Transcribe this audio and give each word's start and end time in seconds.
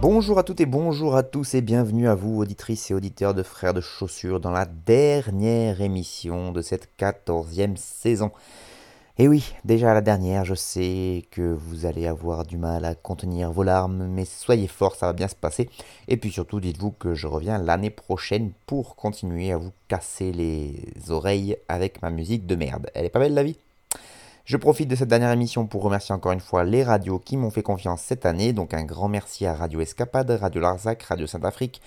Bonjour 0.00 0.38
à 0.38 0.42
toutes 0.42 0.60
et 0.60 0.66
bonjour 0.66 1.16
à 1.16 1.22
tous 1.22 1.54
et 1.54 1.60
bienvenue 1.60 2.08
à 2.08 2.14
vous, 2.14 2.40
auditrices 2.40 2.90
et 2.90 2.94
auditeurs 2.94 3.34
de 3.34 3.42
Frères 3.42 3.72
de 3.72 3.80
Chaussures, 3.80 4.40
dans 4.40 4.50
la 4.50 4.66
dernière 4.66 5.80
émission 5.80 6.50
de 6.52 6.60
cette 6.60 6.94
quatorzième 6.96 7.76
saison. 7.76 8.32
Et 9.16 9.28
oui, 9.28 9.54
déjà 9.64 9.94
la 9.94 10.00
dernière, 10.00 10.44
je 10.44 10.56
sais 10.56 11.22
que 11.30 11.40
vous 11.40 11.86
allez 11.86 12.08
avoir 12.08 12.44
du 12.44 12.56
mal 12.56 12.84
à 12.84 12.96
contenir 12.96 13.52
vos 13.52 13.62
larmes, 13.62 14.08
mais 14.08 14.24
soyez 14.24 14.66
forts, 14.66 14.96
ça 14.96 15.06
va 15.06 15.12
bien 15.12 15.28
se 15.28 15.36
passer. 15.36 15.70
Et 16.08 16.16
puis 16.16 16.32
surtout, 16.32 16.58
dites-vous 16.58 16.90
que 16.90 17.14
je 17.14 17.28
reviens 17.28 17.58
l'année 17.58 17.90
prochaine 17.90 18.50
pour 18.66 18.96
continuer 18.96 19.52
à 19.52 19.56
vous 19.56 19.72
casser 19.86 20.32
les 20.32 21.10
oreilles 21.10 21.56
avec 21.68 22.02
ma 22.02 22.10
musique 22.10 22.44
de 22.44 22.56
merde. 22.56 22.90
Elle 22.94 23.06
est 23.06 23.10
pas 23.10 23.20
belle 23.20 23.34
la 23.34 23.44
vie? 23.44 23.56
Je 24.44 24.58
profite 24.58 24.88
de 24.88 24.94
cette 24.94 25.08
dernière 25.08 25.30
émission 25.30 25.66
pour 25.66 25.82
remercier 25.82 26.14
encore 26.14 26.32
une 26.32 26.40
fois 26.40 26.64
les 26.64 26.84
radios 26.84 27.18
qui 27.18 27.38
m'ont 27.38 27.50
fait 27.50 27.62
confiance 27.62 28.02
cette 28.02 28.26
année. 28.26 28.52
Donc 28.52 28.74
un 28.74 28.84
grand 28.84 29.08
merci 29.08 29.46
à 29.46 29.54
Radio 29.54 29.80
Escapade, 29.80 30.30
Radio 30.30 30.60
Larzac, 30.60 31.02
Radio 31.04 31.26
Saint-Afrique, 31.26 31.80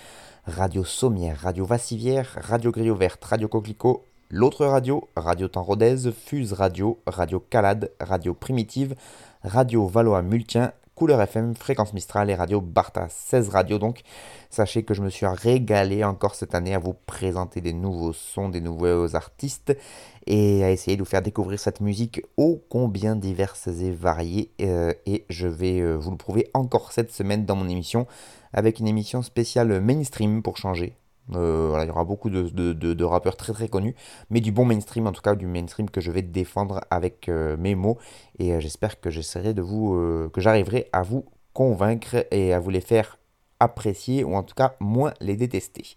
Radio 0.47 0.83
Sommière, 0.83 1.39
Radio 1.39 1.65
Vassivière, 1.65 2.39
Radio 2.41 2.71
Griot 2.71 2.95
Verte, 2.95 3.23
Radio 3.23 3.47
Coquelicot, 3.47 4.05
l'autre 4.31 4.65
radio, 4.65 5.07
Radio 5.15 5.47
Temps 5.47 5.67
Fuse 6.11 6.53
Radio, 6.53 6.97
Radio 7.05 7.39
Calade, 7.39 7.91
Radio 7.99 8.33
Primitive, 8.33 8.95
Radio 9.43 9.85
Valois 9.85 10.23
Multien, 10.23 10.73
Couleur 10.97 11.21
FM, 11.21 11.53
Fréquence 11.53 11.93
Mistral 11.93 12.31
et 12.31 12.33
Radio 12.33 12.59
Barta. 12.59 13.05
16 13.07 13.49
radios 13.49 13.77
donc. 13.77 14.01
Sachez 14.49 14.81
que 14.81 14.95
je 14.95 15.03
me 15.03 15.11
suis 15.11 15.27
régalé 15.27 16.03
encore 16.03 16.33
cette 16.33 16.55
année 16.55 16.73
à 16.73 16.79
vous 16.79 16.95
présenter 17.05 17.61
des 17.61 17.71
nouveaux 17.71 18.13
sons, 18.13 18.49
des 18.49 18.61
nouveaux 18.61 19.15
artistes 19.15 19.77
et 20.25 20.63
à 20.63 20.71
essayer 20.71 20.97
de 20.97 21.03
vous 21.03 21.07
faire 21.07 21.21
découvrir 21.21 21.59
cette 21.59 21.81
musique 21.81 22.23
ô 22.35 22.63
combien 22.67 23.15
diverses 23.15 23.67
et 23.67 23.91
variées. 23.91 24.49
Euh, 24.59 24.91
et 25.05 25.23
je 25.29 25.47
vais 25.47 25.81
euh, 25.81 25.97
vous 25.97 26.09
le 26.09 26.17
prouver 26.17 26.49
encore 26.55 26.91
cette 26.91 27.11
semaine 27.11 27.45
dans 27.45 27.55
mon 27.55 27.69
émission 27.69 28.07
avec 28.51 28.79
une 28.79 28.87
émission 28.87 29.21
spéciale 29.21 29.79
mainstream 29.79 30.41
pour 30.41 30.57
changer. 30.57 30.97
Euh, 31.35 31.77
il 31.81 31.87
y 31.87 31.89
aura 31.89 32.03
beaucoup 32.03 32.29
de, 32.29 33.03
rappeurs 33.03 33.35
très 33.35 33.53
très 33.53 33.67
connus, 33.67 33.95
mais 34.29 34.39
du 34.39 34.51
bon 34.51 34.65
mainstream, 34.65 35.07
en 35.07 35.11
tout 35.11 35.21
cas 35.21 35.35
du 35.35 35.47
mainstream 35.47 35.89
que 35.89 36.01
je 36.01 36.11
vais 36.11 36.21
défendre 36.21 36.81
avec 36.89 37.29
euh, 37.29 37.57
mes 37.57 37.75
mots. 37.75 37.97
Et 38.39 38.53
euh, 38.53 38.59
j'espère 38.59 38.99
que 38.99 39.09
j'essaierai 39.09 39.53
de 39.53 39.61
vous, 39.61 40.29
que 40.33 40.41
j'arriverai 40.41 40.89
à 40.93 41.01
vous 41.01 41.25
convaincre 41.53 42.25
et 42.31 42.53
à 42.53 42.59
vous 42.59 42.69
les 42.69 42.81
faire 42.81 43.17
apprécier 43.59 44.23
ou 44.23 44.35
en 44.35 44.43
tout 44.43 44.53
cas 44.53 44.75
moins 44.79 45.13
les 45.19 45.35
détester. 45.35 45.95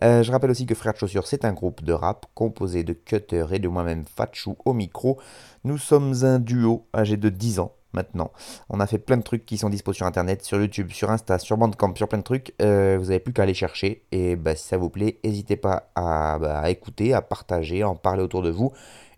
Je 0.00 0.30
rappelle 0.32 0.50
aussi 0.50 0.64
que 0.64 0.74
Frères 0.74 0.94
de 0.94 0.98
Chaussures, 0.98 1.26
c'est 1.26 1.44
un 1.44 1.52
groupe 1.52 1.84
de 1.84 1.92
rap 1.92 2.26
composé 2.34 2.82
de 2.82 2.94
Cutter 2.94 3.44
et 3.52 3.58
de 3.58 3.68
moi-même 3.68 4.04
Fatchou 4.04 4.56
au 4.64 4.72
micro. 4.72 5.18
Nous 5.64 5.76
sommes 5.76 6.14
un 6.24 6.38
duo 6.38 6.86
âgé 6.94 7.18
de 7.18 7.28
10 7.28 7.58
ans 7.60 7.72
maintenant. 7.94 8.32
On 8.68 8.80
a 8.80 8.86
fait 8.86 8.98
plein 8.98 9.16
de 9.16 9.22
trucs 9.22 9.46
qui 9.46 9.58
sont 9.58 9.70
dispo 9.70 9.92
sur 9.92 10.06
internet, 10.06 10.42
sur 10.42 10.60
YouTube, 10.60 10.90
sur 10.92 11.10
Insta, 11.10 11.38
sur 11.38 11.56
Bandcamp, 11.56 11.94
sur 11.96 12.08
plein 12.08 12.18
de 12.18 12.24
trucs. 12.24 12.54
Euh, 12.60 12.96
vous 12.98 13.06
n'avez 13.06 13.20
plus 13.20 13.32
qu'à 13.32 13.42
aller 13.44 13.54
chercher. 13.54 14.04
Et 14.12 14.36
bah, 14.36 14.54
si 14.56 14.68
ça 14.68 14.76
vous 14.76 14.90
plaît, 14.90 15.18
n'hésitez 15.24 15.56
pas 15.56 15.90
à, 15.94 16.38
bah, 16.38 16.70
écouter, 16.70 17.14
à 17.14 17.22
partager, 17.22 17.82
à 17.82 17.88
en 17.88 17.94
parler 17.94 18.22
autour 18.22 18.42
de 18.42 18.50
vous. 18.50 18.72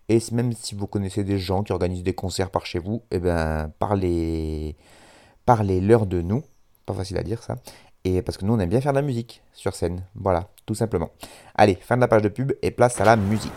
Et 0.09 0.19
même 0.31 0.53
si 0.53 0.75
vous 0.75 0.87
connaissez 0.87 1.23
des 1.23 1.37
gens 1.37 1.63
qui 1.63 1.73
organisent 1.73 2.03
des 2.03 2.13
concerts 2.13 2.49
par 2.49 2.65
chez 2.65 2.79
vous, 2.79 3.03
eh 3.11 3.19
ben, 3.19 3.71
parlez, 3.79 4.77
parlez-leur 5.45 6.05
de 6.05 6.21
nous. 6.21 6.43
Pas 6.85 6.93
facile 6.93 7.17
à 7.17 7.23
dire 7.23 7.43
ça. 7.43 7.57
Et 8.05 8.21
parce 8.21 8.37
que 8.37 8.45
nous, 8.45 8.53
on 8.53 8.59
aime 8.59 8.69
bien 8.69 8.79
faire 8.79 8.93
de 8.93 8.99
la 8.99 9.01
musique 9.01 9.41
sur 9.51 9.75
scène. 9.75 10.03
Voilà, 10.15 10.47
tout 10.65 10.75
simplement. 10.75 11.09
Allez, 11.55 11.75
fin 11.75 11.97
de 11.97 12.01
la 12.01 12.07
page 12.07 12.21
de 12.21 12.29
pub 12.29 12.53
et 12.61 12.71
place 12.71 13.01
à 13.01 13.05
la 13.05 13.17
musique. 13.17 13.51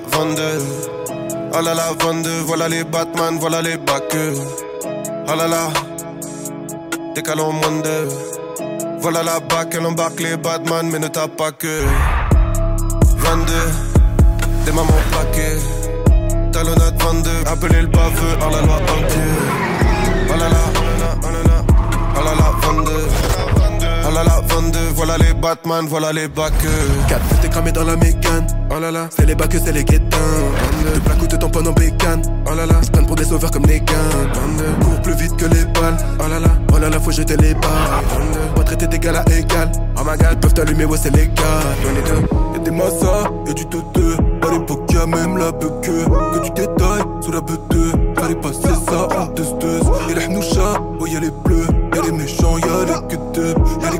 Là, 0.00 0.18
22. 0.18 0.42
Oh 1.52 1.60
là 1.62 1.74
là, 1.74 1.92
22, 1.98 2.30
voilà 2.46 2.68
les 2.68 2.84
Batman, 2.84 3.38
voilà 3.40 3.62
les 3.62 3.76
backers. 3.76 4.34
Oh 5.28 5.36
là 5.36 5.46
là, 5.46 5.68
décalons 7.14 7.52
moins 7.52 7.80
de. 7.82 8.08
Voilà 9.00 9.22
la 9.22 9.40
bac, 9.40 9.68
elle 9.72 9.86
embarque 9.86 10.20
les 10.20 10.36
Batman, 10.36 10.88
mais 10.90 10.98
ne 10.98 11.08
tape 11.08 11.36
pas 11.36 11.52
que. 11.52 11.84
22, 13.16 13.52
des 14.66 14.72
mamans 14.72 14.92
plaquées. 15.10 15.58
Talonnade 16.52 17.02
22, 17.02 17.30
appelez 17.46 17.82
le 17.82 17.86
baveux, 17.88 18.36
hors 18.40 18.50
la 18.50 18.60
loi 18.62 18.76
en 18.76 18.80
là, 18.80 19.16
oh 20.28 20.38
là 20.38 20.48
là, 20.48 20.58
oh 21.22 21.26
là 21.26 21.42
là, 21.42 21.64
oh 22.16 22.24
là 22.24 22.34
là, 22.34 22.52
22. 22.62 23.09
Oh 24.70 24.72
là 24.72 24.78
là, 24.78 24.86
22, 24.86 24.94
voilà 24.94 25.18
les 25.18 25.34
Batman, 25.34 25.86
voilà 25.88 26.12
les 26.12 26.28
backers. 26.28 26.70
4 27.08 27.40
t'es 27.40 27.48
cramé 27.48 27.72
dans 27.72 27.84
la 27.84 27.96
mécane. 27.96 28.46
Oh 28.70 28.78
là 28.78 28.90
là, 28.90 29.08
C'est 29.10 29.26
les 29.26 29.34
bacs, 29.34 29.52
c'est 29.52 29.72
les 29.72 29.84
guettins. 29.84 30.16
De 30.94 31.00
plaques 31.00 31.22
ou 31.22 31.26
te 31.26 31.36
tamponnent 31.36 31.68
en 31.68 31.72
bécane. 31.72 32.22
oh 32.46 32.54
là 32.54 32.66
là, 32.66 32.82
se 32.82 32.90
prennent 32.90 33.06
pour 33.06 33.16
des 33.16 33.24
sauveurs 33.24 33.50
comme 33.50 33.66
les 33.66 33.80
gains. 33.80 34.30
Cours 34.82 35.00
plus 35.02 35.14
vite 35.14 35.36
que 35.36 35.46
les 35.46 35.64
balles. 35.64 35.96
oh 36.20 36.28
là 36.28 36.38
là, 36.38 36.48
Oh 36.72 36.78
là 36.78 36.88
là, 36.88 37.00
faut 37.00 37.10
jeter 37.10 37.36
les 37.36 37.54
balles. 37.54 38.04
Pas 38.54 38.62
traiter 38.62 38.86
d'égal 38.86 39.16
à 39.16 39.24
égal. 39.32 39.72
Oh 39.96 40.02
my 40.04 40.16
god, 40.16 40.40
peuvent 40.40 40.54
t'allumer, 40.54 40.84
ouais, 40.84 40.98
c'est 41.00 41.14
légal. 41.14 41.34
Y'a 42.54 42.58
des 42.60 42.70
massas, 42.70 43.24
y'a 43.46 43.52
du 43.52 43.66
teuteux. 43.66 44.16
À 44.46 44.52
l'époque, 44.52 44.90
y'a 44.92 45.06
même 45.06 45.36
la 45.36 45.52
buque. 45.52 45.80
Que 45.82 46.38
tu 46.44 46.50
détailles 46.50 47.02
sous 47.22 47.32
la 47.32 47.40
butte. 47.40 47.60
Fallait 48.18 48.34
passer 48.36 48.74
ça 48.88 49.08
en 49.18 49.26
testeuse. 49.28 49.82
Y'a 50.08 50.14
les 50.14 50.26
hnouchas, 50.26 50.80
ouais, 51.00 51.10
y'a 51.10 51.20
les 51.20 51.30
bleus. 51.30 51.66
Y'a 51.94 52.02
les 52.02 52.12
méchants, 52.12 52.56
y'a 52.58 52.84
les 52.86 53.16
que 53.16 53.48
Y'a 53.82 53.90
les 53.90 53.99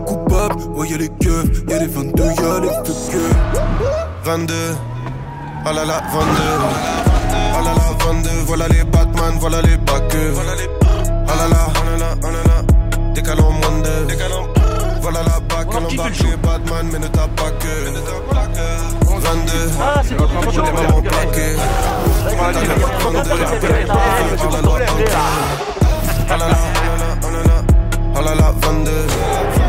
y'a 0.91 0.97
les 0.99 1.09
keufs. 1.09 1.63
Y'a 1.69 1.79
les 1.79 1.87
22, 1.87 2.25
y'a 2.25 2.61
les 2.61 2.69
fuckers. 2.85 3.37
22. 4.25 4.55
Oh 5.65 5.73
là 5.73 5.85
là, 5.85 6.03
22. 6.13 6.29
Oh 7.55 7.65
là 7.65 7.73
là, 7.75 8.05
22. 8.07 8.31
Voilà 8.47 8.69
les 8.69 8.85
Batman, 8.85 9.35
voilà 9.39 9.63
les 9.63 9.77
backers. 9.77 10.35
Oh 10.35 10.43
là 10.47 11.49
là, 11.49 11.67
oh 11.69 11.85
là 11.87 11.97
là, 11.97 12.15
oh 12.23 12.27
là 12.27 12.43
là. 12.45 13.13
Décalons 13.15 13.53
moins 13.53 13.81
de. 13.83 13.91
Voilà 15.01 15.21
la 15.23 15.41
bac, 15.41 15.69
elle 15.71 15.87
embarque 15.87 16.19
les 16.19 16.37
Batman, 16.37 16.89
mais 16.93 16.99
ne 16.99 17.07
tape 17.07 17.35
pas 17.37 17.51
que. 17.51 17.75
22. 19.07 19.53
Des 20.63 20.73
mamans 20.73 21.03
plaquées. 21.03 21.57
T'as 22.29 22.53
le 22.53 22.67
22. 23.13 23.31
appelez 23.43 23.83
le 23.83 23.87
baveux, 23.87 24.37
hors 24.43 24.51
la 24.53 24.61
Dieu. 24.61 25.07
Oh 26.27 26.37
là 26.37 26.37
là, 26.39 26.59
oh 26.75 26.87
là 26.87 26.97
là, 26.97 27.11
oh 27.23 27.31
là 27.31 27.43
là. 27.43 27.63
Oh 28.15 28.23
là 28.23 28.35
là, 28.35 28.53
22. 28.61 29.60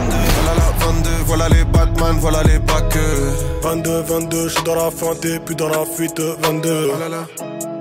Là 1.31 1.47
là, 1.47 1.47
22. 1.47 1.47
Voilà 1.47 1.49
les 1.49 1.63
Batman, 1.65 2.17
voilà 2.19 2.43
les 2.43 2.59
backers. 2.59 3.33
22, 3.63 4.01
22, 4.01 4.47
je 4.49 4.53
suis 4.53 4.63
dans 4.63 4.75
la 4.75 4.91
feinte 4.91 5.23
et 5.25 5.39
puis 5.39 5.55
dans 5.55 5.69
la 5.69 5.85
fuite. 5.85 6.19
22 6.19 6.91
Oh 6.93 6.99
là 6.99 7.07
là. 7.09 7.25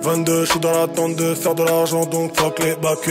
22, 0.02 0.44
je 0.44 0.50
suis 0.50 0.60
dans 0.60 0.70
l'attente 0.70 1.16
de 1.16 1.34
faire 1.34 1.54
de 1.54 1.64
l'argent 1.64 2.04
donc 2.06 2.36
fuck 2.38 2.58
les 2.60 2.74
bacs. 2.76 3.10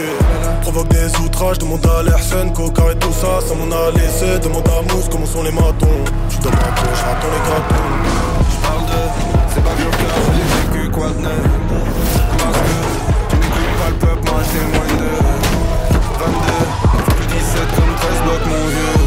Provoque 0.61 0.87
des 0.87 1.07
outrages, 1.23 1.59
demande 1.59 1.85
à 1.85 2.03
l'Airsen, 2.03 2.53
coca 2.53 2.91
et 2.91 2.95
tout 2.95 3.11
ça, 3.11 3.41
ça 3.45 3.53
m'en 3.53 3.69
a 3.75 3.91
laissé. 3.91 4.39
Demande 4.39 4.67
à 4.69 4.81
Mousse 4.93 5.09
comment 5.11 5.25
sont 5.25 5.43
les 5.43 5.51
matons. 5.51 5.87
Je 6.29 6.33
suis 6.33 6.43
dans 6.43 6.51
ma 6.51 6.55
poche, 6.57 6.99
j'attends 6.99 7.33
les 7.35 7.43
gâteaux. 7.49 7.83
Parle 8.63 8.85
de 8.85 9.01
C'est 9.53 9.63
pas 9.63 9.71
que 9.71 9.83
le 9.83 9.91
cœur, 9.91 10.15
j'ai 10.33 10.77
vécu 10.79 10.89
quoi 10.91 11.09
de 11.09 11.19
neuf. 11.19 11.45
Parce 12.39 12.57
que 12.57 12.73
tu 13.29 13.35
n'écoutes 13.35 13.77
pas 13.77 13.89
le 13.89 13.95
peuple, 13.95 14.31
moi 14.31 14.41
témoigne 14.51 14.97
de 15.03 15.11
22, 16.17 17.13
plus 17.13 17.27
17 17.27 17.75
comme 17.75 17.93
13 17.95 18.21
blocs 18.23 18.45
mon 18.47 18.67
vieux 18.67 18.98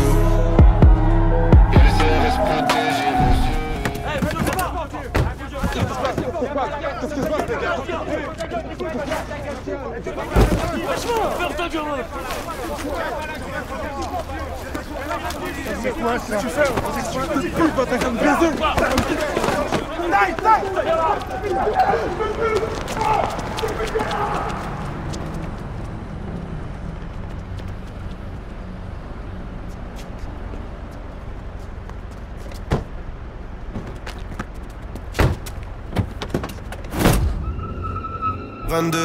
22 38.68 38.98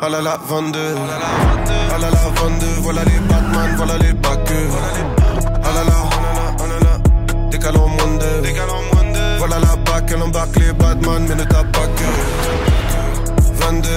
Ah 0.00 0.08
la 0.08 0.20
la 0.22 0.36
22 0.36 0.78
Ah 1.94 1.98
la 1.98 2.10
la 2.10 2.28
22 2.40 2.66
Voilà 2.82 3.04
les 3.04 3.18
Batman, 3.28 3.70
voilà 3.76 3.98
les 3.98 4.12
backers 4.14 4.72
Ah 5.64 5.70
la 5.74 6.03
embarque 10.44 10.56
les 10.58 10.72
Batman 10.72 11.26
Mais 11.28 11.34
ne 11.34 11.44
tape 11.44 11.72
pas 11.72 11.86
que. 11.86 12.04
22 13.54 13.88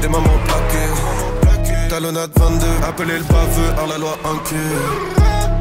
Des 0.00 0.08
mamans 0.08 0.38
plaquées. 0.44 1.88
Talonnade 1.88 2.30
22 2.36 2.66
Appelez 2.88 3.18
le 3.18 3.24
baveux, 3.24 3.72
à 3.82 3.86
la 3.86 3.98
loi 3.98 4.16
cul 4.44 4.56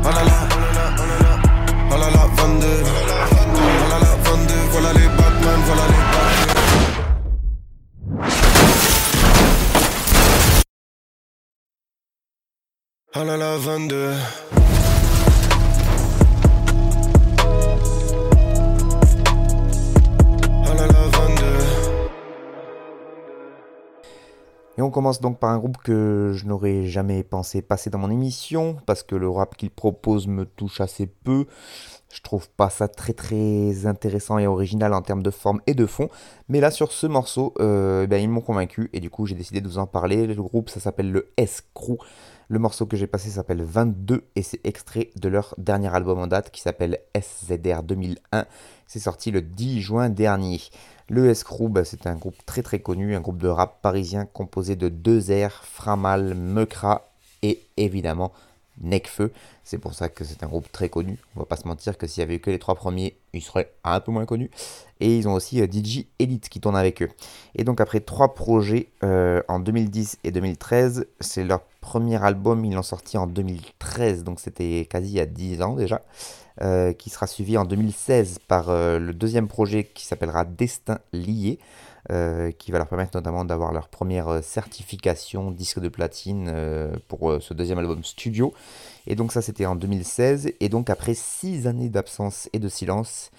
Ah 0.04 0.12
la 0.16 0.24
la 0.24 0.48
Ah 1.92 1.98
la 1.98 2.10
la 2.10 2.26
22 2.36 2.68
Ah 2.80 3.88
la 3.90 4.00
la 4.00 4.16
22 4.32 4.54
Voilà 4.72 4.94
les 4.94 5.08
Batman, 5.08 5.60
voilà 5.66 5.86
les 5.88 6.04
backers 6.12 6.64
Ah 13.14 13.24
la 13.24 13.38
la 13.38 13.58
22 13.58 14.14
Et 24.78 24.82
on 24.82 24.90
commence 24.90 25.22
donc 25.22 25.40
par 25.40 25.52
un 25.52 25.60
groupe 25.60 25.78
que 25.78 26.32
je 26.34 26.46
n'aurais 26.48 26.86
jamais 26.88 27.24
pensé 27.24 27.62
passer 27.62 27.92
dans 27.92 28.00
mon 28.00 28.10
émission, 28.10 28.76
parce 28.88 29.04
que 29.04 29.16
le 29.16 29.30
rap 29.30 29.56
qu'il 29.56 29.70
propose 29.70 30.28
me 30.28 30.46
touche 30.46 30.82
assez 30.82 31.06
peu. 31.06 31.46
Je 32.12 32.22
trouve 32.22 32.50
pas 32.50 32.70
ça 32.70 32.88
très 32.88 33.14
très 33.14 33.86
intéressant 33.86 34.38
et 34.38 34.48
original 34.48 34.94
en 34.94 35.02
termes 35.02 35.24
de 35.24 35.32
forme 35.32 35.62
et 35.68 35.76
de 35.76 35.86
fond. 35.86 36.10
Mais 36.50 36.60
là, 36.60 36.72
sur 36.72 36.92
ce 36.92 37.06
morceau, 37.06 37.54
euh, 37.60 38.08
ben, 38.08 38.18
ils 38.18 38.30
m'ont 38.30 38.42
convaincu 38.42 38.90
et 38.94 39.00
du 39.00 39.10
coup, 39.10 39.28
j'ai 39.28 39.36
décidé 39.36 39.62
de 39.62 39.68
vous 39.68 39.78
en 39.78 39.88
parler. 39.88 40.26
Le 40.26 40.42
groupe, 40.42 40.70
ça 40.70 40.80
s'appelle 40.80 41.12
le 41.12 41.32
S-Crew. 41.38 41.98
Le 42.50 42.60
morceau 42.60 42.86
que 42.86 42.98
j'ai 42.98 43.08
passé 43.08 43.30
s'appelle 43.30 43.64
22 43.64 44.26
et 44.36 44.44
c'est 44.44 44.64
extrait 44.64 45.10
de 45.16 45.30
leur 45.30 45.56
dernier 45.58 45.94
album 45.94 46.20
en 46.20 46.28
date 46.28 46.52
qui 46.52 46.62
s'appelle 46.62 47.00
SZR 47.20 47.84
2001. 47.84 48.46
C'est 48.86 49.00
sorti 49.00 49.32
le 49.32 49.42
10 49.42 49.82
juin 49.82 50.10
dernier. 50.10 50.62
Le 51.10 51.30
S-Crew, 51.30 51.70
bah, 51.70 51.86
c'est 51.86 52.08
un 52.08 52.16
groupe 52.16 52.38
très 52.46 52.62
très 52.62 52.80
connu, 52.80 53.16
un 53.16 53.22
groupe 53.22 53.38
de 53.38 53.48
rap 53.48 53.82
parisien 53.82 54.26
composé 54.26 54.76
de 54.76 54.90
deux 54.90 55.20
R, 55.20 55.52
Framal, 55.64 56.34
Mekra 56.34 57.10
et 57.42 57.62
évidemment 57.78 58.32
Necfeu. 58.82 59.32
C'est 59.64 59.78
pour 59.78 59.94
ça 59.94 60.10
que 60.10 60.24
c'est 60.24 60.44
un 60.44 60.48
groupe 60.48 60.72
très 60.72 60.90
connu. 60.90 61.18
On 61.36 61.42
va 61.42 61.46
pas 61.46 61.58
se 61.58 61.68
mentir 61.68 61.98
que 61.98 62.08
s'il 62.08 62.22
y 62.22 62.24
avait 62.24 62.36
eu 62.36 62.40
que 62.40 62.50
les 62.50 62.60
trois 62.60 62.76
premiers, 62.76 63.18
ils 63.34 63.42
seraient 63.42 63.72
un 63.84 64.00
peu 64.00 64.12
moins 64.12 64.26
connus. 64.26 64.50
Et 65.00 65.18
ils 65.18 65.28
ont 65.28 65.34
aussi 65.34 65.62
euh, 65.62 65.68
DJ 65.72 66.06
Elite 66.20 66.50
qui 66.50 66.60
tourne 66.60 66.76
avec 66.76 67.02
eux. 67.02 67.10
Et 67.56 67.64
donc 67.64 67.82
après 67.82 68.00
trois 68.00 68.34
projets 68.34 68.90
euh, 69.04 69.42
en 69.48 69.60
2010 69.60 70.20
et 70.24 70.32
2013, 70.32 71.08
c'est 71.20 71.44
leur 71.44 71.62
premier 71.82 72.24
album, 72.24 72.66
ils 72.66 72.74
l'ont 72.74 72.82
sorti 72.82 73.18
en 73.18 73.28
2013, 73.28 74.24
donc 74.24 74.40
c'était 74.40 74.88
quasi 74.90 75.10
il 75.10 75.16
y 75.16 75.20
a 75.20 75.26
10 75.26 75.62
ans 75.62 75.76
déjà. 75.76 76.02
Euh, 76.62 76.94
qui 76.94 77.10
sera 77.10 77.26
suivi 77.26 77.58
en 77.58 77.66
2016 77.66 78.38
par 78.48 78.70
euh, 78.70 79.00
le 79.00 79.12
deuxième 79.12 79.48
projet 79.48 79.86
qui 79.86 80.06
s'appellera 80.06 80.46
Destin 80.46 81.00
lié, 81.12 81.58
euh, 82.12 82.52
qui 82.52 82.72
va 82.72 82.78
leur 82.78 82.88
permettre 82.88 83.18
notamment 83.18 83.44
d'avoir 83.44 83.74
leur 83.74 83.88
première 83.88 84.44
certification 84.44 85.50
disque 85.50 85.80
de 85.80 85.90
platine 85.90 86.54
pour 87.08 87.42
ce 87.42 87.56
deuxième 87.56 87.80
album 87.80 88.04
studio. 88.04 88.54
Et 89.08 89.16
donc 89.16 89.32
ça 89.32 89.42
c'était 89.42 89.66
en 89.66 89.76
2016, 89.76 90.52
et 90.60 90.70
donc 90.70 90.92
après 90.92 91.16
6 91.16 91.66
années 91.66 91.90
d'absence 91.90 92.50
et 92.54 92.60
de 92.60 92.70
silence, 92.70 93.32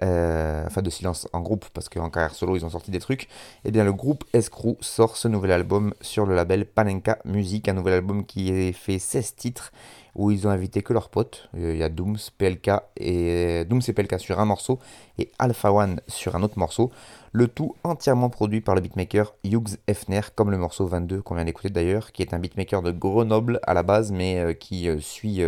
enfin 0.00 0.82
de 0.82 0.90
silence 0.90 1.28
en 1.34 1.40
groupe, 1.42 1.66
parce 1.74 1.88
qu'en 1.88 2.08
carrière 2.08 2.34
solo 2.34 2.56
ils 2.56 2.64
ont 2.64 2.70
sorti 2.70 2.90
des 2.90 3.00
trucs, 3.00 3.24
et 3.24 3.28
eh 3.66 3.70
bien 3.70 3.84
le 3.84 3.92
groupe 3.92 4.24
Escrew 4.32 4.76
sort 4.80 5.16
ce 5.16 5.28
nouvel 5.28 5.52
album 5.52 5.94
sur 6.00 6.26
le 6.26 6.34
label 6.34 6.64
Panenka 6.64 7.18
Music, 7.24 7.68
un 7.68 7.74
nouvel 7.74 7.94
album 7.94 8.24
qui 8.24 8.72
fait 8.72 8.98
16 8.98 9.36
titres, 9.36 9.72
où 10.14 10.30
ils 10.30 10.46
ont 10.46 10.50
invité 10.50 10.82
que 10.82 10.92
leurs 10.92 11.08
potes. 11.08 11.48
Euh, 11.56 11.72
Il 11.72 11.78
y 11.78 11.82
a 11.82 11.88
Dooms, 11.88 12.18
PLK 12.38 12.70
et 12.96 13.64
Dooms 13.64 13.82
et 13.86 13.92
PLK 13.92 14.20
sur 14.20 14.40
un 14.40 14.44
morceau 14.44 14.78
et 15.18 15.30
Alpha 15.38 15.72
One 15.72 16.00
sur 16.08 16.36
un 16.36 16.42
autre 16.42 16.58
morceau. 16.58 16.90
Le 17.32 17.48
tout 17.48 17.74
entièrement 17.82 18.28
produit 18.28 18.60
par 18.60 18.74
le 18.74 18.82
beatmaker 18.82 19.34
Hughes 19.44 19.78
Hefner, 19.86 20.20
comme 20.34 20.50
le 20.50 20.58
morceau 20.58 20.86
22 20.86 21.22
qu'on 21.22 21.34
vient 21.34 21.44
d'écouter 21.44 21.70
d'ailleurs, 21.70 22.12
qui 22.12 22.22
est 22.22 22.34
un 22.34 22.38
beatmaker 22.38 22.82
de 22.82 22.90
Grenoble 22.90 23.58
à 23.62 23.72
la 23.72 23.82
base, 23.82 24.12
mais 24.12 24.38
euh, 24.38 24.52
qui 24.52 24.88
euh, 24.88 24.98
suit 25.00 25.42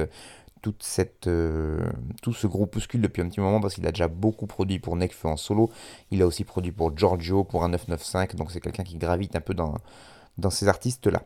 tout 0.63 0.73
ce 0.81 2.47
groupuscule 2.47 3.03
depuis 3.03 3.21
un 3.21 3.29
petit 3.29 3.41
moment 3.41 3.61
parce 3.61 3.75
qu'il 3.75 3.87
a 3.87 3.93
déjà 3.93 4.09
beaucoup 4.09 4.47
produit 4.47 4.79
pour 4.79 4.97
Nekfeu 4.97 5.29
en 5.29 5.37
solo. 5.37 5.71
Il 6.11 6.23
a 6.23 6.27
aussi 6.27 6.45
produit 6.45 6.73
pour 6.73 6.97
Giorgio, 6.97 7.45
pour 7.45 7.65
un 7.65 7.69
995, 7.69 8.35
donc 8.37 8.51
c'est 8.51 8.61
quelqu'un 8.61 8.83
qui 8.83 8.97
gravite 8.97 9.37
un 9.37 9.43
peu 9.43 9.53
dans 9.53 10.51
ces 10.51 10.67
artistes-là. 10.69 11.23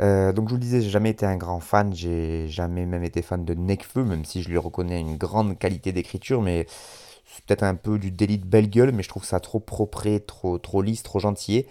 Euh, 0.00 0.32
donc 0.32 0.48
je 0.48 0.54
vous 0.54 0.56
le 0.56 0.62
disais, 0.62 0.80
j'ai 0.82 0.90
jamais 0.90 1.10
été 1.10 1.24
un 1.26 1.36
grand 1.36 1.60
fan, 1.60 1.94
j'ai 1.94 2.48
jamais 2.48 2.84
même 2.86 3.04
été 3.04 3.22
fan 3.22 3.44
de 3.44 3.54
Nekfeu, 3.54 4.04
même 4.04 4.24
si 4.24 4.42
je 4.42 4.48
lui 4.50 4.58
reconnais 4.58 5.00
une 5.00 5.16
grande 5.16 5.58
qualité 5.58 5.92
d'écriture, 5.92 6.42
mais 6.42 6.66
c'est 7.26 7.44
peut-être 7.44 7.62
un 7.62 7.74
peu 7.74 7.98
du 7.98 8.10
délit 8.10 8.38
de 8.38 8.46
belle 8.46 8.68
gueule, 8.68 8.92
mais 8.92 9.02
je 9.02 9.08
trouve 9.08 9.24
ça 9.24 9.40
trop 9.40 9.60
propre, 9.60 10.18
trop, 10.26 10.58
trop 10.58 10.82
lisse, 10.82 11.02
trop 11.02 11.18
gentil. 11.20 11.66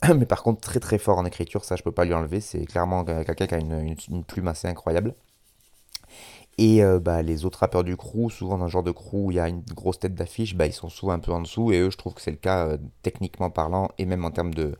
Mais 0.16 0.26
par 0.26 0.42
contre, 0.44 0.60
très 0.60 0.80
très 0.80 0.98
fort 0.98 1.18
en 1.18 1.24
écriture, 1.24 1.64
ça 1.64 1.74
je 1.76 1.82
peux 1.82 1.92
pas 1.92 2.04
lui 2.04 2.14
enlever, 2.14 2.40
c'est 2.40 2.64
clairement 2.66 3.04
quelqu'un 3.04 3.46
qui 3.48 3.54
a 3.54 3.58
une, 3.58 3.72
une, 3.80 3.96
une 4.10 4.24
plume 4.24 4.46
assez 4.48 4.68
incroyable. 4.68 5.14
Et 6.58 6.82
euh, 6.82 6.98
bah, 6.98 7.22
les 7.22 7.44
autres 7.44 7.60
rappeurs 7.60 7.84
du 7.84 7.96
crew, 7.96 8.30
souvent 8.30 8.58
dans 8.58 8.64
le 8.64 8.70
genre 8.70 8.82
de 8.82 8.90
crew 8.90 9.14
où 9.14 9.30
il 9.30 9.36
y 9.36 9.40
a 9.40 9.48
une 9.48 9.62
grosse 9.74 10.00
tête 10.00 10.14
d'affiche, 10.14 10.56
bah, 10.56 10.66
ils 10.66 10.72
sont 10.72 10.88
souvent 10.88 11.12
un 11.12 11.20
peu 11.20 11.32
en 11.32 11.40
dessous. 11.40 11.72
Et 11.72 11.78
eux, 11.78 11.90
je 11.90 11.96
trouve 11.96 12.14
que 12.14 12.20
c'est 12.20 12.32
le 12.32 12.36
cas 12.36 12.66
euh, 12.66 12.78
techniquement 13.02 13.50
parlant 13.50 13.90
et 13.98 14.06
même 14.06 14.24
en 14.24 14.32
termes 14.32 14.52
de, 14.52 14.76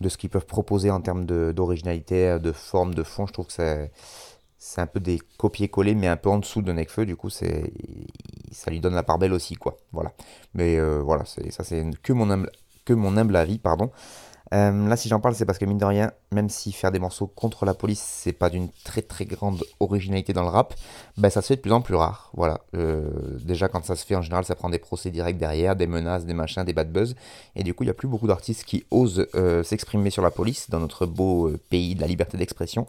de 0.00 0.08
ce 0.08 0.16
qu'ils 0.16 0.30
peuvent 0.30 0.46
proposer 0.46 0.90
en 0.90 1.00
termes 1.00 1.26
d'originalité, 1.26 2.28
euh, 2.28 2.38
de, 2.38 2.52
forme, 2.52 2.94
de 2.94 3.02
fond. 3.02 3.26
Je 3.26 3.32
trouve 3.32 3.46
que 3.46 3.88
c'est 4.58 4.80
un 4.80 4.86
peu 4.86 5.00
des 5.00 5.20
copier-coller, 5.38 5.94
mais 5.94 6.06
un 6.08 6.16
peu 6.16 6.30
en 6.30 6.38
dessous 6.38 6.62
de 6.62 6.72
Nekfeu. 6.72 7.06
Du 7.06 7.16
coup, 7.16 7.30
ça 7.30 7.46
lui 8.68 8.80
donne 8.80 8.94
la 8.94 9.02
part 9.02 9.18
belle 9.18 9.32
aussi, 9.32 9.54
quoi. 9.54 9.76
Voilà. 9.92 10.12
Mais 10.54 10.78
euh, 10.78 11.00
voilà, 11.02 11.24
c'est 11.24 11.50
ça, 11.50 11.64
c'est 11.64 11.84
que 12.02 12.12
mon 12.12 12.46
que 12.84 12.92
mon 12.94 13.16
humble 13.16 13.36
avis, 13.36 13.58
pardon. 13.58 13.90
Euh, 14.54 14.88
là, 14.88 14.96
si 14.96 15.08
j'en 15.08 15.20
parle, 15.20 15.34
c'est 15.34 15.44
parce 15.44 15.58
que 15.58 15.64
mine 15.64 15.78
de 15.78 15.84
rien, 15.84 16.10
même 16.32 16.48
si 16.48 16.72
faire 16.72 16.90
des 16.90 16.98
morceaux 16.98 17.26
contre 17.26 17.64
la 17.64 17.74
police, 17.74 18.00
c'est 18.00 18.32
pas 18.32 18.50
d'une 18.50 18.68
très 18.84 19.02
très 19.02 19.24
grande 19.24 19.62
originalité 19.80 20.32
dans 20.32 20.42
le 20.42 20.48
rap, 20.48 20.74
ben 21.16 21.30
ça 21.30 21.42
se 21.42 21.48
fait 21.48 21.56
de 21.56 21.60
plus 21.60 21.72
en 21.72 21.80
plus 21.80 21.94
rare. 21.94 22.30
Voilà. 22.34 22.60
Euh, 22.74 23.10
déjà, 23.44 23.68
quand 23.68 23.84
ça 23.84 23.96
se 23.96 24.06
fait, 24.06 24.14
en 24.14 24.22
général, 24.22 24.44
ça 24.44 24.54
prend 24.54 24.70
des 24.70 24.78
procès 24.78 25.10
directs 25.10 25.38
derrière, 25.38 25.76
des 25.76 25.86
menaces, 25.86 26.24
des 26.24 26.34
machins, 26.34 26.64
des 26.64 26.72
bad 26.72 26.90
buzz. 26.90 27.14
Et 27.56 27.62
du 27.62 27.74
coup, 27.74 27.84
il 27.84 27.88
y 27.88 27.90
a 27.90 27.94
plus 27.94 28.08
beaucoup 28.08 28.26
d'artistes 28.26 28.64
qui 28.64 28.84
osent 28.90 29.26
euh, 29.34 29.62
s'exprimer 29.62 30.10
sur 30.10 30.22
la 30.22 30.30
police 30.30 30.70
dans 30.70 30.80
notre 30.80 31.06
beau 31.06 31.50
pays 31.70 31.94
de 31.94 32.00
la 32.00 32.06
liberté 32.06 32.36
d'expression. 32.38 32.86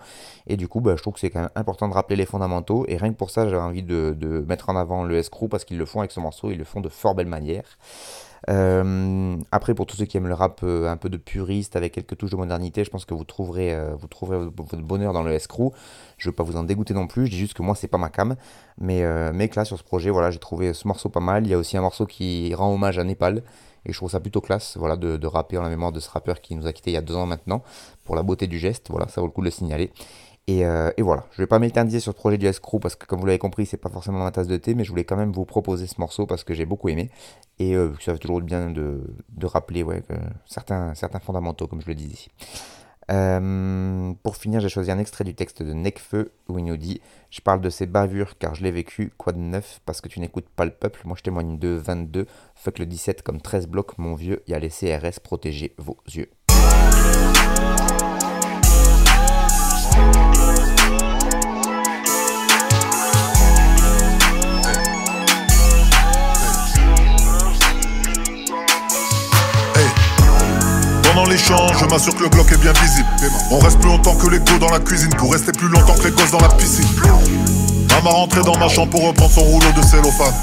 Et 0.47 0.57
du 0.57 0.67
coup, 0.67 0.81
ben, 0.81 0.95
je 0.95 1.01
trouve 1.01 1.13
que 1.13 1.19
c'est 1.19 1.29
quand 1.29 1.41
même 1.41 1.49
important 1.55 1.87
de 1.87 1.93
rappeler 1.93 2.15
les 2.15 2.25
fondamentaux. 2.25 2.85
Et 2.87 2.97
rien 2.97 3.11
que 3.11 3.17
pour 3.17 3.29
ça, 3.29 3.47
j'avais 3.49 3.61
envie 3.61 3.83
de, 3.83 4.45
mettre 4.47 4.69
en 4.69 4.75
avant 4.75 5.03
le 5.03 5.17
S-Crew 5.17 5.47
parce 5.49 5.65
qu'ils 5.65 5.77
le 5.77 5.85
font 5.85 5.99
avec 5.99 6.11
ce 6.11 6.19
morceau, 6.19 6.51
ils 6.51 6.57
le 6.57 6.63
font 6.63 6.81
de 6.81 6.89
fort 6.89 7.15
belle 7.15 7.27
manière. 7.27 7.77
Euh, 8.47 9.37
après, 9.51 9.73
pour 9.73 9.85
tous 9.85 9.97
ceux 9.97 10.05
qui 10.05 10.17
aiment 10.17 10.27
le 10.27 10.33
rap 10.33 10.61
euh, 10.63 10.87
un 10.87 10.97
peu 10.97 11.09
de 11.09 11.17
puriste 11.17 11.75
avec 11.75 11.93
quelques 11.93 12.17
touches 12.17 12.31
de 12.31 12.37
modernité, 12.37 12.83
je 12.83 12.89
pense 12.89 13.05
que 13.05 13.13
vous 13.13 13.23
trouverez, 13.25 13.73
euh, 13.73 13.95
vous 13.95 14.07
trouverez 14.07 14.37
votre 14.55 14.77
bonheur 14.77 15.11
dans 15.11 15.23
le 15.23 15.31
escrew. 15.31 15.71
Je 16.17 16.29
veux 16.29 16.35
pas 16.35 16.43
vous 16.43 16.55
en 16.55 16.63
dégoûter 16.63 16.93
non 16.93 17.07
plus, 17.07 17.25
je 17.25 17.31
dis 17.31 17.37
juste 17.37 17.53
que 17.53 17.63
moi 17.63 17.75
c'est 17.75 17.87
pas 17.87 17.97
ma 17.97 18.09
cam. 18.09 18.35
Mais, 18.79 19.03
mais 19.33 19.49
que 19.49 19.63
sur 19.65 19.77
ce 19.77 19.83
projet, 19.83 20.09
voilà, 20.09 20.31
j'ai 20.31 20.39
trouvé 20.39 20.73
ce 20.73 20.87
morceau 20.87 21.09
pas 21.09 21.19
mal. 21.19 21.45
Il 21.45 21.49
y 21.49 21.53
a 21.53 21.57
aussi 21.57 21.75
un 21.75 21.81
morceau 21.81 22.05
qui 22.05 22.53
rend 22.55 22.73
hommage 22.73 22.97
à 22.97 23.03
Népal. 23.03 23.43
Et 23.85 23.93
je 23.93 23.97
trouve 23.97 24.11
ça 24.11 24.19
plutôt 24.19 24.41
classe 24.41 24.75
voilà, 24.77 24.97
de, 24.97 25.15
de 25.15 25.27
rapper 25.27 25.57
en 25.57 25.61
la 25.61 25.69
mémoire 25.69 25.93
de 25.93 26.01
ce 26.01 26.09
rappeur 26.09 26.41
qui 26.41 26.53
nous 26.55 26.67
a 26.67 26.73
quitté 26.73 26.91
il 26.91 26.95
y 26.95 26.97
a 26.97 27.01
deux 27.01 27.15
ans 27.15 27.25
maintenant, 27.25 27.63
pour 28.03 28.15
la 28.15 28.23
beauté 28.23 28.45
du 28.47 28.59
geste. 28.59 28.87
Voilà, 28.89 29.07
ça 29.07 29.21
vaut 29.21 29.27
le 29.27 29.31
coup 29.31 29.41
de 29.41 29.45
le 29.45 29.51
signaler. 29.51 29.91
Et, 30.49 30.65
euh, 30.65 30.89
et 30.97 31.03
voilà, 31.03 31.25
je 31.33 31.43
vais 31.43 31.47
pas 31.47 31.59
m'éterniser 31.59 31.99
sur 31.99 32.11
ce 32.11 32.17
projet 32.17 32.39
du 32.39 32.47
Escrew 32.47 32.79
parce 32.79 32.95
que 32.95 33.05
comme 33.05 33.19
vous 33.19 33.27
l'avez 33.27 33.37
compris, 33.37 33.67
c'est 33.67 33.77
pas 33.77 33.89
forcément 33.89 34.17
ma 34.17 34.31
tasse 34.31 34.47
de 34.47 34.57
thé, 34.57 34.73
mais 34.73 34.83
je 34.83 34.89
voulais 34.89 35.03
quand 35.03 35.15
même 35.15 35.31
vous 35.31 35.45
proposer 35.45 35.85
ce 35.85 36.01
morceau 36.01 36.25
parce 36.25 36.43
que 36.43 36.55
j'ai 36.55 36.65
beaucoup 36.65 36.89
aimé. 36.89 37.11
Et 37.59 37.75
euh, 37.75 37.91
ça 37.99 38.13
fait 38.13 38.19
toujours 38.19 38.41
bien 38.41 38.71
de, 38.71 39.03
de 39.29 39.45
rappeler 39.45 39.83
ouais, 39.83 40.01
certains, 40.47 40.95
certains 40.95 41.19
fondamentaux, 41.19 41.67
comme 41.67 41.81
je 41.81 41.87
le 41.87 41.93
disais. 41.93 42.29
Euh, 43.11 44.11
pour 44.23 44.37
finir, 44.37 44.59
j'ai 44.59 44.69
choisi 44.69 44.89
un 44.89 44.97
extrait 44.97 45.23
du 45.23 45.35
texte 45.35 45.61
de 45.61 45.71
Necfeu 45.73 46.31
où 46.47 46.57
il 46.57 46.65
nous 46.65 46.77
dit 46.77 46.99
Je 47.29 47.41
parle 47.41 47.61
de 47.61 47.69
ces 47.69 47.85
bavures 47.85 48.35
car 48.39 48.55
je 48.55 48.63
l'ai 48.63 48.71
vécu, 48.71 49.13
quoi 49.17 49.33
de 49.33 49.39
neuf 49.39 49.81
Parce 49.85 50.01
que 50.01 50.09
tu 50.09 50.19
n'écoutes 50.19 50.49
pas 50.49 50.65
le 50.65 50.71
peuple. 50.71 51.01
Moi 51.05 51.15
je 51.15 51.21
témoigne 51.21 51.59
de 51.59 51.69
22, 51.69 52.25
fuck 52.55 52.79
le 52.79 52.87
17 52.87 53.21
comme 53.21 53.39
13 53.39 53.67
blocs, 53.67 53.99
mon 53.99 54.15
vieux. 54.15 54.41
Il 54.47 54.51
y 54.51 54.55
a 54.55 54.59
les 54.59 54.69
CRS, 54.69 55.19
protégez 55.19 55.75
vos 55.77 55.97
yeux. 56.07 56.29
Je 71.37 71.85
m'assure 71.85 72.15
que 72.15 72.23
le 72.23 72.29
bloc 72.29 72.51
est 72.51 72.57
bien 72.57 72.73
visible. 72.73 73.07
On 73.51 73.59
reste 73.59 73.79
plus 73.79 73.89
longtemps 73.89 74.15
que 74.15 74.27
les 74.29 74.39
go 74.39 74.57
dans 74.59 74.71
la 74.71 74.79
cuisine 74.79 75.09
pour 75.17 75.31
rester 75.31 75.51
plus 75.51 75.67
longtemps 75.67 75.93
que 75.93 76.07
les 76.07 76.11
gosses 76.11 76.31
dans 76.31 76.39
la 76.39 76.49
piscine. 76.49 76.87
Maman 77.89 78.09
rentrée 78.11 78.41
dans 78.41 78.57
ma 78.57 78.67
chambre 78.67 78.89
pour 78.89 79.07
reprendre 79.07 79.31
son 79.31 79.41
rouleau 79.41 79.71
de 79.75 79.81
cellophane. 79.81 80.33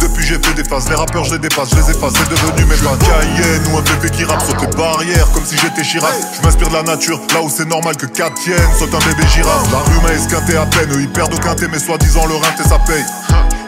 Depuis 0.00 0.24
j'ai 0.24 0.38
fait 0.38 0.54
des 0.54 0.64
phases, 0.64 0.88
les 0.88 0.94
rappeurs 0.94 1.24
je 1.24 1.32
les 1.34 1.40
dépasse, 1.40 1.70
je 1.70 1.76
les 1.76 1.90
efface, 1.90 2.14
c'est 2.16 2.30
devenu 2.30 2.64
mes 2.64 2.76
plans 2.76 2.96
Cayenne 2.96 3.62
ou 3.70 3.76
un 3.76 3.82
bébé 3.82 4.08
qui 4.08 4.24
rappe 4.24 4.42
sur 4.42 4.56
tes 4.56 4.74
barrières 4.74 5.30
comme 5.32 5.44
si 5.44 5.58
j'étais 5.58 5.82
Chirac 5.82 6.14
Je 6.38 6.42
m'inspire 6.42 6.68
de 6.68 6.74
la 6.74 6.82
nature, 6.82 7.20
là 7.34 7.42
où 7.42 7.50
c'est 7.50 7.68
normal 7.68 7.96
que 7.96 8.06
4 8.06 8.32
tiennent, 8.34 8.56
saute 8.78 8.94
un 8.94 8.98
bébé 8.98 9.28
girafe 9.28 9.70
La 9.70 9.78
rue 9.80 10.00
m'a 10.02 10.12
esquinté 10.14 10.56
à 10.56 10.64
peine, 10.64 10.88
ils 10.98 11.08
perdent 11.10 11.34
au 11.34 11.38
quintet 11.38 11.68
mais 11.70 11.78
soi-disant 11.78 12.24
le 12.26 12.36
rein 12.36 12.48
et 12.58 12.66
ça 12.66 12.78
paye 12.86 13.04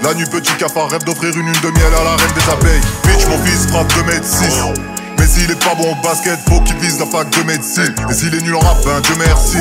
La 0.02 0.14
nuit 0.14 0.24
petit 0.24 0.54
cafard 0.54 0.88
rêve 0.88 1.04
d'offrir 1.04 1.36
une 1.36 1.44
lune 1.44 1.60
de 1.62 1.68
miel 1.68 1.92
à 2.00 2.02
la 2.02 2.16
reine 2.16 2.32
des 2.34 2.50
abeilles 2.50 2.80
Bitch 3.04 3.26
mon 3.28 3.44
fils 3.44 3.66
frappe 3.66 3.92
2 3.94 4.02
mètres 4.04 4.26
6 4.26 4.91
mais 5.22 5.28
s'il 5.28 5.50
est 5.50 5.64
pas 5.64 5.74
bon 5.74 5.92
au 5.92 6.02
basket, 6.02 6.38
faut 6.48 6.60
qu'il 6.60 6.76
vise 6.78 6.98
la 6.98 7.06
fac 7.06 7.30
de 7.30 7.44
médecine. 7.44 7.94
Et 8.10 8.14
s'il 8.14 8.34
est 8.34 8.42
nul 8.42 8.56
en 8.56 8.58
rap, 8.58 8.78
ben 8.84 9.00
Dieu 9.00 9.14
merci. 9.18 9.58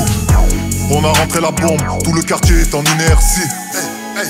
On 0.89 1.03
a 1.03 1.09
rentré 1.09 1.39
la 1.39 1.51
bombe, 1.51 1.81
tout 2.03 2.13
le 2.13 2.21
quartier 2.23 2.61
est 2.61 2.73
en 2.73 2.83
inertie. 2.83 3.47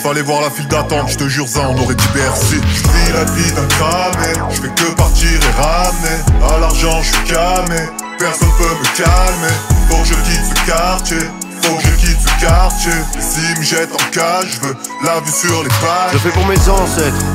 Fallait 0.04 0.22
voir 0.22 0.42
la 0.42 0.50
file 0.50 0.68
d'attente, 0.68 1.10
je 1.10 1.18
te 1.18 1.28
jure 1.28 1.48
ça 1.48 1.62
on 1.70 1.78
aurait 1.78 1.96
dit 1.96 2.08
Bercy 2.14 2.56
Je 2.74 2.82
vis 2.82 3.12
la 3.14 3.24
vie 3.26 3.52
d'un 3.52 3.66
cramé, 3.68 4.34
je 4.50 4.62
fais 4.62 4.70
que 4.70 4.92
partir 4.92 5.28
et 5.28 5.62
ramener. 5.62 6.54
À 6.56 6.60
l'argent 6.60 7.02
je 7.02 7.12
suis 7.12 7.24
camé, 7.26 7.82
personne 8.18 8.52
peut 8.58 8.64
me 8.64 8.98
calmer. 8.98 9.54
Faut 9.90 9.98
que 9.98 10.08
je 10.08 10.14
quitte 10.14 10.46
ce 10.46 10.66
quartier, 10.66 11.30
faut 11.62 11.76
que 11.76 11.84
je 11.84 11.96
quitte 11.96 12.20
ce 12.22 12.46
quartier. 12.46 12.92
S'ils 13.20 13.58
me 13.58 13.64
jettent 13.64 13.94
en 13.94 14.12
cage, 14.12 14.60
je 14.62 14.68
veux 14.68 14.78
la 15.04 15.20
vue 15.20 15.32
sur 15.32 15.64
les 15.64 15.70
pages. 15.70 16.14
Je 16.14 16.18
fais 16.20 16.30
pour 16.30 16.46
mes 16.46 16.70
ancêtres, 16.70 17.26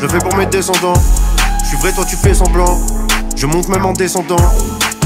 je 0.00 0.06
fais 0.06 0.18
pour 0.18 0.36
mes 0.36 0.46
descendants. 0.46 1.02
Je 1.62 1.68
suis 1.68 1.76
vrai 1.78 1.92
toi 1.92 2.04
tu 2.08 2.16
fais 2.16 2.34
semblant, 2.34 2.80
je 3.36 3.46
monte 3.46 3.68
même 3.68 3.84
en 3.84 3.92
descendant. 3.92 4.36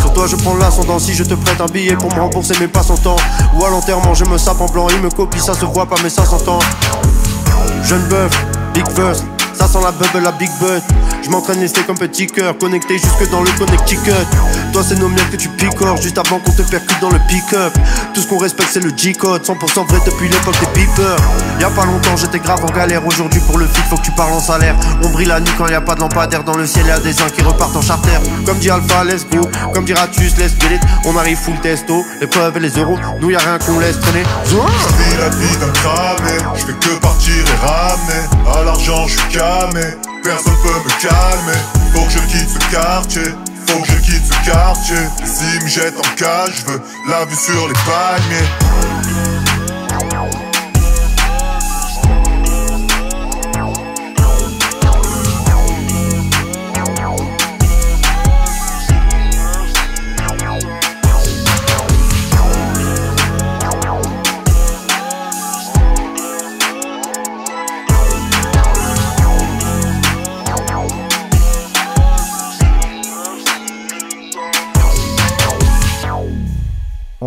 Sur 0.00 0.12
toi 0.12 0.26
je 0.26 0.36
prends 0.36 0.54
l'ascendant. 0.54 0.98
Si 0.98 1.14
je 1.14 1.24
te 1.24 1.34
prête 1.34 1.60
un 1.60 1.66
billet 1.66 1.96
pour 1.96 2.14
me 2.14 2.20
rembourser 2.20 2.54
mes 2.60 2.68
pas 2.68 2.82
temps 2.82 3.16
Ou 3.56 3.64
à 3.64 3.70
l'enterrement 3.70 4.14
je 4.14 4.24
me 4.24 4.38
sape 4.38 4.60
en 4.60 4.66
blanc, 4.66 4.86
il 4.90 5.00
me 5.00 5.10
copie 5.10 5.40
ça 5.40 5.54
se 5.54 5.64
voit 5.64 5.86
pas 5.86 5.96
mais 6.02 6.10
ça 6.10 6.24
s'entend. 6.24 6.60
Jeune 7.82 8.02
bœuf, 8.08 8.30
big 8.72 8.88
first, 8.94 9.24
sent 9.70 9.78
la 9.82 9.92
bubble, 9.92 10.24
la 10.24 10.32
big 10.32 10.50
butt. 10.58 10.82
Je 11.22 11.30
m'entraîne 11.30 11.60
rester 11.60 11.82
comme 11.82 11.98
petit 11.98 12.26
cœur, 12.26 12.56
connecté 12.58 12.98
jusque 12.98 13.30
dans 13.30 13.42
le 13.42 13.50
connecticut. 13.52 14.26
Toi, 14.72 14.82
c'est 14.86 14.98
nos 14.98 15.08
miens 15.08 15.24
que 15.30 15.36
tu 15.36 15.48
picores 15.48 15.96
juste 15.98 16.18
avant 16.18 16.38
qu'on 16.40 16.50
te 16.50 16.62
percute 16.62 17.00
dans 17.00 17.10
le 17.10 17.18
pick-up. 17.28 17.72
Tout 18.14 18.20
ce 18.20 18.26
qu'on 18.26 18.38
respecte, 18.38 18.70
c'est 18.72 18.82
le 18.82 18.90
G-code, 18.96 19.42
100% 19.42 19.86
vrai 19.86 20.00
depuis 20.04 20.28
l'époque 20.28 20.56
des 20.60 20.80
beepers. 20.80 21.16
Y'a 21.60 21.70
pas 21.70 21.84
longtemps, 21.84 22.16
j'étais 22.16 22.38
grave 22.38 22.64
en 22.64 22.72
galère. 22.72 23.06
Aujourd'hui, 23.06 23.40
pour 23.40 23.58
le 23.58 23.66
fit, 23.66 23.82
faut 23.88 23.96
que 23.96 24.02
tu 24.02 24.10
parles 24.12 24.32
en 24.32 24.40
salaire. 24.40 24.74
On 25.04 25.08
brille 25.10 25.28
la 25.28 25.40
nuit 25.40 25.52
quand 25.56 25.68
y 25.68 25.74
a 25.74 25.80
pas 25.80 25.94
de 25.94 26.00
lampadaire 26.00 26.42
dans 26.42 26.56
le 26.56 26.66
ciel. 26.66 26.86
Y'a 26.86 26.98
des 26.98 27.20
uns 27.20 27.30
qui 27.30 27.42
repartent 27.42 27.76
en 27.76 27.82
charter. 27.82 28.18
Comme 28.46 28.58
dit 28.58 28.70
Alpha, 28.70 29.04
let's 29.04 29.26
go. 29.26 29.48
Comme 29.72 29.84
dit 29.84 29.94
Ratus, 29.94 30.36
let's 30.38 30.54
get 30.58 30.74
it. 30.74 30.82
On 31.04 31.16
arrive 31.16 31.38
full 31.38 31.58
testo, 31.60 32.04
les 32.20 32.26
preuves 32.26 32.56
et 32.56 32.60
les 32.60 32.70
euros. 32.70 32.98
Nous, 33.20 33.30
y 33.30 33.36
a 33.36 33.38
rien 33.38 33.58
qu'on 33.58 33.78
laisse 33.78 34.00
traîner. 34.00 34.24
Je 34.46 34.56
la 35.18 35.28
vie 35.28 35.56
d'un 35.58 35.70
cramé, 35.72 36.38
je 36.54 36.64
fais 36.64 36.72
que 36.72 37.00
partir 37.00 37.34
et 37.34 37.66
ramener. 37.66 38.58
À 38.58 38.64
l'argent, 38.64 39.06
je 39.06 39.18
suis 39.18 39.28
camé. 39.60 39.86
Personne 40.22 40.56
peut 40.62 40.68
me 40.68 40.90
calmer, 41.00 41.58
faut 41.92 42.04
que 42.04 42.12
je 42.12 42.18
quitte 42.18 42.48
ce 42.48 42.58
quartier, 42.70 43.34
faut 43.66 43.80
que 43.80 43.88
je 43.88 43.96
quitte 43.98 44.26
ce 44.26 44.50
quartier. 44.50 44.96
S'ils 45.24 45.62
me 45.62 45.68
jettent 45.68 45.98
en 45.98 46.16
cage, 46.16 46.52
je 46.60 46.72
veux 46.72 46.82
la 47.08 47.24
vue 47.24 47.36
sur 47.36 47.68
les 47.68 47.74
palmiers. 47.84 48.48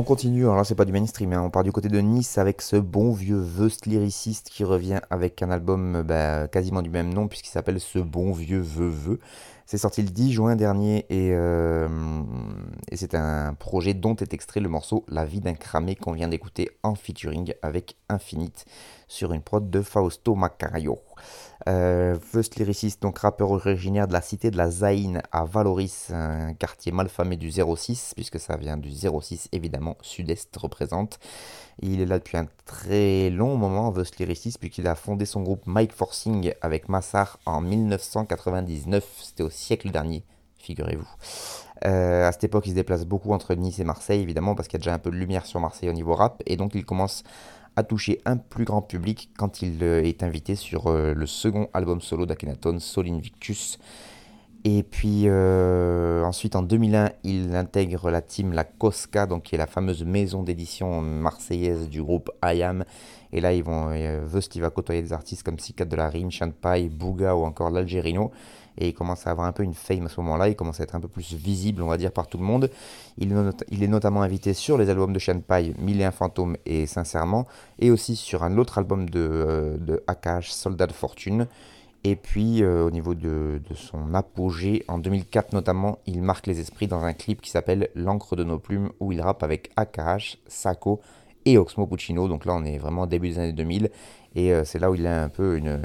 On 0.03 0.05
continue, 0.05 0.50
alors 0.50 0.65
c'est 0.65 0.75
pas 0.75 0.83
du 0.83 0.91
mainstream, 0.91 1.31
hein. 1.31 1.41
on 1.41 1.50
part 1.50 1.63
du 1.63 1.72
côté 1.72 1.88
de 1.88 1.98
Nice 1.98 2.38
avec 2.38 2.62
ce 2.62 2.75
bon 2.75 3.13
vieux 3.13 3.39
Veust 3.39 3.86
lyriciste 3.86 4.50
qui 4.50 4.65
revient 4.65 5.00
avec 5.10 5.41
un 5.41 5.50
album 5.50 6.03
bah, 6.05 6.50
quasiment 6.50 6.81
du 6.81 6.89
même 6.89 7.13
nom 7.13 7.29
puisqu'il 7.29 7.51
s'appelle 7.51 7.79
Ce 7.79 8.00
bon 8.00 8.33
vieux 8.33 8.60
Veu 8.60 9.22
C'est 9.65 9.77
sorti 9.77 10.01
le 10.01 10.10
10 10.10 10.33
juin 10.33 10.57
dernier 10.57 11.05
et, 11.10 11.29
euh, 11.31 11.88
et 12.91 12.98
c'est 12.98 13.15
un 13.15 13.53
projet 13.53 13.93
dont 13.93 14.17
est 14.17 14.33
extrait 14.33 14.60
le 14.60 14.67
morceau 14.67 15.05
La 15.07 15.24
vie 15.24 15.39
d'un 15.39 15.53
cramé 15.53 15.95
qu'on 15.95 16.12
vient 16.12 16.27
d'écouter 16.27 16.69
en 16.83 16.95
featuring 16.95 17.53
avec 17.62 17.95
Infinite 18.10 18.65
sur 19.07 19.31
une 19.31 19.41
prod 19.41 19.69
de 19.69 19.81
Fausto 19.81 20.36
Macario. 20.36 21.00
Euh, 21.70 22.17
First 22.20 22.62
donc 23.01 23.20
rappeur 23.20 23.51
originaire 23.51 24.08
de 24.08 24.13
la 24.13 24.22
cité 24.22 24.51
de 24.51 24.58
la 24.58 24.70
Zaïne 24.70 25.22
à 25.32 25.46
Valoris, 25.46 26.10
un 26.12 26.53
quartier 26.53 26.91
malfamé 26.91 27.38
du 27.38 27.51
06, 27.51 28.13
puisque 28.15 28.39
ça 28.39 28.58
vient 28.58 28.75
du 28.77 28.91
06 28.91 29.48
évidemment, 29.53 29.96
sud-est 30.01 30.55
représente. 30.58 31.20
Il 31.82 32.01
est 32.01 32.05
là 32.05 32.20
depuis 32.20 32.38
un 32.38 32.48
très 32.65 33.29
long 33.29 33.55
moment, 33.55 33.93
First 33.93 34.20
Lyricist, 34.20 34.60
puisqu'il 34.60 34.88
a 34.88 34.96
fondé 34.96 35.25
son 35.25 35.41
groupe 35.41 35.65
Mike 35.65 35.93
Forcing 35.93 36.53
avec 36.62 36.89
Massar 36.89 37.39
en 37.46 37.62
1999, 37.62 39.05
c'était 39.22 39.43
au 39.43 39.50
siècle 39.50 39.89
dernier, 39.89 40.24
figurez-vous. 40.58 41.08
Euh, 41.86 42.27
à 42.27 42.32
cette 42.32 42.46
époque, 42.46 42.65
il 42.67 42.72
se 42.72 42.75
déplace 42.75 43.05
beaucoup 43.05 43.34
entre 43.34 43.55
Nice 43.55 43.79
et 43.79 43.84
Marseille, 43.84 44.22
évidemment, 44.22 44.55
parce 44.55 44.67
qu'il 44.67 44.77
y 44.77 44.82
a 44.82 44.84
déjà 44.84 44.93
un 44.93 45.00
peu 45.00 45.12
de 45.12 45.15
lumière 45.15 45.46
sur 45.46 45.60
Marseille 45.60 45.89
au 45.89 45.93
niveau 45.93 46.13
rap, 46.13 46.43
et 46.46 46.58
donc 46.58 46.75
il 46.75 46.86
commence 46.86 47.24
a 47.75 47.84
touché 47.84 48.22
un 48.25 48.38
plus 48.38 48.65
grand 48.65 48.82
public 48.82 49.30
quand 49.38 49.62
il 49.62 49.84
euh, 49.84 50.03
est 50.03 50.24
invité 50.24 50.56
sur 50.56 50.88
euh, 50.88 51.13
le 51.13 51.25
second 51.25 51.70
album 51.74 52.01
solo 52.01 52.25
d'Akhenaton, 52.25 52.80
Sol 52.80 53.08
Invictus. 53.08 53.80
Et 54.65 54.84
puis 54.84 55.24
euh, 55.25 56.24
ensuite 56.24 56.56
en 56.56 56.62
2001, 56.62 57.12
il 57.24 57.56
intègre 57.56 58.10
la 58.10 58.22
team 58.22 58.53
La 58.53 58.63
Cosca, 58.63 59.25
donc 59.25 59.44
qui 59.44 59.56
est 59.56 59.58
la 59.58 59.68
fameuse 59.68 60.06
maison 60.06 60.42
d'édition 60.42 61.01
marseillaise 61.01 61.89
du 61.89 62.01
groupe 62.01 62.32
IAM. 62.44 62.86
Et 63.34 63.42
là, 63.42 63.51
ils 63.53 63.63
vont, 63.63 63.89
Vust, 64.25 64.56
il 64.56 64.62
va 64.62 64.70
côtoyer 64.70 65.01
des 65.01 65.12
artistes 65.12 65.44
comme 65.44 65.60
Sikat 65.60 65.86
de 65.86 65.96
la 65.98 66.08
Rime, 66.08 66.32
Chanpai, 66.32 66.88
Bouga 66.88 67.36
ou 67.36 67.44
encore 67.44 67.72
l'Algérino 67.72 68.32
et 68.77 68.89
il 68.89 68.94
commence 68.94 69.27
à 69.27 69.32
avoir 69.32 69.48
un 69.48 69.51
peu 69.51 69.63
une 69.63 69.74
fame 69.74 70.06
à 70.06 70.10
ce 70.10 70.20
moment-là, 70.22 70.50
il 70.50 70.56
commence 70.56 70.80
à 70.80 70.84
être 70.84 70.96
un 70.96 71.00
peu 71.00 71.08
plus 71.08 71.34
visible, 71.34 71.82
on 71.82 71.88
va 71.88 71.98
dire, 71.98 72.12
par 72.12 72.27
tout 72.27 72.38
le 72.38 72.44
monde. 72.44 72.70
Il, 73.18 73.32
est 73.32 73.88
notamment 73.88 74.22
invité 74.22 74.53
sur 74.53 74.77
les 74.77 74.89
albums 74.89 75.13
de 75.13 75.20
Shanpai, 75.20 75.74
Mille 75.80 76.01
et 76.01 76.06
un 76.06 76.12
fantômes 76.12 76.58
et 76.65 76.86
Sincèrement, 76.88 77.48
et 77.80 77.92
aussi 77.92 78.15
sur 78.15 78.44
un 78.44 78.58
autre 78.58 78.77
album 78.77 79.10
de, 79.10 79.20
euh, 79.20 80.42
Soldat 80.42 80.88
de 80.88 80.94
Fortune. 80.94 81.48
Et 82.06 82.18
puis, 82.18 82.63
euh, 82.63 82.84
au 82.84 82.92
niveau 82.92 83.15
de, 83.15 83.62
son 83.75 84.13
apogée, 84.13 84.84
en 84.88 84.98
2004 84.98 85.53
notamment, 85.53 86.00
il 86.06 86.22
marque 86.22 86.48
les 86.48 86.60
esprits 86.60 86.88
dans 86.88 87.03
un 87.03 87.13
clip 87.13 87.42
qui 87.42 87.50
s'appelle 87.50 87.89
L'encre 87.96 88.36
de 88.36 88.44
nos 88.44 88.60
plumes, 88.60 88.89
où 89.00 89.12
il 89.12 89.22
rappe 89.22 89.44
avec 89.44 89.72
AKH, 89.77 90.38
Sako 90.48 91.00
et 91.46 91.58
Oxmo 91.58 91.88
Puccino. 91.88 92.27
Donc 92.27 92.46
là, 92.46 92.56
on 92.56 92.65
est 92.65 92.77
vraiment 92.77 93.06
début 93.06 93.30
des 93.30 93.39
années 93.39 93.53
2000, 93.53 93.89
et 94.36 94.53
euh, 94.53 94.63
c'est 94.65 94.80
là 94.80 94.92
où 94.92 94.96
il 94.96 95.08
a 95.08 95.24
un 95.24 95.30
peu 95.30 95.58
une 95.58 95.82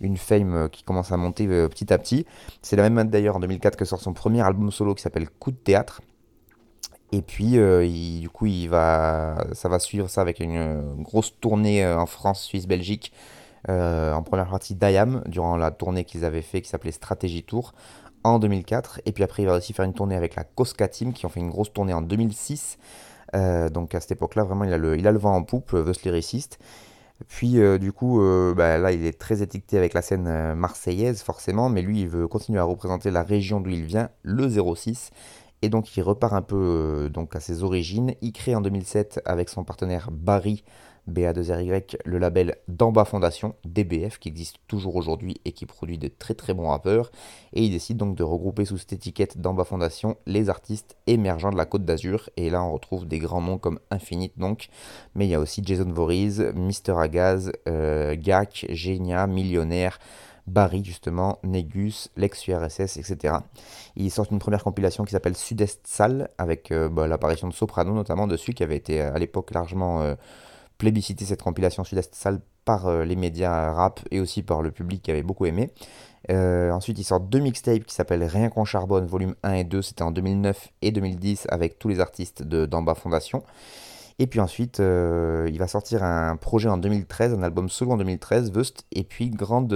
une 0.00 0.16
fame 0.16 0.54
euh, 0.54 0.68
qui 0.68 0.82
commence 0.82 1.12
à 1.12 1.16
monter 1.16 1.46
euh, 1.46 1.68
petit 1.68 1.92
à 1.92 1.98
petit. 1.98 2.26
C'est 2.62 2.76
la 2.76 2.82
même 2.82 2.98
année 2.98 3.10
d'ailleurs 3.10 3.36
en 3.36 3.40
2004 3.40 3.76
que 3.76 3.84
sort 3.84 4.00
son 4.00 4.12
premier 4.12 4.40
album 4.42 4.70
solo 4.70 4.94
qui 4.94 5.02
s'appelle 5.02 5.28
Coup 5.28 5.50
de 5.50 5.56
théâtre. 5.56 6.00
Et 7.10 7.22
puis, 7.22 7.58
euh, 7.58 7.86
du 8.20 8.28
coup, 8.28 8.46
il 8.46 8.68
va, 8.68 9.46
ça 9.52 9.68
va 9.68 9.78
suivre 9.78 10.08
ça 10.08 10.20
avec 10.20 10.40
une 10.40 11.02
grosse 11.02 11.32
tournée 11.40 11.86
en 11.86 12.04
France, 12.04 12.42
Suisse, 12.42 12.66
Belgique, 12.66 13.12
en 13.66 14.22
première 14.22 14.50
partie 14.50 14.74
d'IAM, 14.74 15.22
durant 15.26 15.56
la 15.56 15.70
tournée 15.70 16.04
qu'ils 16.04 16.26
avaient 16.26 16.42
fait 16.42 16.60
qui 16.60 16.68
s'appelait 16.68 16.92
Stratégie 16.92 17.42
Tour 17.42 17.72
en 18.24 18.38
2004. 18.38 19.00
Et 19.06 19.12
puis 19.12 19.24
après, 19.24 19.42
il 19.42 19.46
va 19.46 19.54
aussi 19.54 19.72
faire 19.72 19.86
une 19.86 19.94
tournée 19.94 20.16
avec 20.16 20.34
la 20.34 20.44
Cosca 20.44 20.86
Team 20.86 21.14
qui 21.14 21.24
ont 21.24 21.30
fait 21.30 21.40
une 21.40 21.48
grosse 21.48 21.72
tournée 21.72 21.94
en 21.94 22.02
2006. 22.02 22.76
donc 23.72 23.94
à 23.94 24.00
cette 24.00 24.12
époque-là, 24.12 24.44
vraiment, 24.44 24.64
il 24.64 24.72
a, 24.74 24.78
le, 24.78 24.98
il 24.98 25.06
a 25.06 25.12
le 25.12 25.18
vent 25.18 25.34
en 25.34 25.42
poupe, 25.42 25.70
The 25.70 26.02
Lyricist. 26.04 26.58
Puis 27.26 27.58
euh, 27.58 27.78
du 27.78 27.92
coup, 27.92 28.22
euh, 28.22 28.54
bah, 28.54 28.78
là, 28.78 28.92
il 28.92 29.04
est 29.04 29.18
très 29.18 29.42
étiqueté 29.42 29.76
avec 29.76 29.92
la 29.92 30.02
scène 30.02 30.26
euh, 30.28 30.54
marseillaise, 30.54 31.22
forcément, 31.22 31.68
mais 31.68 31.82
lui, 31.82 32.02
il 32.02 32.08
veut 32.08 32.28
continuer 32.28 32.60
à 32.60 32.64
représenter 32.64 33.10
la 33.10 33.22
région 33.22 33.60
d'où 33.60 33.70
il 33.70 33.84
vient, 33.84 34.10
le 34.22 34.48
06. 34.48 35.10
Et 35.62 35.68
donc, 35.68 35.96
il 35.96 36.02
repart 36.02 36.34
un 36.34 36.42
peu 36.42 37.10
donc, 37.12 37.34
à 37.34 37.40
ses 37.40 37.64
origines. 37.64 38.14
Il 38.22 38.32
crée 38.32 38.54
en 38.54 38.60
2007 38.60 39.20
avec 39.24 39.48
son 39.48 39.64
partenaire 39.64 40.10
Barry 40.12 40.62
BA2RY, 41.08 41.96
le 42.04 42.18
label 42.18 42.56
D'Amba 42.68 43.04
Fondation, 43.04 43.54
DBF, 43.64 44.18
qui 44.18 44.28
existe 44.28 44.56
toujours 44.68 44.96
aujourd'hui 44.96 45.40
et 45.44 45.52
qui 45.52 45.66
produit 45.66 45.98
de 45.98 46.08
très 46.08 46.34
très 46.34 46.54
bons 46.54 46.68
rappeurs. 46.68 47.10
Et 47.52 47.64
il 47.64 47.70
décide 47.70 47.96
donc 47.96 48.16
de 48.16 48.22
regrouper 48.22 48.64
sous 48.64 48.78
cette 48.78 48.92
étiquette 48.92 49.38
D'Amba 49.38 49.64
Fondation 49.64 50.16
les 50.26 50.50
artistes 50.50 50.96
émergents 51.06 51.50
de 51.50 51.56
la 51.56 51.64
Côte 51.64 51.84
d'Azur. 51.84 52.30
Et 52.36 52.50
là, 52.50 52.62
on 52.62 52.72
retrouve 52.72 53.06
des 53.06 53.18
grands 53.18 53.42
noms 53.42 53.58
comme 53.58 53.80
Infinite, 53.90 54.38
donc. 54.38 54.68
Mais 55.14 55.26
il 55.26 55.30
y 55.30 55.34
a 55.34 55.40
aussi 55.40 55.62
Jason 55.64 55.90
Voorhees, 55.92 56.52
Mister 56.54 56.92
Agaz, 56.92 57.50
euh, 57.68 58.14
Gak, 58.16 58.66
Genia, 58.70 59.26
Millionnaire. 59.26 59.98
Barry 60.48 60.82
justement, 60.82 61.38
Negus, 61.44 62.08
l'ex-URSS, 62.16 62.96
etc. 62.96 63.34
Ils 63.96 64.10
sortent 64.10 64.30
une 64.30 64.38
première 64.38 64.64
compilation 64.64 65.04
qui 65.04 65.12
s'appelle 65.12 65.36
Sud-Est 65.36 65.86
Sale, 65.86 66.30
avec 66.38 66.72
euh, 66.72 66.88
bah, 66.88 67.06
l'apparition 67.06 67.48
de 67.48 67.52
Soprano 67.52 67.92
notamment 67.92 68.26
dessus, 68.26 68.54
qui 68.54 68.62
avait 68.62 68.76
été 68.76 69.00
à 69.00 69.18
l'époque 69.18 69.50
largement 69.52 70.02
euh, 70.02 70.14
plébiscité 70.78 71.24
cette 71.24 71.42
compilation 71.42 71.84
Sud-Est 71.84 72.14
Sale 72.14 72.40
par 72.64 73.04
les 73.04 73.16
médias 73.16 73.72
rap 73.72 74.00
et 74.10 74.20
aussi 74.20 74.42
par 74.42 74.62
le 74.62 74.70
public 74.70 75.02
qui 75.02 75.10
avait 75.10 75.22
beaucoup 75.22 75.46
aimé. 75.46 75.72
ensuite, 76.28 76.98
ils 76.98 77.04
sortent 77.04 77.28
deux 77.28 77.40
mixtapes 77.40 77.84
qui 77.84 77.94
s'appellent 77.94 78.24
Rien 78.24 78.50
qu'on 78.50 78.64
charbonne, 78.64 79.06
volume 79.06 79.34
1 79.42 79.52
et 79.54 79.64
2, 79.64 79.82
c'était 79.82 80.02
en 80.02 80.10
2009 80.10 80.68
et 80.82 80.92
2010 80.92 81.46
avec 81.50 81.78
tous 81.78 81.88
les 81.88 82.00
artistes 82.00 82.42
de 82.42 82.66
d'Amba 82.66 82.94
Fondation. 82.94 83.42
Et 84.18 84.26
puis 84.26 84.40
ensuite, 84.40 84.80
euh, 84.80 85.48
il 85.48 85.58
va 85.58 85.68
sortir 85.68 86.02
un 86.02 86.36
projet 86.36 86.68
en 86.68 86.76
2013, 86.76 87.34
un 87.34 87.42
album 87.42 87.68
solo 87.68 87.92
en 87.92 87.96
2013, 87.96 88.52
Vust, 88.52 88.84
et 88.90 89.04
puis 89.04 89.30
grand 89.30 89.66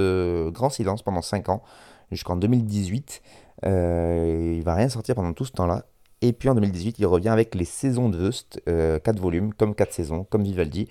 silence 0.70 1.02
pendant 1.02 1.22
5 1.22 1.48
ans, 1.48 1.62
jusqu'en 2.10 2.36
2018. 2.36 3.22
Euh, 3.64 4.54
il 4.56 4.64
va 4.64 4.74
rien 4.74 4.88
sortir 4.88 5.14
pendant 5.14 5.32
tout 5.32 5.44
ce 5.44 5.52
temps-là. 5.52 5.84
Et 6.22 6.32
puis 6.32 6.48
en 6.48 6.54
2018, 6.54 7.00
il 7.00 7.06
revient 7.06 7.28
avec 7.28 7.54
les 7.56 7.64
saisons 7.64 8.08
de 8.08 8.16
Vust, 8.16 8.62
4 8.64 8.68
euh, 8.68 9.00
volumes, 9.20 9.52
comme 9.52 9.74
4 9.74 9.92
saisons, 9.92 10.24
comme 10.24 10.44
Vivaldi. 10.44 10.88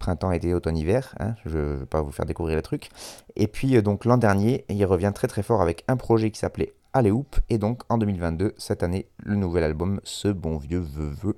Printemps, 0.00 0.32
été, 0.32 0.52
automne, 0.52 0.76
hiver. 0.76 1.14
Hein, 1.20 1.36
je 1.46 1.58
ne 1.58 1.74
vais 1.76 1.86
pas 1.86 2.02
vous 2.02 2.10
faire 2.10 2.26
découvrir 2.26 2.56
les 2.56 2.62
trucs. 2.62 2.90
Et 3.36 3.46
puis 3.46 3.76
euh, 3.76 3.82
donc 3.82 4.04
l'an 4.04 4.18
dernier, 4.18 4.64
il 4.68 4.84
revient 4.84 5.12
très 5.14 5.28
très 5.28 5.44
fort 5.44 5.62
avec 5.62 5.84
un 5.86 5.96
projet 5.96 6.32
qui 6.32 6.40
s'appelait 6.40 6.74
Alléoupe. 6.92 7.36
Et 7.50 7.58
donc 7.58 7.82
en 7.88 7.98
2022, 7.98 8.54
cette 8.58 8.82
année, 8.82 9.06
le 9.18 9.36
nouvel 9.36 9.62
album, 9.62 10.00
Ce 10.02 10.26
bon 10.26 10.58
vieux 10.58 10.80
veu 10.80 11.36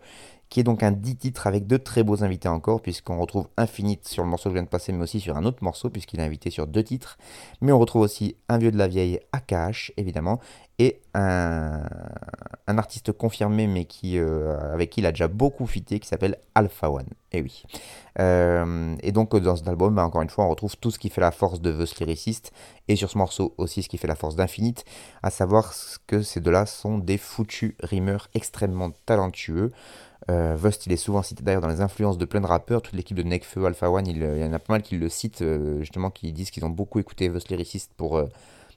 qui 0.54 0.60
est 0.60 0.62
donc 0.62 0.84
un 0.84 0.92
10 0.92 1.16
titres 1.16 1.48
avec 1.48 1.66
de 1.66 1.76
très 1.76 2.04
beaux 2.04 2.22
invités 2.22 2.46
encore, 2.46 2.80
puisqu'on 2.80 3.18
retrouve 3.18 3.48
Infinite 3.56 4.06
sur 4.06 4.22
le 4.22 4.28
morceau 4.28 4.44
que 4.44 4.50
je 4.50 4.54
viens 4.54 4.62
de 4.62 4.68
passer, 4.68 4.92
mais 4.92 5.02
aussi 5.02 5.18
sur 5.18 5.36
un 5.36 5.44
autre 5.44 5.64
morceau, 5.64 5.90
puisqu'il 5.90 6.20
est 6.20 6.22
invité 6.22 6.48
sur 6.48 6.68
deux 6.68 6.84
titres. 6.84 7.18
Mais 7.60 7.72
on 7.72 7.78
retrouve 7.80 8.02
aussi 8.02 8.36
un 8.48 8.58
vieux 8.58 8.70
de 8.70 8.78
la 8.78 8.86
vieille, 8.86 9.18
AKH, 9.32 9.90
évidemment, 9.96 10.38
un, 11.14 11.84
artiste 12.66 13.12
confirmé, 13.12 13.66
mais 13.66 13.84
qui, 13.84 14.18
euh, 14.18 14.72
avec 14.72 14.90
qui 14.90 15.00
il 15.00 15.06
a 15.06 15.12
déjà 15.12 15.28
beaucoup 15.28 15.66
fité, 15.66 16.00
qui 16.00 16.08
s'appelle 16.08 16.38
Alpha 16.54 16.90
One. 16.90 17.06
Et 17.32 17.42
oui. 17.42 17.64
Euh, 18.18 18.94
et 19.00 19.12
donc 19.12 19.36
dans 19.36 19.56
cet 19.56 19.68
album, 19.68 19.94
bah, 19.94 20.04
encore 20.04 20.22
une 20.22 20.30
fois, 20.30 20.44
on 20.44 20.50
retrouve 20.50 20.76
tout 20.76 20.90
ce 20.90 20.98
qui 20.98 21.10
fait 21.10 21.20
la 21.20 21.30
force 21.30 21.60
de 21.60 21.72
The 21.72 22.00
Lyricist, 22.00 22.52
et 22.88 22.96
sur 22.96 23.10
ce 23.10 23.18
morceau 23.18 23.54
aussi 23.58 23.82
ce 23.82 23.88
qui 23.88 23.98
fait 23.98 24.08
la 24.08 24.16
force 24.16 24.36
d'Infinite, 24.36 24.84
à 25.22 25.30
savoir 25.30 25.72
que 26.06 26.22
ces 26.22 26.40
deux-là 26.40 26.66
sont 26.66 26.98
des 26.98 27.18
foutus 27.18 27.74
rimeurs 27.80 28.28
extrêmement 28.34 28.90
talentueux. 29.06 29.70
Euh, 30.30 30.56
Vust, 30.56 30.86
il 30.86 30.92
est 30.92 30.96
souvent 30.96 31.22
cité 31.22 31.42
d'ailleurs 31.42 31.60
dans 31.60 31.68
les 31.68 31.80
influences 31.80 32.18
de 32.18 32.24
plein 32.24 32.40
de 32.40 32.46
rappeurs. 32.46 32.82
Toute 32.82 32.94
l'équipe 32.94 33.16
de 33.16 33.22
Nekfeu, 33.22 33.66
Alpha 33.66 33.90
One, 33.90 34.06
il, 34.06 34.18
y 34.18 34.44
en 34.44 34.52
a 34.52 34.58
pas 34.58 34.74
mal 34.74 34.82
qui 34.82 34.96
le 34.96 35.08
citent, 35.08 35.42
euh, 35.42 35.80
justement, 35.80 36.10
qui 36.10 36.32
disent 36.32 36.50
qu'ils 36.50 36.64
ont 36.64 36.70
beaucoup 36.70 36.98
écouté 36.98 37.28
Vust 37.28 37.48
lyriciste 37.50 37.92
pour, 37.96 38.16
euh, 38.16 38.26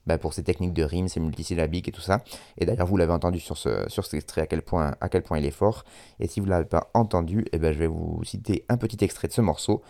bah, 0.08 0.18
pour 0.18 0.32
ses 0.32 0.42
techniques 0.42 0.72
de 0.72 0.82
rime, 0.82 1.06
ses 1.06 1.20
multisyllabiques 1.20 1.86
et 1.86 1.92
tout 1.92 2.00
ça. 2.00 2.22
Et 2.56 2.64
d'ailleurs, 2.64 2.86
vous 2.86 2.96
l'avez 2.96 3.12
entendu 3.12 3.40
sur, 3.40 3.58
ce, 3.58 3.84
sur 3.88 4.04
cet 4.04 4.14
extrait 4.14 4.40
à 4.40 4.46
quel, 4.46 4.62
point, 4.62 4.96
il 5.38 5.44
est 5.44 5.50
fort. 5.50 5.84
Et 6.18 6.26
si 6.26 6.40
vous 6.40 6.46
ne 6.46 6.50
l'avez 6.50 6.64
pas 6.64 6.90
entendu, 6.94 7.44
eh 7.52 7.58
ben, 7.58 7.72
je 7.72 7.78
vais 7.78 7.86
vous 7.86 8.24
citer 8.24 8.64
un 8.68 8.78
petit 8.78 9.04
extrait 9.04 9.28
de 9.28 9.34
ce 9.34 9.42
morceau. 9.42 9.82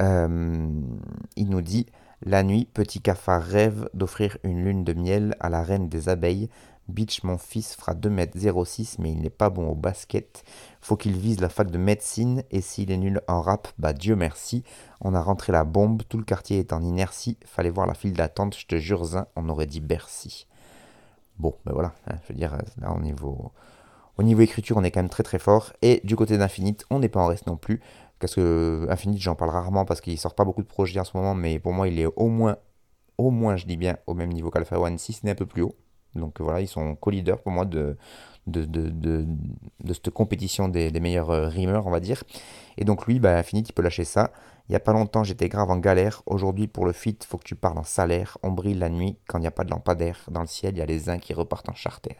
il 0.00 1.48
nous 1.48 1.60
dit 1.60 1.86
La 2.24 2.42
nuit, 2.44 2.66
petit 2.72 3.00
cafard 3.00 3.42
rêve 3.42 3.88
d'offrir 3.92 4.38
une 4.44 4.64
lune 4.64 4.84
de 4.84 4.94
miel 4.94 5.36
à 5.40 5.50
la 5.50 5.62
reine 5.62 5.88
des 5.88 6.08
abeilles. 6.08 6.48
Bitch, 6.88 7.24
mon 7.24 7.36
fils 7.36 7.74
fera 7.74 7.94
2m06, 7.94 8.96
mais 9.00 9.10
il 9.10 9.20
n'est 9.20 9.30
pas 9.30 9.50
bon 9.50 9.68
au 9.68 9.74
basket. 9.74 10.44
Faut 10.80 10.96
qu'il 10.96 11.16
vise 11.16 11.40
la 11.40 11.48
fac 11.48 11.70
de 11.70 11.78
médecine, 11.78 12.44
et 12.50 12.60
s'il 12.60 12.90
est 12.92 12.96
nul 12.96 13.20
en 13.26 13.42
rap, 13.42 13.68
bah 13.78 13.92
Dieu 13.92 14.14
merci. 14.14 14.62
On 15.00 15.14
a 15.14 15.20
rentré 15.20 15.52
la 15.52 15.64
bombe, 15.64 16.02
tout 16.08 16.18
le 16.18 16.24
quartier 16.24 16.58
est 16.58 16.72
en 16.72 16.82
inertie. 16.82 17.38
Fallait 17.44 17.70
voir 17.70 17.86
la 17.86 17.94
file 17.94 18.12
d'attente, 18.12 18.56
je 18.56 18.66
te 18.66 18.76
jure, 18.76 19.04
on 19.34 19.48
aurait 19.48 19.66
dit 19.66 19.80
Bercy. 19.80 20.46
Bon, 21.38 21.54
ben 21.64 21.72
voilà, 21.72 21.92
hein, 22.06 22.16
je 22.22 22.32
veux 22.32 22.38
dire, 22.38 22.56
là 22.80 22.92
au 22.92 23.00
niveau, 23.00 23.52
au 24.18 24.22
niveau 24.22 24.40
écriture, 24.42 24.76
on 24.76 24.84
est 24.84 24.90
quand 24.90 25.00
même 25.00 25.10
très 25.10 25.22
très 25.22 25.38
fort. 25.38 25.72
Et 25.82 26.00
du 26.04 26.16
côté 26.16 26.38
d'Infinite, 26.38 26.84
on 26.90 27.00
n'est 27.00 27.08
pas 27.08 27.20
en 27.20 27.26
reste 27.26 27.46
non 27.46 27.56
plus. 27.56 27.80
Parce 28.18 28.34
que 28.34 28.86
Infinite, 28.88 29.20
j'en 29.20 29.34
parle 29.34 29.50
rarement 29.50 29.84
parce 29.84 30.00
qu'il 30.00 30.18
sort 30.18 30.34
pas 30.34 30.44
beaucoup 30.44 30.62
de 30.62 30.68
projets 30.68 31.00
en 31.00 31.04
ce 31.04 31.16
moment, 31.16 31.34
mais 31.34 31.58
pour 31.58 31.72
moi, 31.72 31.88
il 31.88 31.98
est 32.00 32.06
au 32.06 32.28
moins, 32.28 32.56
au 33.18 33.30
moins, 33.30 33.56
je 33.56 33.66
dis 33.66 33.76
bien, 33.76 33.98
au 34.06 34.14
même 34.14 34.32
niveau 34.32 34.50
qu'Alpha 34.50 34.80
One, 34.80 34.98
si 34.98 35.12
ce 35.12 35.26
n'est 35.26 35.32
un 35.32 35.34
peu 35.34 35.46
plus 35.46 35.62
haut. 35.62 35.74
Donc 36.16 36.40
voilà, 36.40 36.60
ils 36.60 36.68
sont 36.68 36.94
co-leaders 36.94 37.40
pour 37.40 37.52
moi 37.52 37.64
de, 37.64 37.96
cette 39.88 40.10
compétition 40.10 40.68
des, 40.68 40.90
meilleurs 41.00 41.30
euh, 41.30 41.48
rimeurs, 41.48 41.86
on 41.86 41.90
va 41.90 42.00
dire. 42.00 42.22
Et 42.76 42.84
donc 42.84 43.06
lui, 43.06 43.20
bah, 43.20 43.42
fini, 43.42 43.62
il 43.62 43.72
peut 43.72 43.82
lâcher 43.82 44.04
ça. 44.04 44.32
Il 44.68 44.72
n'y 44.72 44.76
a 44.76 44.80
pas 44.80 44.92
longtemps, 44.92 45.22
j'étais 45.22 45.48
grave 45.48 45.70
en 45.70 45.78
galère. 45.78 46.22
Aujourd'hui, 46.26 46.66
pour 46.66 46.86
le 46.86 46.92
fit, 46.92 47.16
faut 47.26 47.38
que 47.38 47.44
tu 47.44 47.54
parles 47.54 47.78
en 47.78 47.84
salaire. 47.84 48.36
On 48.42 48.50
brille 48.50 48.74
la 48.74 48.88
nuit 48.88 49.16
quand 49.28 49.38
il 49.38 49.42
n'y 49.42 49.46
a 49.46 49.52
pas 49.52 49.64
de 49.64 49.70
lampadaire. 49.70 50.18
Dans 50.28 50.40
le 50.40 50.48
ciel, 50.48 50.74
il 50.74 50.78
y 50.78 50.82
a 50.82 50.86
les 50.86 51.08
uns 51.08 51.18
qui 51.18 51.34
repartent 51.34 51.68
en 51.68 51.74
charter. 51.74 52.16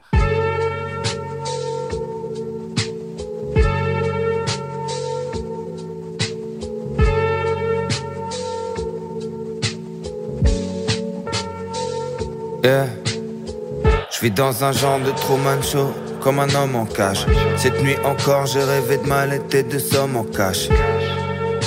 Je 14.17 14.23
vis 14.23 14.31
dans 14.31 14.65
un 14.65 14.73
genre 14.73 14.99
de 14.99 15.11
Truman 15.11 15.61
Show, 15.61 15.93
comme 16.23 16.39
un 16.39 16.49
homme 16.55 16.75
en 16.75 16.87
cage. 16.87 17.27
Cette 17.59 17.83
nuit 17.83 17.99
encore, 18.03 18.47
j'ai 18.47 18.65
rêvé 18.65 18.97
de 18.97 19.07
mal 19.07 19.39
et 19.53 19.63
de 19.63 19.79
sommes 19.79 20.17
en 20.17 20.25
cash. 20.25 20.71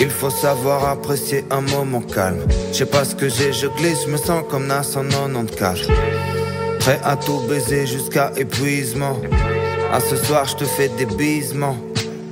Il 0.01 0.09
faut 0.09 0.31
savoir 0.31 0.89
apprécier 0.89 1.45
un 1.51 1.62
moment 1.62 2.01
calme. 2.01 2.41
Je 2.71 2.77
sais 2.77 2.85
pas 2.88 3.05
ce 3.05 3.13
que 3.13 3.29
j'ai, 3.29 3.53
je 3.53 3.67
glisse, 3.67 4.05
je 4.07 4.12
me 4.12 4.17
sens 4.17 4.43
comme 4.49 4.65
Nas 4.65 4.95
en 4.97 5.03
94. 5.03 5.88
Prêt 6.79 6.99
à 7.03 7.15
tout 7.17 7.39
baiser 7.47 7.85
jusqu'à 7.85 8.31
épuisement. 8.35 9.17
À 9.93 9.99
ce 9.99 10.15
soir, 10.15 10.45
je 10.47 10.55
te 10.55 10.65
fais 10.65 10.89
des 10.89 11.05
bisements. 11.05 11.77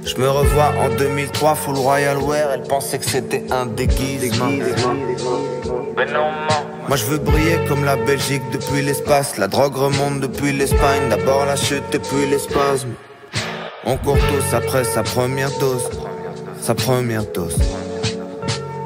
Je 0.03 0.15
me 0.15 0.27
revois 0.27 0.73
en 0.79 0.89
2003, 0.97 1.53
full 1.53 1.75
royal 1.75 2.17
wear. 2.17 2.49
Elle 2.55 2.63
pensait 2.63 2.97
que 2.97 3.05
c'était 3.05 3.43
un 3.51 3.67
déguisement. 3.67 4.47
Mais 5.95 6.05
non, 6.05 6.31
moi 6.87 6.95
je 6.95 7.05
veux 7.05 7.17
briller 7.17 7.59
comme 7.67 7.83
la 7.83 7.95
Belgique 7.95 8.43
depuis 8.51 8.81
l'espace. 8.81 9.37
La 9.37 9.47
drogue 9.47 9.75
remonte 9.75 10.21
depuis 10.21 10.53
l'Espagne. 10.53 11.09
D'abord 11.09 11.45
la 11.45 11.55
chute 11.55 11.83
et 11.93 11.99
puis 11.99 12.25
les 12.29 12.39
spasmes. 12.39 12.93
On 13.85 13.97
court 13.97 14.17
tous 14.17 14.55
après 14.55 14.83
sa 14.83 15.03
première 15.03 15.51
dose. 15.59 15.89
Sa 16.61 16.75
première 16.75 17.25
dose. 17.33 17.57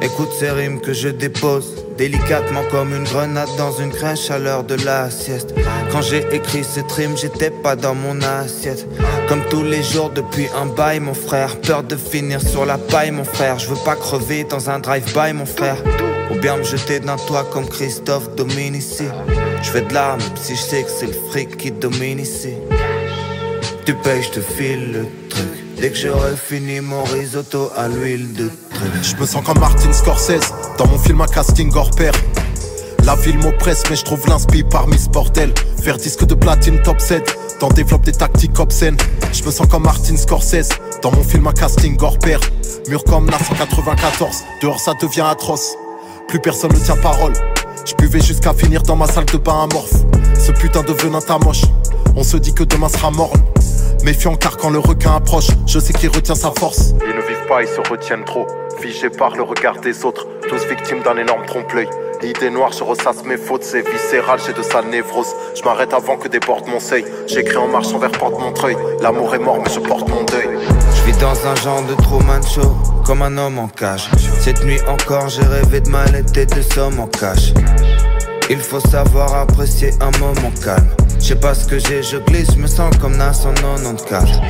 Écoute 0.01 0.29
ces 0.39 0.49
rimes 0.49 0.81
que 0.81 0.93
je 0.93 1.09
dépose. 1.09 1.75
Délicatement 1.97 2.63
comme 2.71 2.95
une 2.95 3.03
grenade 3.03 3.49
dans 3.57 3.73
une 3.73 3.91
crèche 3.91 4.31
à 4.31 4.39
l'heure 4.39 4.63
de 4.63 4.75
la 4.83 5.11
sieste. 5.11 5.53
Quand 5.91 6.01
j'ai 6.01 6.25
écrit 6.33 6.63
cette 6.63 6.91
rime, 6.91 7.15
j'étais 7.15 7.51
pas 7.51 7.75
dans 7.75 7.93
mon 7.93 8.19
assiette. 8.21 8.87
Comme 9.27 9.43
tous 9.49 9.63
les 9.63 9.83
jours 9.83 10.09
depuis 10.09 10.47
un 10.59 10.65
bail, 10.65 10.99
mon 10.99 11.13
frère. 11.13 11.55
Peur 11.61 11.83
de 11.83 11.95
finir 11.95 12.41
sur 12.41 12.65
la 12.65 12.79
paille, 12.79 13.11
mon 13.11 13.25
frère. 13.25 13.59
Je 13.59 13.67
veux 13.67 13.83
pas 13.85 13.95
crever 13.95 14.43
dans 14.43 14.71
un 14.71 14.79
drive-by, 14.79 15.33
mon 15.33 15.45
frère. 15.45 15.77
Ou 16.29 16.35
bien 16.35 16.57
me 16.57 16.63
jeter 16.63 16.99
d'un 16.99 17.17
toit 17.17 17.45
comme 17.51 17.67
Christophe 17.67 18.35
Dominici. 18.35 19.05
Je 19.63 19.69
fais 19.69 19.81
de 19.81 19.93
l'âme 19.93 20.19
si 20.35 20.55
je 20.55 20.61
sais 20.61 20.83
que 20.83 20.89
c'est 20.89 21.07
le 21.07 21.15
fric 21.29 21.57
qui 21.57 21.71
domine 21.71 22.19
ici. 22.19 22.53
Tu 23.85 23.93
payes, 23.95 24.23
je 24.23 24.29
te 24.29 24.39
file 24.41 24.91
le 24.91 25.07
truc. 25.29 25.47
Dès 25.77 25.89
que 25.89 25.97
j'aurai 25.97 26.35
fini 26.35 26.79
mon 26.79 27.03
risotto 27.03 27.71
à 27.75 27.87
l'huile 27.87 28.33
de 28.33 28.49
truc. 28.69 28.91
Je 29.01 29.15
me 29.15 29.25
sens 29.25 29.43
comme 29.43 29.59
Martin 29.59 29.91
Scorsese 29.91 30.53
dans 30.77 30.87
mon 30.87 30.99
film 30.99 31.21
à 31.21 31.25
casting 31.25 31.71
hors 31.75 31.91
pair. 31.91 32.13
La 33.03 33.15
ville 33.15 33.39
m'oppresse, 33.39 33.83
mais 33.89 33.95
je 33.95 34.03
trouve 34.03 34.27
l'inspi 34.27 34.63
parmi 34.63 34.97
ce 34.97 35.09
bordel. 35.09 35.51
Faire 35.81 35.97
disque 35.97 36.25
de 36.25 36.35
platine 36.35 36.79
top 36.83 37.01
7, 37.01 37.57
t'en 37.59 37.69
développe 37.69 38.03
des 38.03 38.11
tactiques 38.11 38.59
obscènes. 38.59 38.97
Je 39.33 39.43
me 39.43 39.49
sens 39.49 39.67
comme 39.67 39.83
Martin 39.83 40.15
Scorsese 40.17 40.69
dans 41.01 41.11
mon 41.11 41.23
film 41.23 41.47
à 41.47 41.53
casting 41.53 41.97
hors 41.99 42.19
pair. 42.19 42.39
Mur 42.87 43.03
comme 43.03 43.29
la 43.29 43.39
194, 43.39 44.43
dehors 44.61 44.79
ça 44.79 44.93
devient 45.01 45.25
atroce 45.27 45.75
plus 46.31 46.39
personne 46.39 46.71
ne 46.71 46.77
tient 46.77 46.95
parole. 46.95 47.33
Je 47.85 47.93
buvais 47.95 48.21
jusqu'à 48.21 48.53
finir 48.53 48.81
dans 48.83 48.95
ma 48.95 49.05
salle 49.05 49.25
de 49.25 49.37
bain 49.37 49.67
amorphe. 49.69 49.91
Ce 50.39 50.53
putain 50.53 50.81
de 50.81 50.93
venin 50.93 51.19
moche 51.43 51.63
On 52.15 52.23
se 52.23 52.37
dit 52.37 52.53
que 52.53 52.63
demain 52.63 52.87
sera 52.87 53.11
morne. 53.11 53.41
Méfiant 54.05 54.37
car 54.37 54.55
quand 54.55 54.69
le 54.69 54.79
requin 54.79 55.13
approche, 55.13 55.49
je 55.67 55.77
sais 55.77 55.91
qu'il 55.91 56.07
retient 56.07 56.35
sa 56.35 56.51
force. 56.51 56.93
Ils 57.01 57.13
ne 57.17 57.21
vivent 57.21 57.47
pas, 57.49 57.63
ils 57.63 57.67
se 57.67 57.81
retiennent 57.91 58.23
trop. 58.23 58.47
Figés 58.79 59.09
par 59.09 59.35
le 59.35 59.43
regard 59.43 59.81
des 59.81 60.05
autres, 60.05 60.25
tous 60.47 60.65
victimes 60.67 61.01
d'un 61.03 61.17
énorme 61.17 61.45
trompe-l'œil. 61.45 61.89
L'idée 62.21 62.49
noire, 62.49 62.71
je 62.71 62.83
ressasse 62.85 63.25
mes 63.25 63.35
fautes, 63.35 63.63
c'est 63.63 63.81
viscéral, 63.81 64.39
j'ai 64.45 64.53
de 64.53 64.63
sales 64.63 64.87
névroses. 64.89 65.35
Je 65.53 65.63
m'arrête 65.63 65.93
avant 65.93 66.15
que 66.15 66.29
déborde 66.29 66.65
mon 66.67 66.79
seuil. 66.79 67.03
J'écris 67.27 67.57
en 67.57 67.67
marchant 67.67 67.97
vers 67.99 68.11
Porte-Montreuil. 68.11 68.77
L'amour 69.01 69.35
est 69.35 69.39
mort, 69.39 69.57
mais 69.57 69.69
je 69.69 69.81
porte 69.81 70.07
mon 70.07 70.23
deuil. 70.23 70.47
Je 70.95 71.11
vis 71.11 71.17
dans 71.17 71.35
un 71.45 71.55
genre 71.55 71.83
de 71.83 71.93
Truman 71.95 72.41
Show, 72.41 72.73
comme 73.03 73.21
un 73.21 73.37
homme 73.37 73.59
en 73.59 73.67
cage. 73.67 74.09
Cette 74.39 74.63
nuit 74.63 74.79
encore, 74.87 75.29
j'ai 75.29 75.43
rêvé 75.43 75.81
de 75.81 75.89
mal 75.89 76.15
et 76.15 76.45
de 76.45 76.61
sommes 76.61 76.99
en 76.99 77.07
cash. 77.07 77.53
Il 78.49 78.59
faut 78.59 78.79
savoir 78.79 79.33
apprécier 79.35 79.91
un 80.01 80.11
moment 80.19 80.51
calme. 80.63 80.87
Je 81.19 81.27
sais 81.27 81.35
pas 81.35 81.53
ce 81.53 81.67
que 81.67 81.79
j'ai, 81.79 82.03
je 82.03 82.17
glisse, 82.17 82.53
je 82.53 82.59
me 82.59 82.67
sens 82.67 82.95
comme 82.97 83.15
Nas 83.15 83.45
en 83.45 83.53
94. 83.53 84.41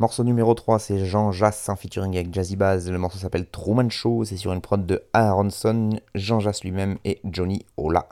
Morceau 0.00 0.22
numéro 0.22 0.54
3, 0.54 0.78
c'est 0.78 1.04
Jean 1.04 1.32
Jass 1.32 1.68
en 1.68 1.74
featuring 1.74 2.14
avec 2.14 2.32
Jazzy 2.32 2.54
Baz. 2.54 2.88
Le 2.88 2.98
morceau 2.98 3.18
s'appelle 3.18 3.46
Truman 3.46 3.90
Show. 3.90 4.22
C'est 4.24 4.36
sur 4.36 4.52
une 4.52 4.60
prod 4.60 4.86
de 4.86 5.02
Aronson, 5.12 5.98
Jean 6.14 6.38
Jass 6.38 6.62
lui-même 6.62 6.98
et 7.04 7.20
Johnny 7.24 7.66
Ola. 7.76 8.08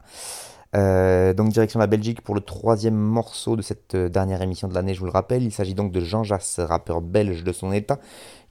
Euh, 0.75 1.33
donc 1.33 1.51
direction 1.51 1.79
la 1.79 1.87
Belgique 1.87 2.23
pour 2.23 2.35
le 2.35 2.41
troisième 2.41 2.97
morceau 2.97 3.55
de 3.55 3.63
cette 3.63 3.95
euh, 3.95 4.09
dernière 4.09 4.43
émission 4.43 4.67
de 4.67 4.75
l'année, 4.75 4.95
je 4.95 4.99
vous 4.99 5.07
le 5.07 5.13
rappelle. 5.13 5.45
Il 5.45 5.53
s'agit 5.53 5.75
donc 5.75 5.93
de 5.93 6.01
Jean 6.01 6.25
Jass, 6.25 6.59
rappeur 6.59 7.03
belge 7.03 7.45
de 7.45 7.53
son 7.53 7.71
état, 7.71 8.01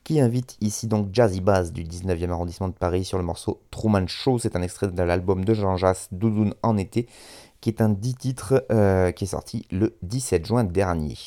qui 0.05 0.21
invite 0.21 0.55
ici 0.61 0.87
donc 0.87 1.09
Jazzy 1.11 1.41
Baz 1.41 1.73
du 1.73 1.83
19e 1.83 2.29
arrondissement 2.29 2.69
de 2.69 2.73
Paris 2.73 3.03
sur 3.03 3.17
le 3.17 3.25
morceau 3.25 3.59
Truman 3.69 4.07
Show. 4.07 4.39
C'est 4.39 4.55
un 4.55 4.61
extrait 4.61 4.87
de 4.87 5.03
l'album 5.03 5.43
de 5.43 5.53
Jean 5.53 5.75
Jass, 5.75 6.07
Doudoune 6.13 6.53
en 6.63 6.77
été, 6.77 7.05
qui 7.65 7.71
est 7.71 7.81
un 7.81 7.89
10 7.89 8.13
titres 8.13 8.63
euh, 8.71 9.11
qui 9.11 9.23
est 9.23 9.27
sorti 9.27 9.65
le 9.71 9.97
17 10.03 10.45
juin 10.45 10.63
dernier. 10.63 11.17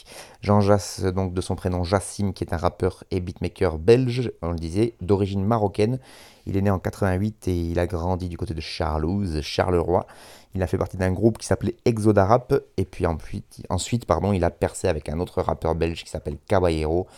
Jean 0.40 0.61
Jass, 0.61 1.01
donc 1.03 1.35
de 1.35 1.40
son 1.40 1.57
prénom 1.57 1.83
Jassim, 1.83 2.31
qui 2.31 2.44
est 2.44 2.55
un 2.55 2.57
rappeur 2.57 3.03
et 3.11 3.18
beatmaker 3.18 3.77
belge, 3.77 4.31
on 4.40 4.53
le 4.53 4.57
disait, 4.57 4.94
d'origine 5.01 5.44
marocaine. 5.44 5.98
Il 6.46 6.57
est 6.57 6.62
né 6.62 6.70
en 6.70 6.79
88 6.79 7.48
et 7.48 7.57
il 7.70 7.81
a 7.81 7.88
grandi 7.88 8.29
du 8.29 8.37
côté 8.37 8.55
de 8.55 8.61
Charlouse, 8.61 9.40
Charleroi. 9.42 10.07
Il 10.55 10.62
a 10.62 10.68
fait 10.68 10.79
partie 10.79 10.96
d'un 10.96 11.11
groupe 11.11 11.38
qui 11.38 11.46
s'appelait 11.48 11.74
Exoda 11.85 12.24
Rap 12.24 12.55
et 12.77 12.85
puis 12.85 13.05
ensuite, 13.05 13.66
ensuite 13.68 14.07
pardon, 14.07 14.33
il 14.33 14.44
a 14.44 14.51
percé 14.53 14.87
avec 14.87 15.09
un 15.09 15.18
autre 15.18 15.42
rappeur 15.42 15.74
belge 15.74 16.05
qui 16.05 16.11
s'appelle 16.11 16.37
Caballero 16.46 17.09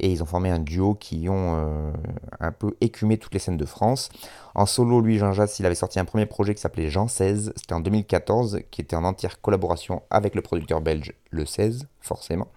et 0.00 0.10
ils 0.10 0.22
ont 0.22 0.26
formé 0.26 0.50
un 0.50 0.58
duo 0.58 0.94
qui 0.94 1.28
ont 1.28 1.56
euh, 1.56 1.92
un 2.40 2.52
peu 2.52 2.74
écumé 2.80 3.18
toutes 3.18 3.34
les 3.34 3.38
scènes 3.38 3.56
de 3.56 3.64
France. 3.64 4.08
En 4.54 4.66
solo, 4.66 5.00
lui, 5.00 5.18
Jean 5.18 5.32
Jass, 5.32 5.60
il 5.60 5.66
avait 5.66 5.74
sorti 5.74 6.00
un 6.00 6.04
premier 6.04 6.26
projet 6.26 6.54
qui 6.54 6.60
s'appelait 6.60 6.88
Jean 6.88 7.06
16, 7.06 7.52
c'était 7.54 7.74
en 7.74 7.80
2014, 7.80 8.60
qui 8.70 8.80
était 8.80 8.96
en 8.96 9.04
entière 9.04 9.40
collaboration 9.40 10.02
avec 10.10 10.34
le 10.34 10.42
producteur 10.42 10.80
belge 10.80 11.12
Le 11.30 11.44
16, 11.44 11.86
forcément. 12.00 12.48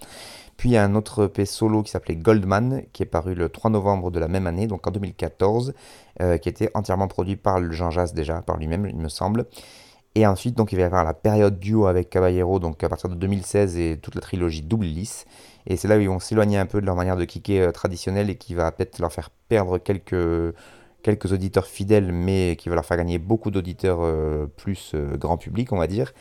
Puis 0.57 0.69
il 0.69 0.73
y 0.73 0.77
a 0.77 0.83
un 0.83 0.95
autre 0.95 1.25
EP 1.25 1.45
solo 1.45 1.83
qui 1.83 1.91
s'appelait 1.91 2.15
Goldman, 2.15 2.83
qui 2.93 3.03
est 3.03 3.07
paru 3.07 3.35
le 3.35 3.49
3 3.49 3.71
novembre 3.71 4.11
de 4.11 4.19
la 4.19 4.27
même 4.27 4.47
année, 4.47 4.67
donc 4.67 4.87
en 4.87 4.91
2014, 4.91 5.73
euh, 6.21 6.37
qui 6.37 6.47
était 6.47 6.71
entièrement 6.73 7.07
produit 7.07 7.35
par 7.35 7.59
Jean 7.71 7.91
Jass 7.91 8.13
déjà, 8.13 8.41
par 8.41 8.57
lui-même, 8.57 8.85
il 8.85 8.97
me 8.97 9.09
semble. 9.09 9.45
Et 10.15 10.27
ensuite, 10.27 10.55
donc, 10.55 10.71
il 10.71 10.75
va 10.75 10.83
y 10.83 10.85
avoir 10.85 11.03
la 11.03 11.15
période 11.15 11.59
duo 11.59 11.87
avec 11.87 12.09
Caballero, 12.09 12.59
donc 12.59 12.83
à 12.83 12.89
partir 12.89 13.09
de 13.09 13.15
2016 13.15 13.77
et 13.77 13.97
toute 13.97 14.13
la 14.13 14.21
trilogie 14.21 14.61
Double 14.61 14.85
Lisse. 14.85 15.25
Et 15.67 15.77
c'est 15.77 15.87
là 15.87 15.97
où 15.97 15.99
ils 15.99 16.09
vont 16.09 16.19
s'éloigner 16.19 16.57
un 16.57 16.65
peu 16.65 16.81
de 16.81 16.85
leur 16.85 16.95
manière 16.95 17.15
de 17.15 17.25
kicker 17.25 17.61
euh, 17.61 17.71
traditionnelle 17.71 18.29
et 18.29 18.35
qui 18.35 18.53
va 18.53 18.71
peut-être 18.71 18.99
leur 18.99 19.11
faire 19.11 19.29
perdre 19.47 19.77
quelques, 19.77 21.31
auditeurs 21.31 21.67
fidèles, 21.67 22.11
mais 22.11 22.55
qui 22.57 22.69
va 22.69 22.75
leur 22.75 22.85
faire 22.85 22.97
gagner 22.97 23.17
beaucoup 23.17 23.51
d'auditeurs 23.51 23.99
euh, 24.01 24.47
plus 24.57 24.91
euh, 24.93 25.17
grand 25.17 25.37
public, 25.37 25.71
on 25.71 25.77
va 25.77 25.87
dire. 25.87 26.13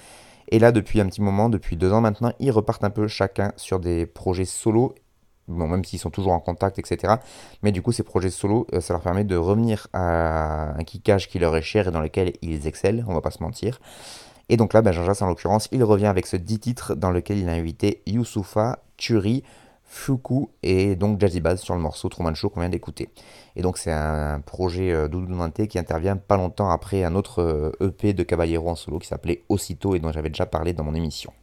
Et 0.48 0.58
là, 0.58 0.70
depuis 0.70 1.00
un 1.00 1.06
petit 1.06 1.22
moment, 1.22 1.48
depuis 1.48 1.76
deux 1.76 1.92
ans 1.92 2.00
maintenant, 2.00 2.32
ils 2.38 2.50
repartent 2.50 2.84
un 2.84 2.90
peu 2.90 3.08
chacun 3.08 3.52
sur 3.56 3.80
des 3.80 4.06
projets 4.06 4.44
solo. 4.44 4.94
Même 5.48 5.84
s'ils 5.84 5.98
sont 5.98 6.10
toujours 6.10 6.32
en 6.32 6.40
contact, 6.40 6.78
etc. 6.78 7.14
Mais 7.62 7.72
du 7.72 7.82
coup, 7.82 7.90
ces 7.90 8.04
projets 8.04 8.30
solo, 8.30 8.66
ça 8.80 8.94
leur 8.94 9.02
permet 9.02 9.24
de 9.24 9.36
revenir 9.36 9.88
à 9.92 10.72
un 10.78 10.84
kickage 10.84 11.28
qui 11.28 11.40
leur 11.40 11.56
est 11.56 11.62
cher 11.62 11.88
et 11.88 11.90
dans 11.90 12.00
lequel 12.00 12.34
ils 12.42 12.66
excellent, 12.68 13.04
on 13.08 13.14
va 13.14 13.20
pas 13.20 13.32
se 13.32 13.42
mentir. 13.42 13.80
Et 14.48 14.56
donc 14.56 14.72
là, 14.72 14.82
ben, 14.82 14.92
Jean 14.92 15.04
Jass, 15.04 15.22
en 15.22 15.28
l'occurrence, 15.28 15.68
il 15.72 15.82
revient 15.84 16.06
avec 16.06 16.26
ce 16.26 16.36
10 16.36 16.58
titres 16.58 16.94
dans 16.94 17.10
lequel 17.10 17.38
il 17.38 17.48
a 17.48 17.52
invité 17.52 18.02
Youssoufa, 18.06 18.80
Turi, 18.96 19.42
Fuku 19.92 20.48
et 20.62 20.96
donc 20.96 21.20
Jazzy 21.20 21.40
Bass 21.40 21.60
sur 21.60 21.74
le 21.74 21.80
morceau 21.80 22.08
Truman 22.08 22.34
Show 22.34 22.48
qu'on 22.48 22.60
vient 22.60 22.70
d'écouter. 22.70 23.10
Et 23.56 23.62
donc 23.62 23.76
c'est 23.76 23.92
un 23.92 24.40
projet 24.40 24.90
euh, 24.90 25.06
Doudou 25.06 25.36
qui 25.68 25.78
intervient 25.78 26.16
pas 26.16 26.38
longtemps 26.38 26.70
après 26.70 27.04
un 27.04 27.14
autre 27.14 27.74
EP 27.78 28.08
euh, 28.08 28.10
e 28.10 28.14
de 28.14 28.22
Caballero 28.22 28.70
en 28.70 28.74
solo 28.74 28.98
qui 28.98 29.06
s'appelait 29.06 29.42
Aussitôt 29.50 29.94
et 29.94 29.98
dont 29.98 30.10
j'avais 30.10 30.30
déjà 30.30 30.46
parlé 30.46 30.72
dans 30.72 30.82
mon 30.82 30.94
émission. 30.94 31.34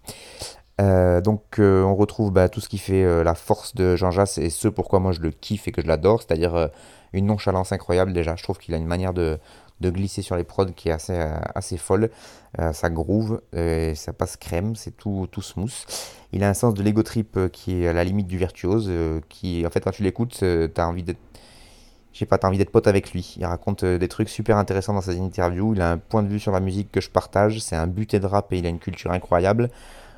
Euh, 0.81 1.21
donc 1.21 1.59
on 1.59 1.93
retrouve 1.95 2.31
bah, 2.31 2.49
tout 2.49 2.59
ce 2.59 2.69
qui 2.69 2.79
fait 2.79 3.23
la 3.23 3.35
force 3.35 3.75
de 3.75 3.95
Jean 3.95 4.09
Jass 4.09 4.39
et 4.39 4.49
ce 4.49 4.67
pourquoi 4.67 4.99
moi 4.99 5.11
je 5.11 5.19
le 5.19 5.29
kiffe 5.29 5.67
et 5.67 5.71
que 5.71 5.83
je 5.83 5.87
l'adore, 5.87 6.23
c'est-à-dire 6.23 6.71
une 7.13 7.27
nonchalance 7.27 7.71
incroyable 7.71 8.13
déjà. 8.13 8.35
Je 8.35 8.41
trouve 8.41 8.57
qu'il 8.57 8.73
a 8.73 8.77
une 8.77 8.87
manière 8.87 9.13
de, 9.13 9.37
de 9.81 9.89
glisser 9.89 10.21
sur 10.21 10.35
les 10.35 10.43
prods 10.43 10.71
qui 10.75 10.89
est 10.89 10.91
assez, 10.91 11.13
euh, 11.13 11.37
assez 11.55 11.77
folle. 11.77 12.09
Euh, 12.59 12.73
ça 12.73 12.89
groove, 12.89 13.41
et 13.53 13.93
ça 13.95 14.13
passe 14.13 14.35
crème, 14.37 14.75
c'est 14.75 14.95
tout, 14.97 15.27
tout 15.31 15.41
smooth. 15.41 15.71
Il 16.33 16.43
a 16.43 16.49
un 16.49 16.53
sens 16.53 16.73
de 16.73 16.81
l'ego 16.83 17.03
trip 17.03 17.37
euh, 17.37 17.49
qui 17.49 17.83
est 17.83 17.87
à 17.87 17.93
la 17.93 18.03
limite 18.03 18.27
du 18.27 18.37
virtuose, 18.37 18.91
qui 19.29 19.65
en 19.65 19.69
fait 19.69 19.81
quand 19.81 19.91
tu 19.91 20.03
l'écoutes, 20.03 20.43
t'as 20.73 20.85
envie 20.85 21.03
d'être 21.03 21.19
pas, 22.27 22.39
envie 22.43 22.57
d'être 22.57 22.71
pote 22.71 22.87
avec 22.87 23.13
lui. 23.13 23.35
Il 23.37 23.45
raconte 23.45 23.85
des 23.85 24.07
trucs 24.07 24.29
super 24.29 24.57
intéressants 24.57 24.93
dans 24.93 25.01
ses 25.01 25.19
interviews. 25.19 25.73
Il 25.73 25.81
a 25.81 25.91
un 25.91 25.97
point 25.97 26.23
de 26.23 26.27
vue 26.27 26.39
sur 26.39 26.51
la 26.51 26.59
musique 26.59 26.91
que 26.91 27.01
je 27.01 27.09
partage. 27.09 27.59
C'est 27.59 27.75
un 27.75 27.87
buté 27.87 28.19
de 28.19 28.25
rap 28.25 28.51
et 28.51 28.57
il 28.57 28.65
a 28.65 28.69
une 28.69 28.79
culture 28.79 29.11
incroyable. 29.11 29.69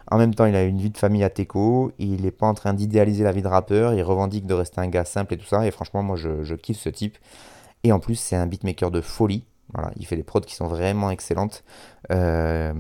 En 0.10 0.18
même 0.18 0.34
temps, 0.34 0.46
il 0.46 0.56
a 0.56 0.64
une 0.64 0.78
vie 0.78 0.90
de 0.90 0.98
famille 0.98 1.24
à 1.24 1.30
Teco. 1.30 1.92
Il 2.00 2.24
n'est 2.24 2.32
pas 2.32 2.48
en 2.48 2.54
train 2.54 2.74
d'idéaliser 2.74 3.24
la 3.24 3.32
vie 3.32 3.42
de 3.42 3.48
rappeur. 3.48 3.94
Il 3.94 4.02
revendique 4.04 4.46
de 4.46 4.54
rester 4.54 4.82
un 4.82 4.88
gars 4.88 5.06
simple 5.06 5.36
et 5.36 5.38
tout 5.38 5.46
ça. 5.46 5.66
Et 5.66 5.72
franchement, 5.72 6.02
moi, 6.02 6.16
je, 6.18 6.44
je 6.44 6.56
kiffe 6.56 6.80
ce 6.80 6.90
type. 6.90 7.18
Et 7.84 7.92
en 7.92 8.00
plus, 8.00 8.16
c'est 8.16 8.36
un 8.36 8.46
beatmaker 8.46 8.92
de 8.92 9.02
folie 9.02 9.46
il 9.98 10.06
fait 10.06 10.16
des 10.16 10.24
prods 10.24 10.42
qui 10.42 10.56
sont 10.56 10.68
vraiment 10.68 11.12
excellentes. 11.12 11.64
Euh, 12.12 12.74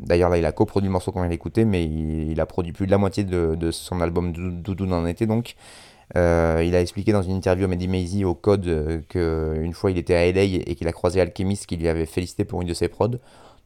d'ailleurs, 0.00 0.30
là, 0.30 0.38
il 0.38 0.46
a 0.46 0.52
coproduit 0.52 0.88
le 0.88 0.92
morceau 0.92 1.12
qu'on 1.12 1.20
vient 1.20 1.28
d'écouter, 1.28 1.64
mais 1.64 1.84
il, 1.84 2.40
a 2.40 2.46
produit 2.46 2.72
plus 2.72 2.86
de 2.86 2.90
la 2.90 2.98
moitié 2.98 3.24
de, 3.24 3.70
son 3.70 4.00
album 4.00 4.32
Doudou 4.32 4.90
en 4.90 5.06
été. 5.06 5.26
Donc, 5.26 5.54
euh, 6.16 6.62
il 6.64 6.74
a 6.74 6.80
expliqué 6.80 7.12
dans 7.12 7.22
une 7.22 7.36
interview 7.36 7.64
à 7.64 7.68
Mehdi 7.68 7.88
Maizy 7.88 8.24
au 8.24 8.34
Code 8.34 8.66
euh, 8.66 9.00
qu'une 9.08 9.72
fois 9.72 9.90
il 9.90 9.96
était 9.96 10.14
à 10.14 10.30
LA 10.30 10.42
et 10.42 10.74
qu'il 10.74 10.86
a 10.86 10.92
croisé 10.92 11.18
Alchemist 11.18 11.64
qui 11.64 11.76
lui 11.76 11.88
avait 11.88 12.04
félicité 12.04 12.44
pour 12.44 12.60
une 12.60 12.68
de 12.68 12.74
ses 12.74 12.88
prods. 12.88 13.18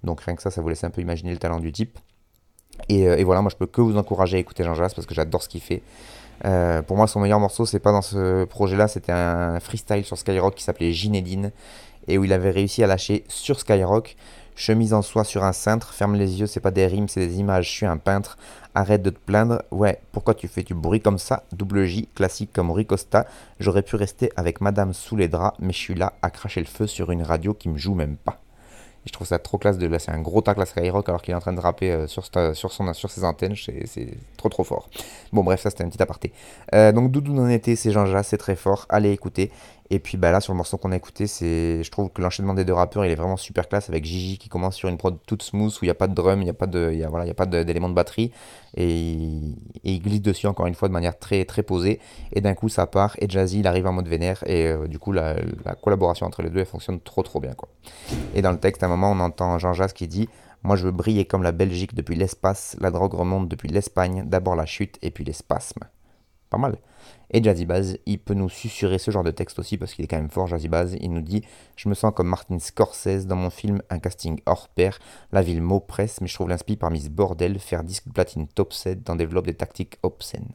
Donc, 0.04 0.20
rien 0.20 0.36
que 0.36 0.42
ça, 0.42 0.50
ça 0.50 0.60
vous 0.60 0.68
laisse 0.68 0.84
un 0.84 0.90
peu 0.90 1.00
imaginer 1.00 1.32
le 1.32 1.38
talent 1.38 1.58
du 1.58 1.72
type. 1.72 1.98
Et, 2.88 3.24
voilà, 3.24 3.42
moi 3.42 3.50
je 3.50 3.56
peux 3.56 3.66
que 3.66 3.80
vous 3.80 3.96
encourager 3.96 4.36
à 4.36 4.40
écouter 4.40 4.62
Jean 4.62 4.74
Jass 4.74 4.94
parce 4.94 5.04
que 5.04 5.14
j'adore 5.14 5.42
ce 5.42 5.48
qu'il 5.48 5.60
fait. 5.60 5.82
pour 6.86 6.96
moi, 6.96 7.08
son 7.08 7.18
meilleur 7.18 7.40
morceau, 7.40 7.66
c'est 7.66 7.80
pas 7.80 7.90
dans 7.90 8.02
ce 8.02 8.44
projet-là, 8.44 8.86
c'était 8.86 9.10
un 9.10 9.58
freestyle 9.58 10.04
sur 10.04 10.16
Skyrock 10.16 10.54
qui 10.54 10.62
s'appelait 10.62 10.92
Ginedine 10.92 11.50
et 12.08 12.18
où 12.18 12.24
il 12.24 12.32
avait 12.32 12.50
réussi 12.50 12.82
à 12.82 12.86
lâcher 12.86 13.24
sur 13.28 13.60
Skyrock 13.60 14.16
Chemise 14.58 14.92
en 14.92 15.02
soie 15.02 15.22
sur 15.22 15.44
un 15.44 15.52
cintre, 15.52 15.94
ferme 15.94 16.16
les 16.16 16.40
yeux, 16.40 16.48
c'est 16.48 16.58
pas 16.58 16.72
des 16.72 16.88
rimes, 16.88 17.06
c'est 17.06 17.24
des 17.24 17.38
images, 17.38 17.66
je 17.66 17.70
suis 17.70 17.86
un 17.86 17.96
peintre, 17.96 18.36
arrête 18.74 19.02
de 19.02 19.10
te 19.10 19.18
plaindre, 19.20 19.62
ouais, 19.70 20.00
pourquoi 20.10 20.34
tu 20.34 20.48
fais 20.48 20.64
du 20.64 20.74
bruit 20.74 21.00
comme 21.00 21.18
ça? 21.18 21.44
Double 21.52 21.84
J, 21.84 22.08
classique 22.12 22.50
comme 22.52 22.72
Ricosta, 22.72 23.24
j'aurais 23.60 23.82
pu 23.82 23.94
rester 23.94 24.32
avec 24.34 24.60
madame 24.60 24.94
sous 24.94 25.14
les 25.14 25.28
draps, 25.28 25.56
mais 25.60 25.72
je 25.72 25.78
suis 25.78 25.94
là 25.94 26.14
à 26.22 26.30
cracher 26.30 26.58
le 26.58 26.66
feu 26.66 26.88
sur 26.88 27.12
une 27.12 27.22
radio 27.22 27.54
qui 27.54 27.68
me 27.68 27.78
joue 27.78 27.94
même 27.94 28.16
pas. 28.16 28.40
je 29.06 29.12
trouve 29.12 29.28
ça 29.28 29.38
trop 29.38 29.58
classe 29.58 29.78
de 29.78 29.86
laisser 29.86 30.10
un 30.10 30.20
gros 30.20 30.40
tacle 30.40 30.60
à 30.60 30.66
Skyrock 30.66 31.08
alors 31.08 31.22
qu'il 31.22 31.32
est 31.32 31.36
en 31.36 31.40
train 31.40 31.52
de 31.52 31.60
rapper 31.60 31.92
euh, 31.92 32.06
sur, 32.08 32.24
sur, 32.54 32.72
son, 32.72 32.92
sur 32.94 33.12
ses 33.12 33.22
antennes, 33.22 33.54
c'est 33.54 34.18
trop 34.36 34.48
trop 34.48 34.64
fort. 34.64 34.90
Bon 35.32 35.44
bref, 35.44 35.60
ça 35.60 35.70
c'était 35.70 35.84
un 35.84 35.88
petit 35.88 36.02
aparté. 36.02 36.32
Euh, 36.74 36.90
donc 36.90 37.12
Doudou 37.12 37.32
n'en 37.32 37.48
était, 37.48 37.76
c'est 37.76 37.92
Jean-Jacques, 37.92 38.24
c'est 38.24 38.38
très 38.38 38.56
fort, 38.56 38.86
allez 38.88 39.12
écouter. 39.12 39.52
Et 39.90 40.00
puis 40.00 40.18
bah 40.18 40.30
là 40.30 40.40
sur 40.40 40.52
le 40.52 40.58
morceau 40.58 40.76
qu'on 40.76 40.92
a 40.92 40.96
écouté, 40.96 41.26
c'est 41.26 41.82
je 41.82 41.90
trouve 41.90 42.10
que 42.10 42.20
l'enchaînement 42.20 42.52
des 42.52 42.66
deux 42.66 42.74
rappeurs, 42.74 43.06
il 43.06 43.10
est 43.10 43.14
vraiment 43.14 43.38
super 43.38 43.68
classe 43.68 43.88
avec 43.88 44.04
Gigi 44.04 44.36
qui 44.36 44.50
commence 44.50 44.76
sur 44.76 44.90
une 44.90 44.98
prod 44.98 45.16
toute 45.26 45.42
smooth 45.42 45.72
où 45.72 45.78
il 45.84 45.86
n'y 45.86 45.90
a 45.90 45.94
pas 45.94 46.08
de 46.08 46.14
drum, 46.14 46.42
il 46.42 46.44
n'y 46.44 46.50
a 46.50 46.54
pas 46.54 46.66
de 46.66 47.06
voilà, 47.08 47.24
il 47.24 47.28
y 47.28 47.30
a 47.30 47.34
pas 47.34 47.46
d'éléments 47.46 47.88
de, 47.88 47.94
batterie 47.94 48.30
et 48.76 48.92
il, 48.92 50.02
glisse 50.02 50.20
dessus 50.20 50.46
encore 50.46 50.66
une 50.66 50.74
fois 50.74 50.88
de 50.88 50.92
manière 50.92 51.18
très 51.18 51.46
très 51.46 51.62
posée 51.62 52.00
et 52.32 52.42
d'un 52.42 52.54
coup 52.54 52.68
ça 52.68 52.86
part 52.86 53.16
et 53.18 53.28
Jazzy 53.30 53.60
il 53.60 53.66
arrive 53.66 53.86
en 53.86 53.92
mode 53.92 54.08
vénère 54.08 54.44
et 54.46 54.66
euh, 54.66 54.86
du 54.88 54.98
coup 54.98 55.12
la, 55.12 55.36
collaboration 55.82 56.26
entre 56.26 56.42
les 56.42 56.50
deux 56.50 56.60
elle 56.60 56.66
fonctionne 56.66 57.00
trop 57.00 57.22
trop 57.22 57.40
bien 57.40 57.54
quoi. 57.54 57.70
Et 58.34 58.42
dans 58.42 58.52
le 58.52 58.58
texte 58.58 58.82
à 58.82 58.86
un 58.86 58.90
moment 58.90 59.12
on 59.12 59.20
entend 59.20 59.58
Jean 59.58 59.72
Jas 59.72 59.88
qui 59.88 60.06
dit 60.06 60.28
moi 60.64 60.76
je 60.76 60.84
veux 60.84 60.90
briller 60.90 61.24
comme 61.24 61.42
la 61.42 61.52
Belgique 61.52 61.94
depuis 61.94 62.14
l'espace, 62.14 62.76
la 62.78 62.90
drogue 62.90 63.14
remonte 63.14 63.48
depuis 63.48 63.70
l'Espagne, 63.70 64.24
d'abord 64.26 64.54
la 64.54 64.66
chute 64.66 64.98
et 65.00 65.10
puis 65.10 65.24
les 65.24 65.32
spasmes. 65.32 65.84
Pas 66.50 66.58
mal. 66.58 66.76
Et 67.30 67.42
Jazzy 67.42 67.66
Baz, 67.66 67.98
il 68.06 68.18
peut 68.18 68.34
nous 68.34 68.48
susurrer 68.48 68.98
ce 68.98 69.10
genre 69.10 69.24
de 69.24 69.30
texte 69.30 69.58
aussi 69.58 69.76
parce 69.76 69.92
qu'il 69.92 70.04
est 70.04 70.08
quand 70.08 70.16
même 70.16 70.30
fort. 70.30 70.46
Jazzy 70.46 70.68
Baz, 70.68 70.96
il 71.00 71.12
nous 71.12 71.20
dit 71.20 71.42
Je 71.76 71.88
me 71.88 71.94
sens 71.94 72.12
comme 72.14 72.28
Martin 72.28 72.58
Scorsese 72.58 73.26
dans 73.26 73.36
mon 73.36 73.50
film 73.50 73.82
Un 73.90 73.98
casting 73.98 74.40
hors 74.46 74.68
pair. 74.68 74.98
La 75.32 75.42
ville 75.42 75.60
m'oppresse, 75.60 76.20
mais 76.20 76.26
je 76.26 76.34
trouve 76.34 76.48
l'inspi 76.48 76.76
parmi 76.76 77.00
ce 77.00 77.10
bordel. 77.10 77.58
Faire 77.58 77.84
disque 77.84 78.04
platine 78.12 78.48
top 78.48 78.72
7 78.72 79.02
dans 79.02 79.16
développe 79.16 79.46
des 79.46 79.54
tactiques 79.54 79.98
obscènes. 80.02 80.48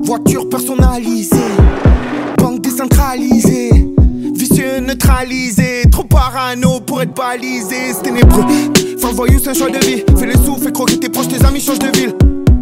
Voiture 0.00 0.48
personnalisée, 0.48 1.36
banque 2.38 2.62
décentralisée. 2.62 3.70
Vicieux 4.34 4.80
neutralisé, 4.80 5.82
trop 5.90 6.04
parano 6.04 6.80
pour 6.80 7.02
être 7.02 7.14
balisé, 7.14 7.92
c'est 7.92 8.02
ténébreux. 8.02 8.44
Le 8.44 9.14
voyou, 9.14 9.38
c'est 9.38 9.50
un 9.50 9.54
choix 9.54 9.70
de 9.70 9.84
vie. 9.84 10.02
Fais 10.16 10.26
les 10.26 10.36
sous, 10.44 10.56
fais 10.56 10.72
croquer 10.72 10.98
tes 10.98 11.10
proches, 11.10 11.28
tes 11.28 11.44
amis 11.44 11.60
changent 11.60 11.80
de 11.80 11.98
ville. 11.98 12.14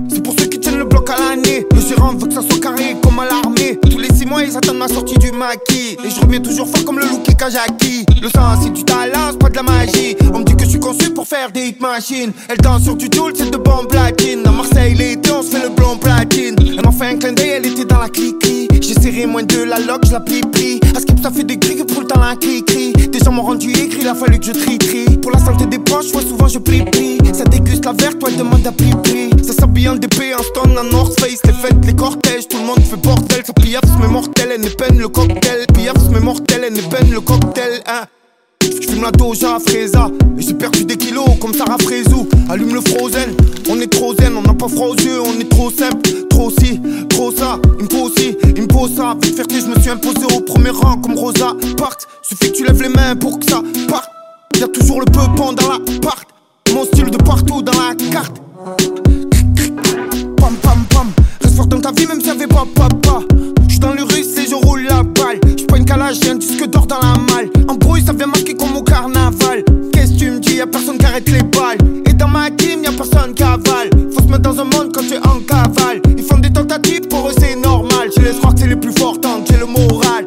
C'est 0.08 0.22
pour 0.22 0.34
ceux 0.38 0.46
qui 0.46 0.58
tiennent 0.58 0.78
le 0.78 0.84
bloc 0.84 1.08
à 1.10 1.16
l'année. 1.16 1.64
Le 1.72 1.80
gérant 1.80 2.14
veut 2.14 2.26
que 2.26 2.34
ça 2.34 2.42
soit 2.42 2.60
carré 2.60 2.96
comme 3.02 3.18
à 3.20 3.26
l'armée. 3.26 3.78
Mois, 4.26 4.42
ils 4.42 4.56
attendent 4.56 4.78
ma 4.78 4.88
sortie 4.88 5.16
du 5.18 5.32
maquis. 5.32 5.96
Et 6.04 6.10
je 6.10 6.20
reviens 6.20 6.40
toujours 6.40 6.68
fort 6.68 6.84
comme 6.84 6.98
le 6.98 7.06
Lucky 7.06 7.34
Kajaki. 7.34 8.04
Le 8.20 8.28
sang, 8.28 8.60
c'est 8.62 8.72
du 8.72 8.84
talent, 8.84 9.30
c'est 9.30 9.38
pas 9.38 9.48
de 9.48 9.56
la 9.56 9.62
magie. 9.62 10.16
On 10.34 10.40
me 10.40 10.44
dit 10.44 10.54
que 10.54 10.64
je 10.64 10.70
suis 10.70 10.80
conçu 10.80 11.10
pour 11.10 11.26
faire 11.26 11.50
des 11.50 11.68
hit 11.68 11.80
machines. 11.80 12.32
Elle 12.48 12.58
danse 12.58 12.82
sur 12.82 12.96
du 12.96 13.08
tool, 13.08 13.32
c'est 13.34 13.50
de 13.50 13.56
bon 13.56 13.86
platine. 13.88 14.42
À 14.44 14.50
Marseille, 14.50 14.94
l'été, 14.94 15.30
on 15.32 15.42
se 15.42 15.50
fait 15.56 15.62
le 15.62 15.70
blond 15.70 15.96
platine. 15.96 16.56
Elle 16.58 16.84
m'a 16.84 16.92
fait 16.92 17.06
un 17.06 17.16
clin 17.16 17.32
d'œil, 17.32 17.48
elle 17.48 17.66
était 17.66 17.84
dans 17.84 17.98
la 17.98 18.08
cliquerie. 18.08 18.68
J'ai 18.80 18.94
serré 18.94 19.26
moins 19.26 19.42
de 19.42 19.62
la 19.62 19.78
loque, 19.78 20.06
je 20.06 20.12
la 20.12 20.20
plie 20.20 20.40
plie. 20.40 20.80
À 20.94 21.00
ça 21.26 21.32
fait 21.32 21.42
des 21.42 21.56
grilles 21.56 21.82
pour 21.84 22.02
le 22.02 22.06
temps 22.06 22.20
la 22.20 22.36
cri 22.36 22.64
cri. 22.64 22.92
Des 22.92 23.18
gens 23.18 23.32
m'ont 23.32 23.42
rendu 23.42 23.70
écrit, 23.70 24.02
il 24.02 24.08
a 24.08 24.14
fallu 24.14 24.38
que 24.38 24.46
je 24.46 24.52
tri 24.52 24.78
tri. 24.78 25.18
Pour 25.18 25.32
la 25.32 25.38
santé 25.38 25.66
des 25.66 25.80
proches, 25.80 26.12
ouais, 26.14 26.22
souvent 26.22 26.46
je 26.46 26.60
prie 26.60 26.84
prie. 26.84 27.18
Ça 27.32 27.42
déguste 27.44 27.84
la 27.84 27.92
verte, 27.92 28.20
toi, 28.20 28.30
demande 28.30 28.64
à 28.64 28.70
pli 28.70 28.92
pli. 29.02 29.30
En 29.88 29.94
DP, 29.94 30.34
en 30.36 30.42
stone, 30.42 30.76
en 30.76 30.84
North 30.84 31.18
Face. 31.20 31.40
Les 31.44 31.52
fêtes, 31.52 31.84
les 31.86 31.94
cortèges, 31.94 32.48
tout 32.48 32.58
le 32.58 32.64
monde 32.64 32.80
fait 32.80 32.96
bordel. 32.96 33.42
Ça 33.46 33.52
piaffe, 33.52 33.84
mais 34.00 34.08
mortel, 34.08 34.48
elle 34.54 34.60
n'est 34.60 34.70
peine 34.70 34.98
le 34.98 35.08
cocktail. 35.08 35.66
Piaffe, 35.72 36.10
mais 36.10 36.18
mortel, 36.18 36.64
elle 36.66 36.72
n'est 36.72 36.82
peine 36.82 37.10
le 37.12 37.20
cocktail, 37.20 37.82
hein. 37.86 38.06
J'fume 38.62 39.02
la 39.02 39.12
doja 39.12 39.56
à 39.56 39.58
Freza 39.60 40.10
Et 40.36 40.42
j'ai 40.42 40.54
perdu 40.54 40.84
des 40.84 40.96
kilos 40.96 41.28
comme 41.40 41.54
Sarah 41.54 41.76
Frézou 41.78 42.28
Allume 42.48 42.74
le 42.74 42.80
frozen, 42.80 43.36
on 43.68 43.80
est 43.80 43.86
trop 43.86 44.14
zen 44.14 44.36
On 44.36 44.42
n'a 44.42 44.54
pas 44.54 44.66
froid 44.66 44.88
aux 44.88 44.96
yeux, 44.96 45.20
on 45.20 45.38
est 45.38 45.48
trop 45.48 45.70
simple 45.70 46.08
Trop 46.28 46.50
ci, 46.50 46.80
trop 47.08 47.30
ça, 47.30 47.60
il 47.78 47.84
me 47.84 47.90
faut 47.90 48.06
aussi 48.06 48.36
Il 48.56 48.62
me 48.62 48.72
faut 48.72 48.88
ça, 48.88 49.10
avec 49.10 49.34
fierté 49.34 49.60
je 49.60 49.66
me 49.66 49.80
suis 49.80 49.90
imposé 49.90 50.24
au 50.34 50.40
premier 50.40 50.70
rang 50.70 50.96
Comme 50.96 51.14
Rosa 51.16 51.52
Parks, 51.76 52.02
suffit 52.22 52.50
que 52.50 52.56
tu 52.56 52.64
lèves 52.64 52.82
les 52.82 52.88
mains 52.88 53.14
pour 53.14 53.38
que 53.38 53.46
ça 53.46 53.62
parte 53.88 54.08
Y'a 54.58 54.68
toujours 54.68 55.00
le 55.00 55.06
peupon 55.06 55.52
dans 55.52 55.68
la 55.68 55.78
part 56.00 56.22
Mon 56.74 56.84
style 56.84 57.10
de 57.10 57.18
partout 57.18 57.62
dans 57.62 57.72
la 57.72 57.94
carte 58.10 58.42
Pam 60.36 60.54
pam 60.62 60.84
pam, 60.90 61.06
reste 61.42 61.56
fort 61.56 61.66
dans 61.66 61.80
ta 61.80 61.92
vie 61.92 62.06
même 62.06 62.20
si 62.20 62.28
y'avait 62.28 62.46
pas 62.46 62.64
papa 62.74 63.20
J'suis 63.68 63.78
dans 63.78 63.92
le 63.92 64.02
russe 64.02 64.36
et 64.38 64.48
je 64.48 64.54
roule 64.54 64.84
la 64.88 65.02
balle. 65.02 65.40
J'suis 65.56 65.66
pas 65.66 65.76
une 65.76 65.84
calage, 65.84 66.16
j'ai 66.22 66.30
un 66.30 66.36
disque 66.36 66.66
d'or 66.66 66.86
dans 66.86 67.00
la 67.00 67.14
malle. 67.14 67.50
En 67.68 67.74
brouille 67.74 68.02
ça 68.04 68.12
vient 68.12 68.26
marquer 68.26 68.54
comme 68.54 68.76
au 68.76 68.82
carnaval. 68.82 69.64
Qu'est-ce 69.92 70.14
que 70.14 70.18
tu 70.18 70.30
me 70.30 70.38
dis, 70.40 70.56
y'a 70.56 70.66
personne 70.66 70.98
qui 70.98 71.06
arrête 71.06 71.28
les 71.28 71.42
balles. 71.42 71.78
Et 72.06 72.12
dans 72.12 72.28
ma 72.28 72.50
team 72.50 72.84
y'a 72.84 72.92
personne 72.92 73.34
qui 73.34 73.42
avale. 73.42 73.90
Faut 74.14 74.22
se 74.22 74.28
mettre 74.28 74.42
dans 74.42 74.60
un 74.60 74.64
monde 74.64 74.92
quand 74.94 75.02
tu 75.02 75.14
es 75.14 75.26
en 75.26 75.40
cavale. 75.40 76.00
Ils 76.16 76.24
font 76.24 76.38
des 76.38 76.52
tentatives, 76.52 77.08
pour 77.08 77.28
eux 77.28 77.34
c'est 77.38 77.56
normal. 77.56 78.08
Je 78.16 78.22
laisse 78.22 78.36
croire 78.38 78.54
que 78.54 78.60
c'est 78.60 78.68
les 78.68 78.76
plus 78.76 78.92
forts 78.92 79.20
tant 79.20 79.40
que 79.40 79.52
j'ai 79.52 79.58
le 79.58 79.66
moral 79.66 80.26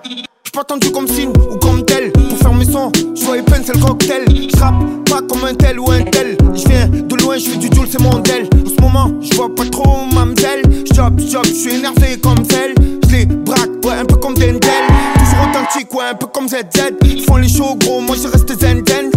pas 0.60 0.66
tendu 0.66 0.92
comme 0.92 1.08
signe 1.08 1.30
ou 1.30 1.56
comme 1.58 1.86
tel 1.86 2.12
Pour 2.12 2.38
faire 2.38 2.54
mes 2.54 2.66
sons, 2.66 2.92
j'vois 3.16 3.38
et 3.38 3.42
peine 3.44 3.62
c'est 3.66 3.74
le 3.74 3.80
cocktail. 3.82 4.26
J'rappe 4.54 4.76
pas 5.10 5.22
comme 5.22 5.46
un 5.46 5.54
tel 5.54 5.80
ou 5.80 5.90
un 5.90 6.02
tel. 6.02 6.38
J'viens 6.54 6.88
de 6.88 7.16
loin, 7.16 7.38
j'fais 7.38 7.56
du 7.56 7.68
joule, 7.74 7.88
c'est 7.90 8.02
mon 8.02 8.20
del. 8.20 8.50
En 8.66 8.70
ce 8.70 8.82
moment, 8.82 9.12
j'vois 9.22 9.56
pas 9.56 9.64
trop 9.66 10.04
mamzelle 10.14 10.64
J'job, 10.92 11.18
j'job, 11.18 11.46
j'suis 11.46 11.76
énervé 11.76 12.18
comme 12.22 12.44
celle 12.50 12.76
J'les 13.08 13.28
braque, 13.28 13.70
ouais 13.86 14.00
un 14.02 14.06
peu 14.06 14.18
comme 14.18 14.34
Dendel. 14.34 14.60
Toujours 14.60 15.48
authentique, 15.50 15.94
ouais 15.94 16.06
un 16.12 16.16
peu 16.16 16.28
comme 16.28 16.50
ZZ 16.50 16.92
Ils 17.06 17.24
font 17.24 17.38
les 17.38 17.48
shows 17.48 17.76
gros, 17.76 18.02
moi 18.02 18.18
je 18.22 18.28
reste 18.28 18.60
zen 18.60 18.84
zen. 18.86 19.12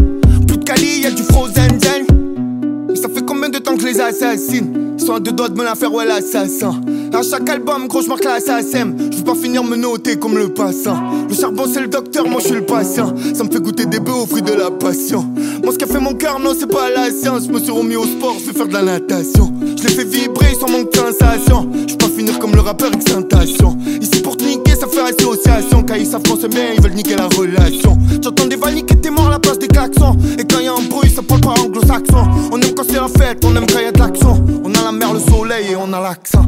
Plus 0.46 0.58
de 0.58 0.64
Cali, 0.64 1.00
y'a 1.00 1.10
du 1.10 1.24
frozen 1.24 1.80
zen. 1.80 2.94
Ça 2.94 3.08
fait 3.12 3.26
combien 3.26 3.48
de 3.48 3.58
temps 3.58 3.76
que 3.76 3.84
les 3.84 4.00
assassines 4.00 4.91
À 5.10 5.18
deux 5.18 5.32
doigts 5.32 5.48
de 5.48 5.58
me 5.58 5.64
la 5.64 5.74
faire, 5.74 5.92
ouais, 5.92 6.06
l'assassin. 6.06 6.80
À 7.12 7.22
chaque 7.22 7.48
album, 7.50 7.88
gros, 7.88 8.02
j'marque 8.02 8.24
l'assassin. 8.24 8.94
Je 9.10 9.18
veux 9.18 9.24
pas 9.24 9.34
finir 9.34 9.64
me 9.64 9.74
noter 9.74 10.16
comme 10.16 10.38
le 10.38 10.48
passant. 10.48 10.96
Le 11.28 11.34
charbon, 11.34 11.64
c'est 11.70 11.80
le 11.80 11.88
docteur, 11.88 12.26
moi, 12.28 12.40
je 12.40 12.46
suis 12.46 12.54
le 12.54 12.64
patient. 12.64 13.12
Ça 13.34 13.42
me 13.42 13.50
fait 13.50 13.60
goûter 13.60 13.84
des 13.84 13.98
bœufs 13.98 14.14
au 14.22 14.26
fruit 14.26 14.42
de 14.42 14.52
la 14.52 14.70
passion. 14.70 15.26
Moi, 15.62 15.72
ce 15.72 15.78
qu'a 15.78 15.86
fait 15.86 15.98
mon 15.98 16.14
cœur, 16.14 16.38
non, 16.38 16.52
c'est 16.58 16.70
pas 16.70 16.88
la 16.88 17.10
science. 17.10 17.46
Je 17.46 17.52
me 17.52 17.58
suis 17.58 17.72
remis 17.72 17.96
au 17.96 18.04
sport, 18.04 18.36
je 18.38 18.50
vais 18.50 18.56
faire 18.56 18.68
de 18.68 18.72
la 18.72 18.82
natation. 18.82 19.52
Je 19.76 19.82
les 19.82 19.92
fais 19.92 20.04
vibrer 20.04 20.54
sans 20.58 20.70
manque 20.70 20.92
de 20.92 20.96
sensation. 20.96 21.68
Je 21.88 21.94
pas 21.96 22.08
finir 22.08 22.38
comme 22.38 22.54
le 22.54 22.60
rappeur 22.60 22.92
extentation. 22.94 23.76
Ici 24.00 24.22
pour 24.22 24.36
te 24.36 24.44
niquer, 24.44 24.76
ça 24.76 24.86
fait 24.86 25.00
association. 25.00 25.84
Quand 25.86 25.94
ils 25.94 26.06
savent 26.06 26.22
qu'on 26.22 26.36
bien, 26.48 26.72
ils 26.76 26.80
veulent 26.80 26.94
niquer 26.94 27.16
la 27.16 27.26
relation. 27.26 27.98
J'entends 28.22 28.46
des 28.46 28.56
vannes 28.56 28.82
qui 28.86 28.94
étaient 28.94 29.10
morts 29.10 29.26
à 29.26 29.32
la 29.32 29.38
place 29.40 29.58
des 29.58 29.68
klaxons. 29.68 30.16
Et 30.38 30.44
quand 30.44 30.60
y 30.60 30.68
a 30.68 30.72
un 30.72 30.88
bruit, 30.88 31.10
ça 31.10 31.22
parle 31.22 31.40
pas 31.40 31.54
anglo-saxon. 31.60 32.24
On 32.52 32.60
aime 32.60 32.74
quand 32.74 32.84
c'est 32.88 32.96
la 32.96 33.08
fête, 33.08 33.44
on 33.44 33.54
aime 33.56 33.66
quand 33.66 33.80
y 33.80 33.84
a 33.84 33.92
de 33.92 33.98
l'action. 33.98 34.44
On 34.64 34.70
a 34.74 34.84
la 34.84 34.91
mer, 34.92 35.12
le 35.12 35.20
soleil 35.20 35.72
et 35.72 35.76
on 35.76 35.92
a 35.92 36.00
l'accent. 36.00 36.44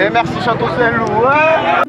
Et 0.00 0.10
merci 0.10 0.40
Château 0.44 0.68
Saint-Loup. 0.68 1.04
Ouais. 1.22 1.82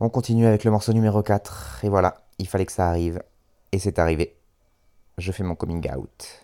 On 0.00 0.08
continue 0.08 0.46
avec 0.46 0.64
le 0.64 0.70
morceau 0.70 0.92
numéro 0.92 1.22
4. 1.22 1.80
Et 1.84 1.88
voilà, 1.88 2.16
il 2.38 2.46
fallait 2.46 2.66
que 2.66 2.72
ça 2.72 2.88
arrive. 2.88 3.22
Et 3.72 3.78
c'est 3.78 3.98
arrivé. 3.98 4.36
Je 5.16 5.32
fais 5.32 5.44
mon 5.44 5.54
coming 5.54 5.90
out. 5.90 6.41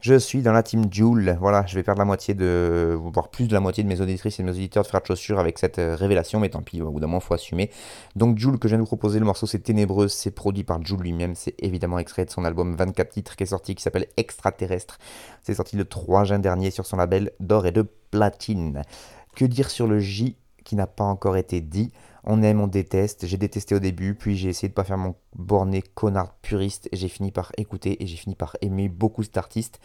Je 0.00 0.14
suis 0.14 0.42
dans 0.42 0.52
la 0.52 0.62
team 0.62 0.84
Joule. 0.92 1.36
Voilà, 1.40 1.66
je 1.66 1.74
vais 1.74 1.82
perdre 1.82 1.98
la 1.98 2.04
moitié 2.04 2.32
de. 2.32 2.96
voire 2.96 3.30
plus 3.30 3.48
de 3.48 3.52
la 3.52 3.58
moitié 3.58 3.82
de 3.82 3.88
mes 3.88 4.00
auditrices 4.00 4.38
et 4.38 4.44
de 4.44 4.48
mes 4.48 4.54
auditeurs 4.54 4.84
de 4.84 4.88
Frères 4.88 5.00
de 5.00 5.06
Chaussures 5.06 5.40
avec 5.40 5.58
cette 5.58 5.80
euh, 5.80 5.96
révélation, 5.96 6.38
mais 6.38 6.50
tant 6.50 6.62
pis, 6.62 6.80
au 6.80 6.92
bout 6.92 7.00
d'un 7.00 7.08
moment, 7.08 7.18
faut 7.18 7.34
assumer. 7.34 7.68
Donc, 8.14 8.38
Joule, 8.38 8.60
que 8.60 8.68
je 8.68 8.74
viens 8.74 8.78
de 8.78 8.82
vous 8.82 8.86
proposer, 8.86 9.18
le 9.18 9.24
morceau 9.24 9.48
c'est 9.48 9.58
Ténébreuse, 9.58 10.12
c'est 10.12 10.30
produit 10.30 10.62
par 10.62 10.80
Joule 10.84 11.00
lui-même, 11.00 11.34
c'est 11.34 11.54
évidemment 11.58 11.98
extrait 11.98 12.24
de 12.24 12.30
son 12.30 12.44
album 12.44 12.76
24 12.76 13.08
titres 13.08 13.34
qui 13.34 13.42
est 13.42 13.46
sorti, 13.46 13.74
qui 13.74 13.82
s'appelle 13.82 14.06
Extraterrestre. 14.16 14.98
C'est 15.42 15.54
sorti 15.54 15.74
le 15.74 15.84
3 15.84 16.22
juin 16.22 16.38
dernier 16.38 16.70
sur 16.70 16.86
son 16.86 16.96
label 16.96 17.32
d'or 17.40 17.66
et 17.66 17.72
de 17.72 17.82
platine. 18.12 18.82
Que 19.34 19.46
dire 19.46 19.68
sur 19.68 19.88
le 19.88 19.98
J 19.98 20.36
qui 20.62 20.76
n'a 20.76 20.86
pas 20.86 21.04
encore 21.04 21.36
été 21.36 21.60
dit? 21.60 21.90
On 22.24 22.42
aime, 22.42 22.60
on 22.60 22.66
déteste. 22.66 23.26
J'ai 23.26 23.36
détesté 23.36 23.74
au 23.74 23.78
début, 23.78 24.14
puis 24.14 24.36
j'ai 24.36 24.48
essayé 24.48 24.68
de 24.68 24.74
pas 24.74 24.84
faire 24.84 24.98
mon 24.98 25.14
borné 25.36 25.82
connard 25.82 26.34
puriste. 26.42 26.88
J'ai 26.92 27.08
fini 27.08 27.30
par 27.30 27.52
écouter 27.56 28.02
et 28.02 28.06
j'ai 28.06 28.16
fini 28.16 28.34
par 28.34 28.56
aimer 28.60 28.88
beaucoup 28.88 29.22
cet 29.22 29.36
artiste. 29.36 29.80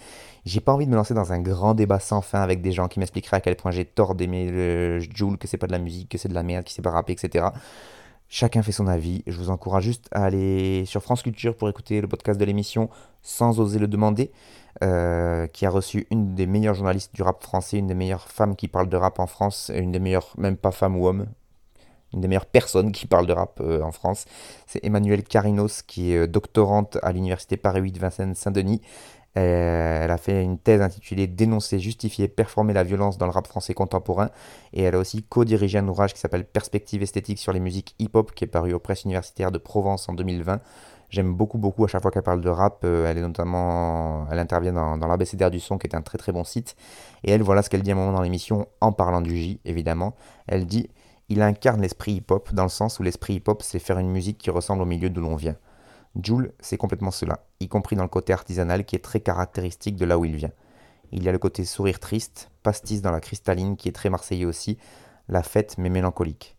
J'ai 0.46 0.60
pas 0.60 0.74
envie 0.74 0.86
de 0.86 0.91
me 0.91 0.96
lancer 0.96 1.13
dans 1.13 1.32
un 1.32 1.39
grand 1.39 1.74
débat 1.74 2.00
sans 2.00 2.22
fin 2.22 2.41
avec 2.41 2.62
des 2.62 2.72
gens 2.72 2.88
qui 2.88 3.00
m'expliqueraient 3.00 3.38
à 3.38 3.41
quel 3.41 3.56
point 3.56 3.72
j'ai 3.72 3.86
tort 3.86 4.15
d'aimer 4.15 4.50
le 4.50 5.00
Joule, 5.00 5.38
que 5.38 5.48
c'est 5.48 5.58
pas 5.58 5.67
de 5.67 5.72
la 5.72 5.80
musique, 5.80 6.10
que 6.10 6.17
c'est 6.17 6.30
de 6.30 6.34
la 6.34 6.43
merde, 6.43 6.65
qu'il 6.65 6.74
sait 6.74 6.82
pas 6.82 6.91
rapper, 6.91 7.13
etc. 7.13 7.48
Chacun 8.30 8.63
fait 8.63 8.72
son 8.72 8.88
avis. 8.88 9.24
Je 9.28 9.38
vous 9.38 9.50
encourage 9.50 9.84
juste 9.84 10.08
à 10.12 10.24
aller 10.24 10.86
sur 10.86 11.04
France 11.04 11.22
Culture 11.22 11.56
pour 11.56 11.69
écouter 11.69 12.02
le 12.02 12.08
podcast 12.08 12.39
de 12.39 12.46
l'émission 12.46 12.89
sans 13.22 13.60
oser 13.60 13.80
le 13.80 13.88
demander. 13.88 14.32
Euh, 14.82 15.46
qui 15.46 15.67
a 15.67 15.69
reçu 15.69 16.08
une 16.10 16.34
des 16.34 16.48
meilleures 16.48 16.74
journalistes 16.74 17.13
du 17.13 17.22
rap 17.22 17.43
français, 17.43 17.78
une 17.78 17.86
des 17.86 17.93
meilleures 17.93 18.28
femmes 18.28 18.56
qui 18.56 18.67
parlent 18.67 18.89
de 18.89 18.98
rap 18.98 19.19
en 19.19 19.28
France, 19.28 19.72
une 19.74 19.91
des 19.91 20.00
meilleures, 20.00 20.34
même 20.39 20.58
pas 20.58 20.72
femmes 20.72 20.98
ou 20.98 21.08
hommes, 21.08 21.28
une 22.13 22.21
des 22.21 22.28
meilleures 22.28 22.45
personnes 22.45 22.91
qui 22.91 23.08
parlent 23.08 23.28
de 23.28 23.34
rap 23.34 23.60
euh, 23.62 23.82
en 23.82 23.91
France. 23.91 24.26
C'est 24.67 24.84
Emmanuelle 24.84 25.23
Carinos, 25.23 25.82
qui 25.82 26.13
est 26.13 26.17
euh, 26.19 26.28
doctorante 26.28 26.97
à 27.02 27.12
l'université 27.12 27.58
Paris 27.58 27.82
8 27.82 27.97
Vincennes-Saint-Denis. 27.97 28.82
Euh, 29.36 30.04
elle 30.04 30.12
a 30.12 30.17
fait 30.17 30.43
une 30.43 30.60
thèse 30.60 30.82
intitulée 30.82 31.26
Dénoncer, 31.26 31.80
justifier, 31.80 32.28
performer 32.28 32.73
la 32.73 32.84
violence 32.84 33.17
dans 33.17 33.26
le 33.26 33.32
rap 33.32 33.47
français 33.47 33.73
contemporain. 33.73 34.30
Et 34.73 34.84
elle 34.84 34.95
a 34.95 34.99
aussi 34.99 35.23
co-dirigé 35.23 35.80
un 35.80 35.88
ouvrage 35.88 36.13
qui 36.13 36.19
s'appelle 36.19 36.45
Perspective 36.45 37.02
esthétique 37.02 37.39
sur 37.39 37.52
les 37.52 37.60
musiques 37.60 37.95
hip-hop, 37.97 38.32
qui 38.34 38.43
est 38.43 38.47
paru 38.47 38.73
aux 38.73 38.80
presses 38.80 39.06
universitaires 39.06 39.52
de 39.52 39.58
Provence 39.58 40.08
en 40.08 40.13
2020. 40.13 40.62
J'aime 41.10 41.34
beaucoup, 41.34 41.60
beaucoup 41.60 41.84
à 41.86 41.88
chaque 41.88 42.02
fois 42.02 42.10
qu'elle 42.10 42.23
parle 42.23 42.41
de 42.41 42.49
rap. 42.49 42.84
Elle 42.84 43.17
est 43.17 43.21
notamment, 43.21 44.28
elle 44.32 44.39
intervient 44.39 44.73
dans, 44.73 44.97
dans 44.97 45.08
l'ABCDR 45.08 45.52
du 45.52 45.60
son, 45.60 45.78
qui 45.78 45.86
est 45.86 45.95
un 45.95 46.02
très 46.02 46.17
très 46.17 46.32
bon 46.32 46.43
site. 46.43 46.76
Et 47.23 47.32
elle, 47.32 47.43
voilà 47.43 47.62
ce 47.62 47.69
qu'elle 47.69 47.84
dit 47.84 47.91
à 47.91 47.93
un 47.93 47.97
moment 47.97 48.13
dans 48.13 48.21
l'émission, 48.23 48.67
en 48.82 48.91
parlant 48.91 49.21
du 49.21 49.36
J, 49.36 49.60
évidemment. 49.63 50.15
Elle 50.47 50.65
dit 50.65 50.89
Il 51.34 51.41
incarne 51.41 51.82
l'esprit 51.82 52.12
hip-hop, 52.12 52.54
dans 52.54 52.62
le 52.62 52.69
sens 52.69 53.00
où 53.00 53.04
l'esprit 53.04 53.34
hip-hop, 53.34 53.63
c'est 53.63 53.80
faire 53.80 53.98
une 53.98 54.12
musique 54.12 54.38
qui 54.38 54.52
ressemble 54.52 54.84
au 54.84 54.86
milieu 54.86 55.10
d'où 55.10 55.19
l'on 55.19 55.36
vient. 55.36 55.56
Jules, 56.22 56.54
c'est 56.60 56.78
complètement 56.78 57.10
cela, 57.10 57.39
y 57.60 57.67
compris 57.67 57.96
dans 57.96 58.04
le 58.04 58.08
côté 58.08 58.34
artisanal 58.34 58.86
qui 58.86 58.96
est 58.96 59.04
très 59.04 59.19
caractéristique 59.19 59.96
de 59.96 60.06
là 60.06 60.19
où 60.19 60.26
il 60.26 60.36
vient. 60.36 60.52
Il 61.12 61.24
y 61.24 61.30
a 61.30 61.32
le 61.32 61.39
côté 61.39 61.65
sourire 61.65 62.00
triste, 62.00 62.52
pastis 62.62 63.02
dans 63.02 63.10
la 63.10 63.19
cristalline 63.19 63.78
qui 63.78 63.89
est 63.89 63.93
très 63.93 64.12
marseillais 64.12 64.46
aussi, 64.46 64.78
la 65.28 65.41
fête 65.41 65.80
mais 65.80 65.89
mélancolique. 65.89 66.56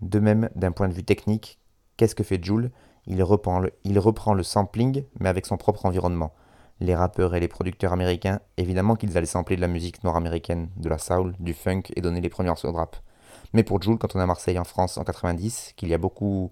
De 0.00 0.20
même, 0.20 0.48
d'un 0.54 0.72
point 0.72 0.88
de 0.88 0.94
vue 0.94 1.04
technique, 1.04 1.58
qu'est-ce 1.98 2.14
que 2.14 2.24
fait 2.24 2.42
Jules 2.42 2.70
il 3.06 3.22
reprend, 3.22 3.58
le, 3.58 3.74
il 3.84 3.98
reprend 3.98 4.32
le 4.32 4.42
sampling 4.42 5.04
mais 5.20 5.28
avec 5.28 5.44
son 5.44 5.58
propre 5.58 5.84
environnement. 5.84 6.32
Les 6.80 6.94
rappeurs 6.94 7.34
et 7.34 7.40
les 7.40 7.48
producteurs 7.48 7.92
américains, 7.92 8.40
évidemment 8.56 8.96
qu'ils 8.96 9.18
allaient 9.18 9.26
sampler 9.26 9.56
de 9.56 9.60
la 9.60 9.68
musique 9.68 10.02
nord-américaine, 10.02 10.70
de 10.78 10.88
la 10.88 10.96
soul, 10.96 11.34
du 11.40 11.52
funk 11.52 11.82
et 11.94 12.00
donner 12.00 12.22
les 12.22 12.30
morceaux 12.38 12.72
de 12.72 12.76
rap. 12.76 12.96
Mais 13.52 13.62
pour 13.62 13.80
Jules, 13.80 13.98
quand 13.98 14.14
on 14.14 14.20
est 14.20 14.22
à 14.22 14.26
Marseille 14.26 14.58
en 14.58 14.64
France 14.64 14.98
en 14.98 15.04
90, 15.04 15.72
qu'il 15.76 15.88
y 15.88 15.94
a 15.94 15.98
beaucoup 15.98 16.50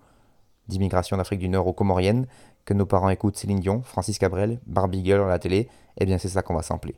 d'immigration 0.68 1.16
d'Afrique 1.16 1.40
du 1.40 1.48
Nord 1.48 1.66
aux 1.66 1.72
Comoriennes, 1.72 2.26
que 2.64 2.74
nos 2.74 2.87
parents 2.87 3.11
écoutent 3.11 3.37
Céline 3.37 3.61
Dion, 3.61 3.82
Francis 3.82 4.18
Cabrel, 4.18 4.61
Barbie 4.66 5.04
Girl 5.04 5.22
à 5.22 5.28
la 5.28 5.38
télé, 5.38 5.68
eh 5.98 6.06
bien 6.06 6.18
c'est 6.18 6.28
ça 6.28 6.42
qu'on 6.42 6.54
va 6.54 6.62
sampler. 6.62 6.96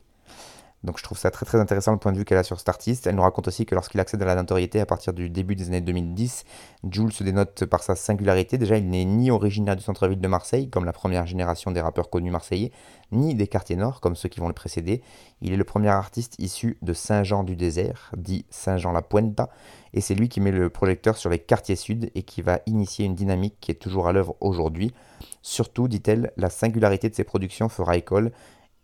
Donc 0.83 0.97
je 0.97 1.03
trouve 1.03 1.17
ça 1.17 1.29
très 1.29 1.45
très 1.45 1.59
intéressant 1.59 1.91
le 1.91 1.97
point 1.97 2.13
de 2.13 2.17
vue 2.17 2.23
qu'elle 2.23 2.37
a 2.37 2.43
sur 2.43 2.57
cet 2.57 2.69
artiste. 2.69 3.05
Elle 3.05 3.15
nous 3.15 3.21
raconte 3.21 3.47
aussi 3.49 3.65
que 3.65 3.75
lorsqu'il 3.75 3.99
accède 3.99 4.21
à 4.21 4.25
la 4.25 4.35
notoriété 4.35 4.79
à 4.79 4.85
partir 4.85 5.11
du 5.11 5.29
début 5.29 5.55
des 5.55 5.67
années 5.67 5.81
2010, 5.81 6.45
Jules 6.89 7.11
se 7.11 7.23
dénote 7.23 7.65
par 7.65 7.83
sa 7.83 7.95
singularité. 7.95 8.57
Déjà, 8.57 8.77
il 8.77 8.89
n'est 8.89 9.03
ni 9.03 9.29
originaire 9.29 9.75
du 9.75 9.83
centre-ville 9.83 10.21
de 10.21 10.27
Marseille, 10.27 10.69
comme 10.69 10.85
la 10.85 10.93
première 10.93 11.27
génération 11.27 11.71
des 11.71 11.81
rappeurs 11.81 12.09
connus 12.09 12.31
marseillais, 12.31 12.71
ni 13.11 13.35
des 13.35 13.47
quartiers 13.47 13.75
nord, 13.75 13.99
comme 13.99 14.15
ceux 14.15 14.29
qui 14.29 14.39
vont 14.39 14.47
le 14.47 14.53
précéder. 14.53 15.01
Il 15.41 15.51
est 15.51 15.57
le 15.57 15.63
premier 15.65 15.89
artiste 15.89 16.35
issu 16.39 16.77
de 16.81 16.93
Saint-Jean-du-Désert, 16.93 18.11
dit 18.15 18.45
Saint-Jean-la-Puenta, 18.49 19.49
et 19.93 19.99
c'est 19.99 20.15
lui 20.15 20.29
qui 20.29 20.39
met 20.39 20.51
le 20.51 20.69
projecteur 20.69 21.17
sur 21.17 21.29
les 21.29 21.39
quartiers 21.39 21.75
sud 21.75 22.09
et 22.15 22.23
qui 22.23 22.41
va 22.41 22.59
initier 22.67 23.05
une 23.05 23.15
dynamique 23.15 23.57
qui 23.59 23.71
est 23.71 23.75
toujours 23.75 24.07
à 24.07 24.13
l'œuvre 24.13 24.37
aujourd'hui. 24.39 24.93
Surtout, 25.41 25.87
dit-elle, 25.87 26.31
la 26.37 26.49
singularité 26.49 27.09
de 27.09 27.15
ses 27.15 27.23
productions 27.23 27.67
fera 27.67 27.97
école 27.97 28.31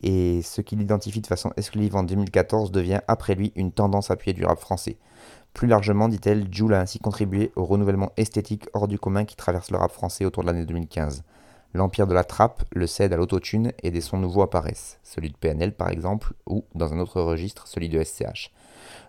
et 0.06 0.44
ce 0.44 0.62
qu'il 0.62 0.82
identifie 0.82 1.20
de 1.20 1.28
façon 1.28 1.52
exclusive 1.58 1.96
en 1.96 2.04
2014 2.04 2.72
devient 2.72 3.02
après 3.08 3.34
lui 3.34 3.52
une 3.56 3.72
tendance 3.72 4.12
appuyée 4.12 4.34
du 4.34 4.46
rap 4.46 4.60
français. 4.60 4.98
Plus 5.54 5.68
largement, 5.68 6.08
dit-elle, 6.08 6.48
Jules 6.52 6.76
a 6.76 6.80
ainsi 6.80 7.00
contribué 7.00 7.52
au 7.56 7.65
renouvellement 7.65 8.12
esthétique 8.15 8.68
hors 8.74 8.88
du 8.88 9.00
commun 9.00 9.26
qui 9.26 9.36
traverse 9.36 9.72
le 9.72 9.78
rap 9.78 9.91
français 9.91 10.24
autour 10.24 10.44
de 10.44 10.48
l'année 10.48 10.65
2015. 10.65 11.24
L'empire 11.74 12.08
de 12.08 12.13
la 12.13 12.24
trappe 12.24 12.63
le 12.72 12.88
cède 12.88 13.13
à 13.13 13.18
l'autotune 13.18 13.74
et 13.82 13.89
des 13.89 14.00
sons 14.00 14.20
nouveaux 14.20 14.44
apparaissent, 14.44 15.00
celui 15.04 15.30
de 15.30 15.38
PNL 15.38 15.74
par 15.74 15.89
exemple, 15.89 16.34
ou, 16.46 16.65
dans 16.76 16.94
un 16.94 17.00
autre 17.00 17.20
registre, 17.20 17.68
celui 17.68 17.89
de 17.89 18.02
SCH. 18.02 18.52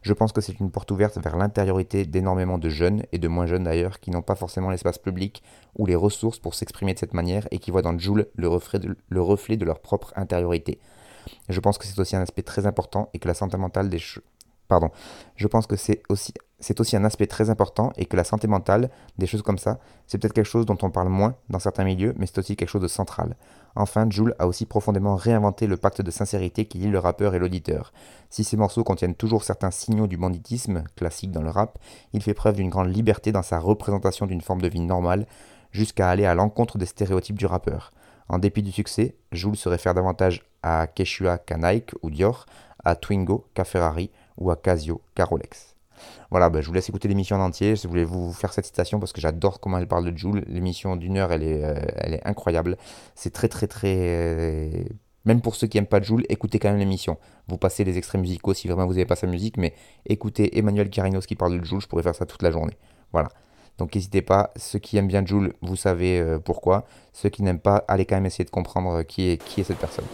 Je 0.07 0.13
pense 0.13 0.31
que 0.31 0.41
c'est 0.41 0.61
une 0.61 0.71
porte 0.71 0.93
ouverte 0.93 1.19
vers 1.19 1.37
l'intériorité 1.37 2.07
d'énormément 2.07 2.59
de 2.59 2.69
jeunes, 2.69 3.03
et 3.11 3.19
de 3.19 3.27
moins 3.27 3.47
jeunes 3.47 3.65
d'ailleurs, 3.65 3.99
qui 3.99 4.13
n'ont 4.13 4.23
pas 4.23 4.37
forcément 4.37 4.71
l'espace 4.71 4.99
public 4.99 5.43
ou 5.75 5.85
les 5.85 5.97
ressources 5.97 6.39
pour 6.39 6.55
s'exprimer 6.55 6.95
de 6.95 7.01
cette 7.01 7.13
manière 7.13 7.49
et 7.51 7.59
qui 7.59 7.73
voient 7.73 7.83
dans 7.83 7.99
Joule 7.99 8.29
le 8.37 8.47
reflet, 8.47 8.79
de, 9.57 9.65
leur 9.65 9.81
propre 9.81 10.13
intériorité. 10.15 10.79
Je 11.49 11.59
pense 11.59 11.77
que 11.77 11.87
c'est 11.87 11.99
aussi 11.99 12.15
un 12.15 12.21
aspect 12.21 12.43
très 12.43 12.67
important 12.67 13.11
et 13.15 13.19
que 13.19 13.27
la 13.27 13.35
santé 13.35 13.57
mentale 13.57 13.91
des, 13.91 13.99
Pardon. 14.69 14.91
C'est 16.61 16.81
aussi 16.81 16.97
un 16.97 17.05
aspect 17.05 17.27
très 17.27 17.51
important 17.51 17.93
et 17.97 18.07
que 18.07 18.17
la 18.17 18.23
santé 18.23 18.47
mentale, 18.47 18.91
des 19.19 19.27
choses 19.27 19.43
comme 19.43 19.59
ça, 19.59 19.81
c'est 20.07 20.19
peut-être 20.19 20.35
quelque 20.35 20.47
chose 20.47 20.67
dont 20.67 20.79
on 20.83 20.91
parle 20.91 21.09
moins 21.09 21.35
dans 21.49 21.59
certains 21.59 21.83
milieux, 21.83 22.15
mais 22.17 22.27
c'est 22.27 22.39
aussi 22.39 22.55
quelque 22.55 22.71
chose 22.71 22.83
de 22.83 22.87
central. 22.87 23.35
Enfin, 23.79 24.09
Jules 24.09 24.35
a 24.39 24.47
aussi 24.47 24.65
profondément 24.65 25.17
réinventé 25.17 25.67
le 25.67 25.77
pacte 25.77 26.01
de 26.01 26.11
sincérité 26.11 26.65
qui 26.65 26.79
lie 26.79 26.89
le 26.89 26.99
rappeur 26.99 27.35
et 27.35 27.39
l'auditeur. 27.39 27.93
Si 28.31 28.43
ces 28.43 28.57
morceaux 28.57 28.85
contiennent 28.85 29.15
toujours 29.15 29.45
certains 29.45 29.71
signaux 29.71 30.07
du 30.07 30.17
banditisme, 30.17 30.85
classique 30.97 31.31
dans 31.31 31.43
le 31.43 31.51
rap, 31.51 31.79
il 32.15 32.23
fait 32.23 32.33
preuve 32.33 32.57
d'une 32.57 32.71
grande 32.71 32.95
liberté 32.95 33.33
dans 33.33 33.43
sa 33.43 33.59
représentation 33.59 34.25
d'une 34.27 34.41
forme 34.41 34.63
de 34.63 34.69
vie 34.69 34.81
normale, 34.81 35.27
jusqu'à 35.73 36.09
aller 36.09 36.25
à 36.25 36.35
l'encontre 36.35 36.79
des 36.79 36.87
stéréotypes 36.87 37.39
du 37.39 37.45
rappeur. 37.45 37.93
En 38.31 38.39
dépit 38.39 38.63
du 38.63 38.73
succès, 38.73 39.15
Jules 39.31 39.57
se 39.57 39.69
réfère 39.69 39.93
davantage 39.93 40.49
à 40.63 40.87
Keshua 40.87 41.37
qu'à 41.37 41.59
Nike 41.59 41.93
ou 42.03 42.09
Dior, 42.09 42.47
à 42.83 42.97
Twingo 42.97 43.47
qu'à 43.53 43.65
Ferrari, 43.65 44.11
ou 44.39 44.51
à 44.51 44.57
Casio 44.57 45.03
Carolex. 45.15 45.76
Voilà, 46.31 46.51
bah, 46.51 46.61
je 46.61 46.67
vous 46.67 46.73
laisse 46.73 46.89
écouter 46.89 47.09
l'émission 47.09 47.37
en 47.37 47.41
entier. 47.41 47.77
Je 47.77 47.87
voulais 47.89 48.05
vous 48.05 48.33
faire 48.33 48.53
cette 48.53 48.67
citation 48.67 49.01
parce 49.01 49.13
que 49.13 49.21
j'adore 49.21 49.61
comment 49.61 49.79
elle 49.79 49.87
parle 49.87 50.11
de 50.11 50.17
Joule. 50.17 50.45
L'émission 50.47 50.97
d'une 50.97 51.17
heure, 51.17 51.33
elle 51.33 51.43
est, 51.43 51.65
euh, 51.65 52.19
incroyable. 52.25 52.77
C'est 53.15 53.33
très, 53.33 53.49
très, 53.49 53.67
très. 53.67 53.95
Euh, 53.97 54.85
même 55.25 55.41
pour 55.41 55.57
ceux 55.57 55.67
qui 55.67 55.77
n'aiment 55.77 55.87
pas 55.87 56.01
Joule, 56.01 56.25
écoutez 56.29 56.59
quand 56.59 56.69
même 56.69 56.79
l'émission. 56.79 57.19
Vous 57.49 57.59
passez 57.59 57.85
les 57.85 57.99
extraits 57.99 58.21
musicaux 58.21 58.55
si 58.55 58.69
vraiment 58.69 58.87
vous 58.87 58.93
n'avez 58.93 59.07
pas 59.07 59.17
sa 59.17 59.27
musique, 59.27 59.57
mais 59.57 59.75
écoutez 60.07 60.57
Emmanuel 60.57 60.89
Carinos 60.89 61.27
qui 61.27 61.35
parle 61.35 61.59
de 61.59 61.65
Joule, 61.65 61.81
je 61.81 61.89
pourrais 61.89 62.05
faire 62.05 62.15
ça 62.15 62.27
toute 62.27 62.43
la 62.43 62.53
journée. 62.53 62.77
Voilà. 63.13 63.29
Donc 63.79 63.95
n'hésitez 63.95 64.23
pas, 64.23 64.53
ceux 64.57 64.79
qui 64.79 64.97
aiment 64.97 65.09
bien 65.09 65.27
Joule, 65.27 65.53
vous 65.63 65.77
savez 65.77 66.21
euh, 66.21 66.39
pourquoi. 66.39 66.87
Ceux 67.13 67.29
qui 67.29 67.43
n'aiment 67.43 67.59
pas, 67.59 67.85
allez 67.89 68.07
quand 68.07 68.15
même 68.17 68.27
essayer 68.27 68.45
de 68.45 68.51
comprendre 68.51 69.03
qui 69.03 69.31
est, 69.31 69.45
qui 69.45 69.61
est 69.61 69.65
cette 69.65 69.79
personne. 69.79 70.07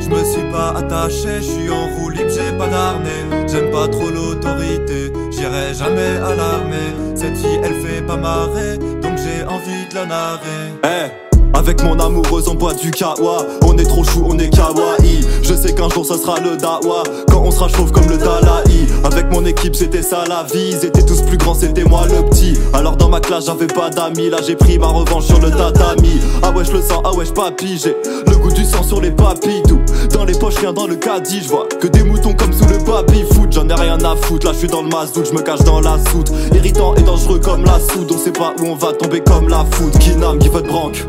Je 0.00 0.10
me 0.10 0.22
suis 0.24 0.50
pas 0.52 0.74
attaché, 0.76 1.36
je 1.36 1.42
suis 1.42 1.70
en 1.70 1.86
roue 1.96 2.10
libre, 2.10 2.28
j'ai 2.28 2.56
pas 2.58 2.68
d'arnais. 2.68 3.24
J'aime 3.48 3.70
pas 3.70 3.88
trop 3.88 4.10
l'autorité, 4.10 5.12
j'irai 5.30 5.72
jamais 5.72 6.16
à 6.18 6.34
l'armée. 6.34 6.92
Cette 7.14 7.36
fille, 7.38 7.60
elle 7.62 7.80
fait 7.80 8.02
pas 8.02 8.16
marrer, 8.16 8.76
donc 8.76 9.16
j'ai 9.16 9.44
envie 9.44 9.86
de 9.88 9.94
la 9.94 10.06
narrer. 10.06 10.74
Eh, 10.84 11.23
avec 11.64 11.82
mon 11.82 11.98
amoureuse 11.98 12.46
on 12.48 12.54
boit 12.54 12.74
du 12.74 12.90
kawa. 12.90 13.46
On 13.66 13.78
est 13.78 13.84
trop 13.84 14.04
chou, 14.04 14.26
on 14.28 14.38
est 14.38 14.50
kawaii. 14.50 15.26
Je 15.42 15.54
sais 15.54 15.74
qu'un 15.74 15.88
jour 15.88 16.04
ça 16.04 16.18
sera 16.18 16.38
le 16.38 16.58
dawa. 16.58 17.02
Quand 17.30 17.42
on 17.42 17.50
sera 17.50 17.68
chauve 17.68 17.90
comme 17.90 18.06
le 18.06 18.18
Dalai. 18.18 18.86
Avec 19.02 19.30
mon 19.32 19.46
équipe 19.46 19.74
c'était 19.74 20.02
ça 20.02 20.24
la 20.28 20.42
vie. 20.42 20.72
Ils 20.72 20.84
étaient 20.84 21.04
tous 21.04 21.22
plus 21.22 21.38
grands, 21.38 21.54
c'était 21.54 21.84
moi 21.84 22.02
le 22.06 22.28
petit. 22.28 22.54
Alors 22.74 22.96
dans 22.96 23.08
ma 23.08 23.20
classe 23.20 23.46
j'avais 23.46 23.66
pas 23.66 23.88
d'amis. 23.88 24.28
Là 24.28 24.38
j'ai 24.46 24.56
pris 24.56 24.78
ma 24.78 24.88
revanche 24.88 25.24
sur 25.24 25.40
le 25.40 25.50
tatami. 25.50 26.20
Ah 26.42 26.52
je 26.54 26.72
le 26.72 26.82
sens, 26.82 27.00
ah 27.02 27.10
je 27.24 27.32
papy. 27.32 27.78
J'ai 27.82 27.96
le 28.26 28.36
goût 28.36 28.52
du 28.52 28.64
sang 28.64 28.82
sur 28.82 29.00
les 29.00 29.10
papilles 29.10 29.62
Tout 29.66 29.80
dans 30.14 30.24
les 30.24 30.34
poches, 30.34 30.56
rien 30.56 30.72
dans 30.72 30.86
le 30.86 30.96
caddie 30.96 31.42
Je 31.42 31.48
vois 31.48 31.68
que 31.80 31.86
des 31.86 32.02
moutons 32.02 32.34
comme 32.34 32.52
sous 32.52 32.66
le 32.66 32.78
baby 32.78 33.24
foot 33.34 33.52
J'en 33.52 33.68
ai 33.68 33.74
rien 33.74 33.98
à 34.04 34.16
foutre, 34.16 34.46
là 34.46 34.52
je 34.52 34.58
suis 34.60 34.68
dans 34.68 34.82
le 34.82 34.88
mazout 34.88 35.24
Je 35.24 35.32
me 35.32 35.42
cache 35.42 35.64
dans 35.64 35.80
la 35.80 35.98
soute 36.10 36.30
Irritant 36.54 36.94
et 36.94 37.02
dangereux 37.02 37.40
comme 37.40 37.64
la 37.64 37.78
soude 37.80 38.10
On 38.12 38.18
sait 38.18 38.32
pas 38.32 38.54
où 38.60 38.66
on 38.66 38.74
va 38.74 38.92
tomber 38.92 39.20
comme 39.20 39.48
la 39.48 39.64
Qui 40.00 40.16
n'ame, 40.16 40.38
qui 40.38 40.48
veut 40.48 40.62
branque 40.62 41.04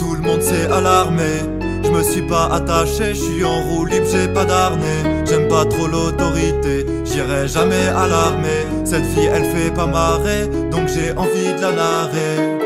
tout 0.00 0.14
le 0.14 0.22
monde 0.22 0.40
s'est 0.40 0.66
alarmé. 0.66 1.42
Je 1.84 1.90
me 1.90 2.02
suis 2.02 2.22
pas 2.22 2.46
attaché, 2.46 3.14
je 3.14 3.20
suis 3.20 3.44
en 3.44 3.60
roue 3.62 3.84
libre, 3.84 4.06
j'ai 4.10 4.28
pas 4.28 4.46
d'arnais. 4.46 5.24
J'aime 5.28 5.46
pas 5.48 5.66
trop 5.66 5.86
l'autorité, 5.86 6.86
j'irai 7.04 7.46
jamais 7.46 7.86
à 7.88 8.06
l'armée. 8.06 8.64
Cette 8.84 9.04
fille 9.04 9.28
elle 9.32 9.44
fait 9.44 9.70
pas 9.70 9.86
marrer, 9.86 10.46
donc 10.70 10.88
j'ai 10.88 11.12
envie 11.16 11.54
de 11.54 11.60
la 11.60 11.72
narrer. 11.72 12.58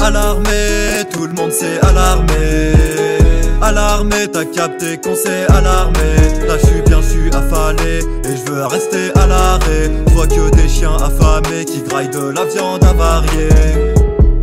Alarmé, 0.00 1.04
tout 1.12 1.26
le 1.26 1.34
monde 1.34 1.52
s'est 1.52 1.78
alarmé. 1.82 3.27
Alarmé, 3.60 4.28
t'as 4.32 4.44
capté 4.44 4.98
qu'on 4.98 5.14
s'est 5.14 5.46
alarmé. 5.48 5.98
Là 6.46 6.56
je 6.58 6.66
suis 6.66 6.82
bien, 6.82 7.00
je 7.02 7.08
suis 7.08 7.30
affalé 7.34 7.98
et 8.24 8.36
je 8.36 8.52
veux 8.52 8.64
rester 8.66 9.10
à 9.16 9.26
l'arrêt. 9.26 9.90
Vois 10.08 10.26
que 10.26 10.50
des 10.54 10.68
chiens 10.68 10.96
affamés 10.96 11.64
qui 11.64 11.82
graillent 11.82 12.10
de 12.10 12.30
la 12.30 12.44
viande 12.44 12.84
avariée. 12.84 13.94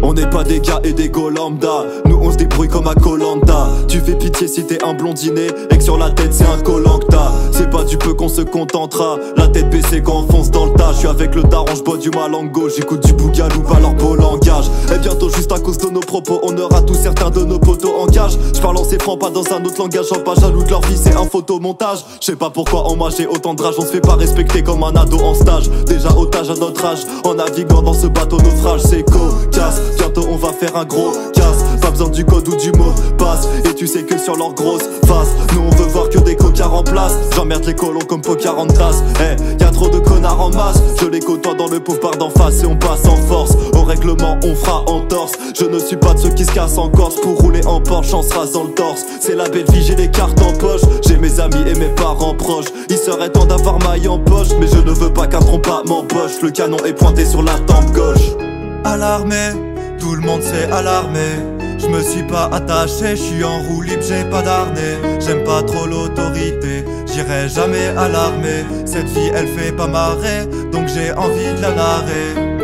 On 0.01 0.13
n'est 0.13 0.30
pas 0.30 0.43
des 0.43 0.59
gars 0.59 0.82
et 0.84 0.93
des 0.93 1.09
go 1.09 1.32
Nous 1.32 2.14
on 2.26 2.32
se 2.32 2.38
débrouille 2.38 2.67
comme 2.67 2.88
à 2.88 2.95
Colanta 2.95 3.69
Tu 3.88 3.99
fais 3.99 4.15
pitié 4.15 4.47
si 4.47 4.65
t'es 4.65 4.84
un 4.84 4.93
blondinet 4.93 5.47
Et 5.69 5.78
que 5.78 5.84
sur 5.84 5.97
la 5.97 6.09
tête 6.09 6.34
c'est 6.34 6.45
un 6.45 6.59
colanta 6.61 7.32
C'est 7.51 7.69
pas 7.69 7.84
du 7.84 7.97
peu 7.97 8.13
qu'on 8.13 8.30
se 8.30 8.41
contentera. 8.41 9.17
La 9.38 9.47
tête 9.47 9.69
baissée 9.69 10.01
quand 10.01 10.23
on 10.23 10.32
fonce 10.32 10.51
dans 10.51 10.65
le 10.65 10.73
tas. 10.73 10.91
Je 10.93 10.99
suis 10.99 11.07
avec 11.07 11.36
le 11.36 11.43
daron, 11.43 11.73
j'bois 11.76 11.97
du 11.97 12.09
malango. 12.09 12.69
J'écoute 12.69 13.05
du 13.05 13.13
bougalou, 13.13 13.61
pas 13.61 13.80
leur 13.80 13.93
beau 13.93 14.15
langage. 14.15 14.65
Et 14.93 14.99
bientôt 14.99 15.30
juste 15.30 15.51
à 15.51 15.59
cause 15.59 15.78
de 15.78 15.89
nos 15.89 15.99
propos 15.99 16.39
On 16.43 16.57
aura 16.57 16.82
tous 16.82 16.95
certains 16.95 17.30
de 17.30 17.43
nos 17.43 17.59
potos 17.59 17.93
en 17.99 18.07
cage. 18.07 18.38
J'parle 18.53 18.78
en 18.78 18.84
ces 18.84 18.99
francs, 18.99 19.19
pas 19.19 19.30
dans 19.30 19.45
un 19.53 19.63
autre 19.63 19.80
langage. 19.80 20.05
J'en 20.13 20.21
pas 20.21 20.36
jaloux 20.36 20.63
de 20.63 20.69
leur 20.69 20.82
vie, 20.82 20.97
c'est 20.97 21.15
un 21.15 21.26
photomontage. 21.26 22.05
Je 22.19 22.26
sais 22.26 22.36
pas 22.36 22.49
pourquoi 22.49 22.84
en 22.84 22.95
moi 22.95 23.09
j'ai 23.15 23.28
autant 23.28 23.53
de 23.53 23.61
rage. 23.61 23.76
On 23.78 23.82
se 23.84 23.88
fait 23.88 24.01
pas 24.01 24.15
respecter 24.15 24.63
comme 24.63 24.84
un 24.84 24.95
ado 24.95 25.17
en 25.19 25.34
stage. 25.34 25.69
Déjà 25.86 26.09
otage 26.17 26.49
à 26.49 26.55
notre 26.55 26.84
âge. 26.86 27.05
En 27.23 27.36
naviguant 27.36 27.82
dans 27.82 27.93
ce 27.93 28.07
bateau 28.07 28.38
naufrage 28.38 28.82
C'est 28.82 29.03
cocasse. 29.03 29.82
Bientôt 29.97 30.26
on 30.32 30.38
va 30.38 30.51
faire 30.53 30.76
un 30.76 30.86
gros 30.86 31.11
casse 31.34 31.63
besoin 31.95 32.09
du 32.09 32.25
code 32.25 32.47
ou 32.49 32.55
du 32.57 32.71
mot 32.73 32.93
passe. 33.17 33.47
Et 33.63 33.73
tu 33.73 33.87
sais 33.87 34.03
que 34.03 34.17
sur 34.17 34.35
leur 34.35 34.53
grosse 34.53 34.83
face, 35.07 35.29
nous 35.53 35.61
on 35.61 35.69
veut 35.69 35.87
voir 35.87 36.09
que 36.09 36.19
des 36.19 36.35
cocards 36.35 36.73
en 36.73 36.83
place. 36.83 37.13
J'emmerde 37.35 37.63
les 37.65 37.73
colons 37.73 38.01
comme 38.07 38.21
poker 38.21 38.57
en. 38.57 38.65
Eh, 38.67 39.61
y 39.61 39.63
a 39.63 39.71
trop 39.71 39.87
de 39.87 39.99
connards 39.99 40.41
en 40.41 40.49
masse. 40.49 40.81
Je 40.99 41.07
les 41.07 41.21
côtoie 41.21 41.53
dans 41.53 41.69
le 41.69 41.79
pauvre 41.79 42.01
bar 42.01 42.17
d'en 42.17 42.29
face 42.29 42.63
et 42.63 42.65
on 42.65 42.75
passe 42.75 43.05
en 43.05 43.15
force. 43.15 43.53
Au 43.73 43.83
règlement, 43.83 44.37
on 44.43 44.55
fera 44.55 44.83
en 44.87 45.01
torse. 45.01 45.33
Je 45.57 45.65
ne 45.65 45.79
suis 45.79 45.95
pas 45.95 46.13
de 46.13 46.19
ceux 46.19 46.29
qui 46.29 46.43
se 46.43 46.51
cassent 46.51 46.77
en 46.77 46.89
Corse 46.89 47.15
pour 47.15 47.39
rouler 47.39 47.65
en 47.65 47.79
Porsche 47.79 48.13
en 48.13 48.21
se 48.21 48.33
rasant 48.33 48.65
le 48.65 48.73
torse. 48.73 49.05
C'est 49.21 49.35
la 49.35 49.47
belle 49.47 49.65
vie, 49.71 49.81
j'ai 49.81 49.95
des 49.95 50.11
cartes 50.11 50.41
en 50.41 50.51
poche. 50.51 50.81
J'ai 51.07 51.17
mes 51.17 51.39
amis 51.39 51.63
et 51.65 51.75
mes 51.75 51.93
parents 51.95 52.33
proches. 52.33 52.65
Il 52.89 52.97
serait 52.97 53.29
temps 53.29 53.45
d'avoir 53.45 53.79
maille 53.79 54.07
en 54.07 54.19
poche, 54.19 54.49
mais 54.59 54.67
je 54.67 54.79
ne 54.79 54.91
veux 54.91 55.13
pas 55.13 55.27
qu'un 55.27 55.39
trompe 55.39 55.69
m'empoche. 55.87 56.41
Le 56.43 56.51
canon 56.51 56.77
est 56.85 56.93
pointé 56.93 57.25
sur 57.25 57.41
la 57.41 57.57
tempe 57.59 57.91
gauche. 57.93 58.35
Alarmé, 58.83 59.53
tout 59.99 60.13
le 60.13 60.21
monde 60.21 60.41
s'est 60.41 60.69
alarmé. 60.71 61.55
Je 61.78 61.88
me 61.88 62.01
suis 62.01 62.23
pas 62.23 62.49
attaché, 62.51 63.15
je 63.15 63.21
suis 63.21 63.43
en 63.43 63.61
roue 63.63 63.82
libre, 63.82 64.03
j'ai 64.07 64.23
pas 64.26 64.41
d'arnais. 64.41 64.97
J'aime 65.19 65.43
pas 65.43 65.61
trop 65.63 65.86
l'autorité, 65.86 66.86
j'irai 67.11 67.49
jamais 67.49 67.88
à 67.97 68.07
l'armée. 68.07 68.65
Cette 68.86 69.09
fille 69.09 69.32
elle 69.36 69.47
fait 69.47 69.71
pas 69.71 69.88
marrer, 69.88 70.45
donc 70.71 70.88
j'ai 70.88 71.11
envie 71.13 71.53
de 71.55 71.61
la 71.61 71.71
narrer. 71.71 72.55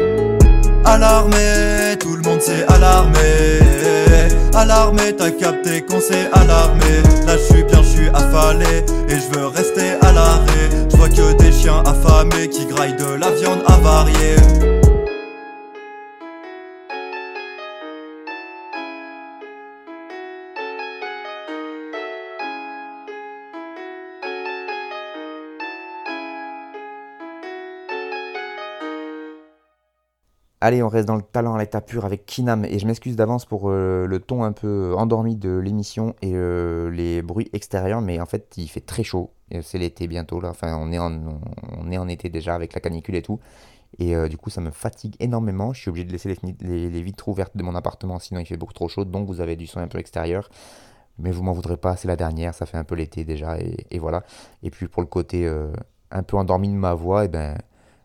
Alarmé, 0.85 1.95
tout 1.99 2.15
le 2.15 2.21
monde 2.23 2.41
s'est 2.41 2.65
alarmé. 2.67 3.59
Alarmé, 4.53 5.15
t'as 5.15 5.31
capté 5.31 5.81
qu'on 5.81 5.99
s'est 5.99 6.29
alarmé. 6.33 7.01
Là 7.25 7.37
je 7.37 7.53
suis 7.53 7.63
bien, 7.63 7.81
je 7.81 7.87
suis 7.87 8.09
affalé 8.09 8.83
et 9.07 9.15
je 9.15 9.37
veux 9.37 9.47
rester 9.47 9.91
à 10.01 10.11
l'arrêt. 10.11 10.69
Je 10.89 10.97
vois 10.97 11.09
que 11.09 11.33
des 11.37 11.51
chiens 11.51 11.83
affamés 11.85 12.49
qui 12.49 12.65
graillent 12.65 12.97
de 12.97 13.13
la 13.15 13.31
viande 13.31 13.63
avariée. 13.67 14.35
Allez, 30.63 30.83
on 30.83 30.89
reste 30.89 31.07
dans 31.07 31.15
le 31.15 31.23
talent 31.23 31.55
à 31.55 31.57
l'état 31.59 31.81
pur 31.81 32.05
avec 32.05 32.27
Kinam. 32.27 32.65
Et 32.65 32.77
je 32.77 32.85
m'excuse 32.85 33.15
d'avance 33.15 33.45
pour 33.45 33.71
euh, 33.71 34.05
le 34.05 34.19
ton 34.19 34.43
un 34.43 34.51
peu 34.51 34.93
endormi 34.95 35.35
de 35.35 35.57
l'émission 35.57 36.15
et 36.21 36.33
euh, 36.35 36.91
les 36.91 37.23
bruits 37.23 37.49
extérieurs. 37.51 37.99
Mais 38.01 38.21
en 38.21 38.27
fait, 38.27 38.53
il 38.57 38.67
fait 38.67 38.81
très 38.81 39.01
chaud. 39.01 39.31
C'est 39.63 39.79
l'été 39.79 40.07
bientôt. 40.07 40.39
Là. 40.39 40.49
Enfin, 40.49 40.77
on 40.79 40.91
est, 40.91 40.99
en, 41.97 42.07
été 42.07 42.29
déjà 42.29 42.53
avec 42.53 42.75
la 42.75 42.79
canicule 42.79 43.15
et 43.15 43.23
tout. 43.23 43.39
Et 43.97 44.15
euh, 44.15 44.27
du 44.27 44.37
coup, 44.37 44.51
ça 44.51 44.61
me 44.61 44.69
fatigue 44.69 45.15
énormément. 45.19 45.73
Je 45.73 45.81
suis 45.81 45.89
obligé 45.89 46.05
de 46.05 46.11
laisser 46.11 46.37
les, 46.61 47.01
vitres 47.01 47.27
ouvertes 47.27 47.57
de 47.57 47.63
mon 47.63 47.73
appartement, 47.73 48.19
sinon 48.19 48.39
il 48.39 48.45
fait 48.45 48.55
beaucoup 48.55 48.73
trop 48.73 48.87
chaud. 48.87 49.03
Donc, 49.03 49.27
vous 49.27 49.41
avez 49.41 49.55
du 49.55 49.65
son 49.65 49.79
un 49.79 49.87
peu 49.87 49.97
extérieur. 49.97 50.47
Mais 51.17 51.31
vous 51.31 51.41
m'en 51.41 51.53
voudrez 51.53 51.77
pas, 51.77 51.95
c'est 51.95 52.07
la 52.07 52.15
dernière. 52.15 52.53
Ça 52.53 52.67
fait 52.67 52.77
un 52.77 52.83
peu 52.83 52.93
l'été 52.93 53.23
déjà. 53.23 53.57
Et, 53.59 53.97
voilà. 53.97 54.23
Et 54.61 54.69
puis, 54.69 54.87
pour 54.87 55.01
le 55.01 55.07
côté 55.07 55.51
un 56.11 56.23
peu 56.23 56.37
endormi 56.37 56.69
de 56.69 56.75
ma 56.75 56.93
voix, 56.93 57.25
eh 57.25 57.29
ben 57.29 57.57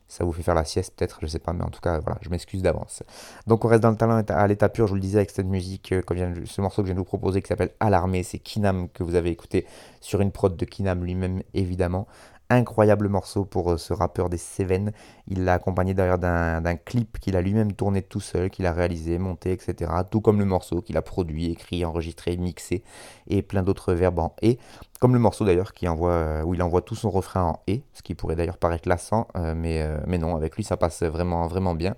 ça 0.09 0.25
vous 0.25 0.33
fait 0.33 0.43
faire 0.43 0.55
la 0.55 0.65
sieste 0.65 0.95
peut-être, 0.97 1.19
je 1.23 1.27
sais 1.27 1.39
pas, 1.39 1.53
mais 1.53 1.65
en 1.65 1.71
tout 1.71 1.81
cas, 1.81 1.99
voilà, 1.99 2.19
je 2.23 2.31
m'excuse 2.31 2.63
d'avance. 2.63 3.03
Donc 3.47 3.65
on 3.65 3.69
reste 3.69 3.83
dans 3.83 3.91
le 3.91 3.97
talent 3.97 4.23
à 4.29 4.47
l'état 4.47 4.69
pur, 4.69 4.87
je 4.87 4.91
vous 4.91 4.97
le 4.97 5.01
disais 5.01 5.19
avec 5.19 5.31
cette 5.31 5.47
musique, 5.47 5.93
euh, 5.93 6.03
ce 6.45 6.61
morceau 6.61 6.83
que 6.83 6.89
je 6.89 6.93
viens 6.93 6.95
de 6.95 7.01
vous 7.01 7.05
proposer 7.05 7.43
qui 7.43 7.49
s'appelle 7.49 7.71
Alarmé, 7.81 8.23
c'est 8.23 8.39
Kinam 8.39 8.89
que 8.89 9.03
vous 9.03 9.15
avez 9.15 9.31
écouté 9.31 9.67
sur 10.01 10.21
une 10.21 10.31
prod 10.31 10.57
de 10.57 10.65
Kinam 10.65 11.05
lui-même 11.05 11.43
évidemment 11.55 12.07
incroyable 12.51 13.09
morceau 13.09 13.45
pour 13.45 13.73
euh, 13.73 13.77
ce 13.77 13.93
rappeur 13.93 14.29
des 14.29 14.39
Seven. 14.39 14.93
Il 15.29 15.45
l'a 15.45 15.55
accompagné 15.55 15.95
d'ailleurs 15.95 16.19
d'un 16.19 16.77
clip 16.77 17.19
qu'il 17.19 17.37
a 17.37 17.43
lui-même 17.43 17.73
tourné 17.73 18.03
tout 18.03 18.21
seul, 18.21 18.51
qu'il 18.51 18.67
a 18.67 18.73
réalisé, 18.73 19.19
monté, 19.19 19.53
etc. 19.53 19.91
Tout 20.11 20.21
comme 20.21 20.39
le 20.39 20.45
morceau 20.45 20.81
qu'il 20.83 20.97
a 20.97 21.03
produit, 21.03 21.51
écrit, 21.51 21.85
enregistré, 21.85 22.37
mixé 22.37 22.83
et 23.29 23.43
plein 23.43 23.63
d'autres 23.63 23.95
verbes 23.95 24.19
en 24.19 24.35
et. 24.43 24.59
Comme 25.01 25.13
le 25.13 25.19
morceau 25.19 25.45
d'ailleurs 25.45 25.73
qui 25.73 25.89
envoie, 25.89 26.13
euh, 26.13 26.43
où 26.43 26.55
il 26.55 26.63
envoie 26.63 26.83
tout 26.83 26.95
son 26.95 27.11
refrain 27.11 27.43
en 27.43 27.61
et, 27.67 27.83
ce 27.93 28.03
qui 28.03 28.15
pourrait 28.15 28.37
d'ailleurs 28.37 28.59
paraître 28.59 28.89
lassant, 28.89 29.29
euh, 29.37 29.55
mais, 29.55 29.87
mais 30.07 30.19
non, 30.19 30.37
avec 30.37 30.57
lui 30.57 30.65
ça 30.65 30.77
passe 30.77 31.03
vraiment, 31.03 31.47
vraiment 31.47 31.75
bien. 31.75 31.95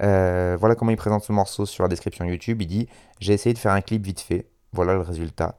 voilà 0.00 0.74
comment 0.74 0.90
il 0.90 0.96
présente 0.96 1.24
ce 1.24 1.32
morceau 1.32 1.66
sur 1.66 1.84
la 1.84 1.88
description 1.88 2.24
YouTube. 2.24 2.60
Il 2.62 2.66
dit 2.66 2.88
J'ai 3.20 3.32
essayé 3.32 3.54
de 3.54 3.58
faire 3.58 3.72
un 3.72 3.80
clip 3.80 4.04
vite 4.04 4.20
fait. 4.20 4.46
Voilà 4.72 4.94
le 4.94 5.00
résultat. 5.00 5.56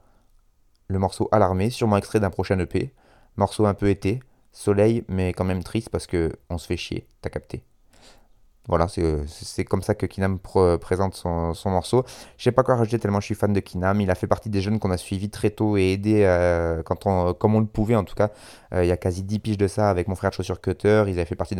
Le 0.88 1.00
morceau 1.00 1.30
Alarmé, 1.32 1.70
sûrement 1.70 1.98
extrait 1.98 2.20
d'un 2.20 2.30
prochain 2.30 2.58
EP. 2.60 2.94
Morceau 3.40 3.66
un 3.66 3.74
peu 3.74 3.90
été, 3.90 4.20
soleil, 4.52 5.06
mais 5.08 5.32
quand 5.32 5.46
même 5.46 5.64
triste 5.64 5.90
parce 5.90 6.08
que 6.08 6.34
on 6.50 6.58
se 6.58 6.68
fait 6.68 6.76
chier, 6.76 7.08
t'as 7.22 7.30
capté. 7.30 7.64
Voilà, 8.68 8.88
c'est 8.88 9.64
comme 9.66 9.82
ça 9.82 9.96
que 9.96 10.06
Kinam 10.06 10.38
présente 10.80 11.16
son, 11.16 11.56
morceau. 11.66 12.04
Je 12.38 12.44
sais 12.44 12.52
pas 12.52 12.62
quoi 12.62 12.76
rajouter 12.76 13.00
tellement 13.00 13.20
je 13.20 13.26
suis 13.26 13.36
fan 13.36 13.52
de 13.52 13.60
Kinam. 13.60 14.00
Il 14.00 14.12
a 14.12 14.16
fait 14.16 14.28
partie 14.28 14.50
des 14.52 14.62
jeunes 14.62 14.78
qu'on 14.78 14.92
a 14.92 14.98
suivis 14.98 15.32
très 15.32 15.50
tôt 15.50 15.76
et 15.76 15.94
aidé 15.94 16.22
euh, 16.24 16.84
quand 16.84 17.08
on, 17.08 17.34
comme 17.34 17.56
on 17.56 17.62
le 17.62 17.66
pouvait 17.66 17.96
en 17.96 18.04
tout 18.04 18.14
cas. 18.14 18.30
Euh, 18.72 18.84
il 18.84 18.88
y 18.88 18.92
a 18.92 18.98
quasi 18.98 19.24
10 19.24 19.40
piges 19.40 19.58
de 19.58 19.68
ça 19.68 19.90
avec 19.90 20.08
mon 20.08 20.14
frère 20.14 20.30
de 20.30 20.36
chaussures 20.36 20.62
Cutter. 20.62 21.06
Ils 21.08 21.14
avaient 21.14 21.26
fait 21.26 21.36
partie 21.36 21.56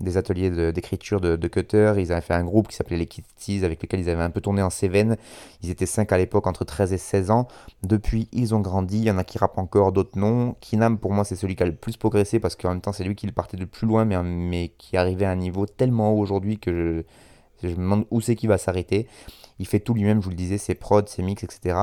des 0.00 0.16
ateliers 0.16 0.72
d'écriture 0.72 1.20
de, 1.20 1.36
de, 1.36 1.48
Cutter. 1.48 1.92
Ils 1.98 2.12
avaient 2.12 2.22
fait 2.22 2.32
un 2.32 2.44
groupe 2.44 2.68
qui 2.68 2.76
s'appelait 2.76 2.96
les 2.96 3.06
Kitties 3.06 3.62
avec 3.62 3.82
lequel 3.82 4.00
ils 4.00 4.08
avaient 4.08 4.22
un 4.22 4.30
peu 4.30 4.40
tourné 4.40 4.62
en 4.62 4.70
Cévennes. 4.70 5.18
Ils 5.62 5.68
étaient 5.68 5.84
5 5.84 6.10
à 6.12 6.16
l'époque, 6.16 6.46
entre 6.46 6.64
13 6.64 6.94
et 6.94 6.98
16 6.98 7.30
ans. 7.30 7.46
Depuis, 7.82 8.26
ils 8.32 8.54
ont 8.54 8.60
grandi. 8.60 8.96
Il 8.96 9.04
y 9.04 9.10
en 9.10 9.18
a 9.18 9.24
qui 9.24 9.36
rappent 9.36 9.58
encore, 9.58 9.92
d'autres 9.92 10.18
non. 10.18 10.56
Kinam, 10.62 10.96
pour 10.96 11.12
moi, 11.12 11.24
c'est 11.24 11.36
celui 11.36 11.56
qui 11.56 11.62
a 11.62 11.66
le 11.66 11.74
plus 11.74 11.98
progressé 11.98 12.40
parce 12.40 12.56
qu'en 12.56 12.70
même 12.70 12.80
temps, 12.80 12.92
c'est 12.92 13.04
lui 13.04 13.14
qui 13.14 13.30
partait 13.32 13.58
de 13.58 13.66
plus 13.66 13.86
loin, 13.86 14.06
mais, 14.06 14.22
mais 14.22 14.72
qui 14.78 14.96
arrivait 14.96 15.26
à 15.26 15.30
un 15.30 15.36
niveau 15.36 15.66
tellement 15.66 16.12
haut 16.12 16.20
aujourd'hui 16.20 16.37
que 16.40 17.04
je, 17.62 17.68
me 17.68 17.74
demande 17.74 18.06
où 18.10 18.20
c'est 18.20 18.36
qu'il 18.36 18.48
va 18.48 18.58
s'arrêter. 18.58 19.06
Il 19.58 19.66
fait 19.66 19.80
tout 19.80 19.94
lui-même, 19.94 20.20
je 20.20 20.24
vous 20.24 20.30
le 20.30 20.36
disais, 20.36 20.58
ses 20.58 20.74
prods, 20.74 21.06
ses 21.06 21.22
mix, 21.22 21.42
etc. 21.42 21.76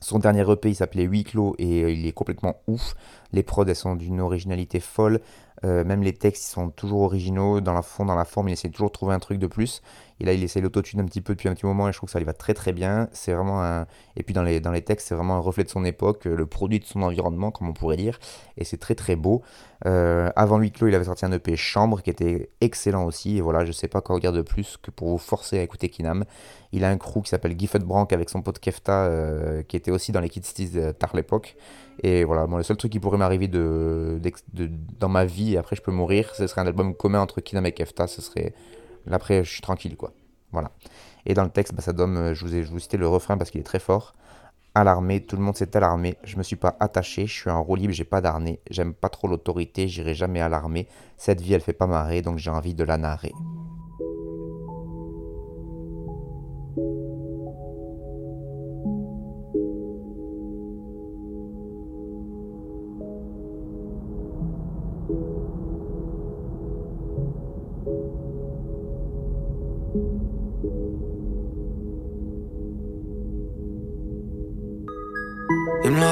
Son 0.00 0.18
dernier 0.18 0.48
EP, 0.50 0.68
il 0.68 0.74
s'appelait 0.74 1.04
Huit 1.04 1.24
clos 1.24 1.54
et 1.58 1.82
euh, 1.82 1.90
il 1.90 2.06
est 2.06 2.12
complètement 2.12 2.56
ouf. 2.66 2.94
Les 3.32 3.42
prods, 3.42 3.64
elles 3.64 3.76
sont 3.76 3.96
d'une 3.96 4.20
originalité 4.20 4.80
folle. 4.80 5.20
Euh, 5.64 5.82
même 5.84 6.02
les 6.02 6.12
textes, 6.12 6.46
ils 6.48 6.50
sont 6.50 6.68
toujours 6.70 7.02
originaux. 7.02 7.60
Dans 7.60 7.72
la 7.72 7.82
fond, 7.82 8.04
dans 8.04 8.14
la 8.14 8.24
forme, 8.24 8.48
il 8.48 8.52
essaie 8.52 8.68
toujours 8.68 8.88
de 8.88 8.92
trouver 8.92 9.14
un 9.14 9.18
truc 9.18 9.38
de 9.38 9.46
plus. 9.46 9.82
Et 10.20 10.24
là, 10.24 10.32
il 10.32 10.42
essaie 10.44 10.60
l'autotune 10.60 11.00
un 11.00 11.04
petit 11.04 11.20
peu 11.20 11.34
depuis 11.34 11.48
un 11.48 11.54
petit 11.54 11.66
moment 11.66 11.88
et 11.88 11.92
je 11.92 11.96
trouve 11.96 12.08
que 12.08 12.12
ça 12.12 12.18
lui 12.18 12.26
va 12.26 12.32
très 12.32 12.54
très 12.54 12.72
bien. 12.72 13.08
C'est 13.12 13.32
vraiment 13.32 13.62
un... 13.62 13.86
Et 14.16 14.22
puis 14.22 14.32
dans 14.32 14.42
les, 14.42 14.60
dans 14.60 14.70
les 14.70 14.82
textes, 14.82 15.08
c'est 15.08 15.14
vraiment 15.14 15.34
un 15.34 15.40
reflet 15.40 15.64
de 15.64 15.68
son 15.68 15.84
époque, 15.84 16.26
euh, 16.26 16.36
le 16.36 16.46
produit 16.46 16.78
de 16.78 16.84
son 16.84 17.02
environnement, 17.02 17.50
comme 17.50 17.68
on 17.68 17.72
pourrait 17.72 17.96
dire. 17.96 18.18
Et 18.56 18.64
c'est 18.64 18.76
très 18.76 18.94
très 18.94 19.16
beau. 19.16 19.42
Euh, 19.86 20.30
avant 20.36 20.58
lui, 20.58 20.70
clos, 20.70 20.86
il 20.86 20.94
avait 20.94 21.06
sorti 21.06 21.24
un 21.24 21.32
EP 21.32 21.56
Chambre 21.56 22.00
qui 22.00 22.10
était 22.10 22.50
excellent 22.60 23.04
aussi. 23.04 23.38
Et 23.38 23.40
voilà, 23.40 23.64
je 23.64 23.72
sais 23.72 23.88
pas 23.88 24.00
quoi 24.00 24.18
dire 24.20 24.32
de 24.32 24.42
plus 24.42 24.76
que 24.76 24.90
pour 24.90 25.08
vous 25.08 25.18
forcer 25.18 25.58
à 25.58 25.62
écouter 25.62 25.88
Kinam. 25.88 26.24
Il 26.72 26.84
a 26.84 26.90
un 26.90 26.96
crew 26.96 27.22
qui 27.22 27.30
s'appelle 27.30 27.58
Gifford 27.58 27.82
Brank 27.82 28.12
avec 28.12 28.30
son 28.30 28.40
pote 28.42 28.60
Kefta, 28.60 29.06
euh, 29.06 29.62
qui 29.62 29.76
était 29.76 29.90
aussi 29.90 30.12
dans 30.12 30.20
les 30.20 30.28
Kids 30.28 30.44
Steez 30.44 30.92
tard 30.94 31.14
l'époque. 31.14 31.56
Et 32.02 32.24
voilà, 32.24 32.46
bon, 32.46 32.56
le 32.56 32.62
seul 32.62 32.76
truc 32.76 32.92
qui 32.92 33.00
pourrait 33.00 33.18
m'arriver 33.18 33.48
de, 33.48 34.20
dans 34.98 35.08
ma 35.08 35.24
vie, 35.24 35.54
et 35.54 35.58
après 35.58 35.76
je 35.76 35.82
peux 35.82 35.92
mourir, 35.92 36.34
ce 36.34 36.46
serait 36.46 36.60
un 36.60 36.66
album 36.66 36.94
commun 36.94 37.20
entre 37.20 37.40
Kinam 37.40 37.66
et 37.66 37.72
Kefta. 37.72 38.06
Ce 38.06 38.20
serait 38.20 38.52
Après, 39.10 39.44
je 39.44 39.50
suis 39.50 39.60
tranquille, 39.60 39.96
quoi. 39.96 40.12
Voilà. 40.52 40.70
Et 41.26 41.34
dans 41.34 41.44
le 41.44 41.50
texte, 41.50 41.74
bah, 41.74 41.82
ça 41.82 41.92
donne, 41.92 42.16
euh, 42.16 42.34
je 42.34 42.44
vous 42.44 42.54
ai 42.54 42.64
je 42.64 42.78
cité 42.78 42.96
le 42.96 43.08
refrain 43.08 43.36
parce 43.36 43.50
qu'il 43.50 43.60
est 43.60 43.64
très 43.64 43.78
fort. 43.78 44.14
Alarmé, 44.74 45.20
tout 45.20 45.36
le 45.36 45.42
monde 45.42 45.56
s'est 45.56 45.76
alarmé. 45.76 46.16
Je 46.24 46.36
me 46.36 46.42
suis 46.42 46.56
pas 46.56 46.76
attaché, 46.80 47.26
je 47.26 47.32
suis 47.32 47.50
un 47.50 47.58
roue 47.58 47.76
libre, 47.76 47.92
j'ai 47.92 48.04
pas 48.04 48.20
d'arnais. 48.20 48.60
J'aime 48.70 48.92
pas 48.92 49.08
trop 49.08 49.28
l'autorité, 49.28 49.88
j'irai 49.88 50.14
jamais 50.14 50.40
à 50.40 50.48
l'armée. 50.48 50.88
Cette 51.16 51.40
vie, 51.40 51.54
elle 51.54 51.60
fait 51.60 51.72
pas 51.72 51.86
marrer, 51.86 52.22
donc 52.22 52.38
j'ai 52.38 52.50
envie 52.50 52.74
de 52.74 52.84
la 52.84 52.96
narrer. 52.96 53.32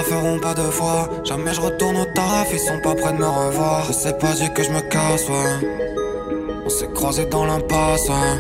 Ils 0.03 0.14
me 0.14 0.14
la 0.14 0.22
feront 0.22 0.38
pas 0.38 0.55
deux 0.55 0.70
fois. 0.70 1.09
Jamais 1.24 1.55
je 1.55 1.61
retourne 1.61 1.96
au 1.96 2.05
taf, 2.07 2.48
ils 2.53 2.59
sont 2.59 2.80
pas 2.80 2.94
prêts 2.94 3.12
de 3.12 3.18
me 3.18 3.26
revoir. 3.26 3.84
Je 3.86 3.92
sais 3.92 4.12
pas, 4.14 4.32
dire 4.32 4.53
que 4.53 4.62
je 4.62 4.70
me 4.70 4.80
casse, 4.80 5.28
ouais. 5.28 5.68
On 6.64 6.68
s'est 6.68 6.88
croisés 6.92 7.26
dans 7.26 7.44
l'impasse, 7.44 8.09
ouais. 8.09 8.38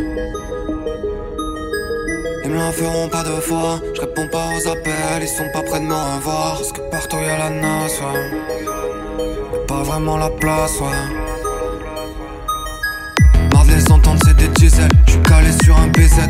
Ils 2.44 2.50
me 2.50 2.56
la 2.56 2.72
feront 2.72 3.08
pas 3.08 3.22
deux 3.22 3.40
fois. 3.40 3.80
Je 3.94 4.00
réponds 4.00 4.26
pas 4.28 4.48
aux 4.56 4.68
appels, 4.68 5.22
ils 5.22 5.28
sont 5.28 5.48
pas 5.52 5.62
prêts 5.62 5.80
de 5.80 5.84
me 5.84 5.94
revoir. 5.94 6.56
Parce 6.56 6.72
que 6.72 6.80
partout 6.90 7.18
y'a 7.18 7.38
la 7.38 7.50
NAS, 7.50 8.00
ouais. 8.00 8.30
Mais 9.52 9.66
pas 9.66 9.82
vraiment 9.82 10.16
la 10.16 10.30
place, 10.30 10.80
ouais. 10.80 10.86
Marre 13.52 13.66
de 13.66 13.72
les 13.72 13.92
entendre, 13.92 14.20
c'est 14.24 14.36
des 14.36 14.48
diesels. 14.48 14.90
J'suis 15.06 15.22
calé 15.22 15.52
sur 15.62 15.76
un 15.76 15.88
BZ. 15.88 16.26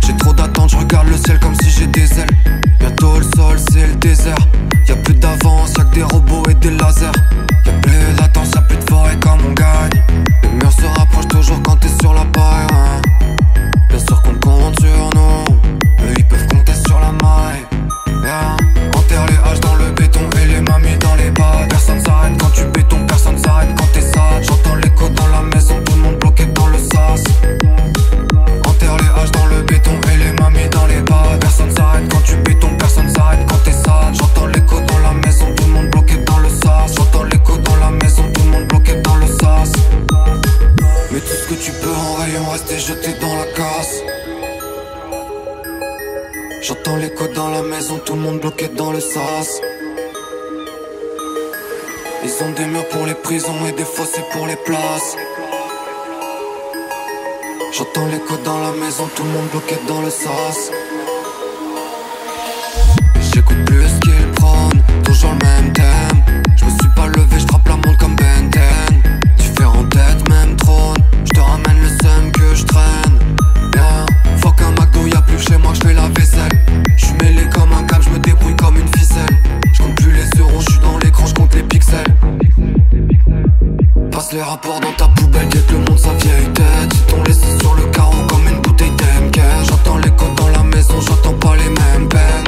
J'ai 0.00 0.16
trop 0.16 0.32
d'attentes, 0.32 0.70
je 0.70 0.76
regarde 0.76 1.08
le 1.08 1.16
ciel 1.16 1.38
comme 1.40 1.54
si 1.62 1.70
j'ai 1.70 1.86
des 1.86 2.20
ailes. 2.20 2.28
Bientôt 2.80 3.18
le 3.18 3.24
sol, 3.34 3.58
c'est 3.72 3.86
le 3.86 3.94
désert. 3.94 4.36
Y'a 4.88 4.96
plus 4.96 5.14
d'avance, 5.14 5.72
y'a 5.78 5.84
que 5.84 5.94
des 5.94 6.02
robots 6.02 6.42
et 6.50 6.54
des 6.54 6.70
lasers. 6.70 7.10
Y'a 7.64 7.72
plus 7.80 8.14
d'attente, 8.16 8.54
y'a 8.54 8.62
plus 8.62 8.76
de 8.76 8.84
forêt 8.84 9.16
comme 9.20 9.40
on 9.48 9.52
gagne. 9.52 10.02
Le 10.42 10.48
mur 10.58 10.72
se 10.72 10.86
rapproche 10.98 11.28
toujours 11.28 11.62
quand 11.62 11.76
t'es 11.76 11.88
sur 12.00 12.12
la 12.12 12.24
Ils 52.36 52.42
ont 52.42 52.50
des 52.50 52.66
murs 52.66 52.88
pour 52.88 53.06
les 53.06 53.14
prisons 53.14 53.64
et 53.66 53.72
des 53.72 53.84
fossés 53.84 54.24
pour 54.32 54.46
les 54.46 54.56
places. 54.56 55.16
J'entends 57.72 58.08
codes 58.26 58.42
dans 58.42 58.58
la 58.58 58.72
maison, 58.72 59.08
tout 59.14 59.22
le 59.22 59.28
monde 59.28 59.48
bloqué 59.50 59.76
dans 59.86 60.00
le 60.00 60.10
sas. 60.10 60.70
Dans 84.64 84.80
ta 84.96 85.06
poubelle, 85.08 85.46
guette 85.48 85.70
le 85.70 85.78
monde 85.78 85.98
sa 85.98 86.12
vieille 86.14 86.48
tête. 86.54 86.94
Ils 86.94 87.02
t'ont 87.06 87.22
laissé 87.24 87.46
sur 87.60 87.74
le 87.74 87.82
carreau 87.90 88.16
comme 88.26 88.48
une 88.48 88.60
bouteille 88.60 88.90
d'MK. 88.92 89.38
J'entends 89.68 89.98
les 89.98 90.10
codes 90.10 90.34
dans 90.36 90.48
la 90.48 90.62
maison, 90.62 90.94
j'entends 91.00 91.34
pas 91.34 91.54
les 91.56 91.68
mêmes 91.68 92.08
peines. 92.08 92.44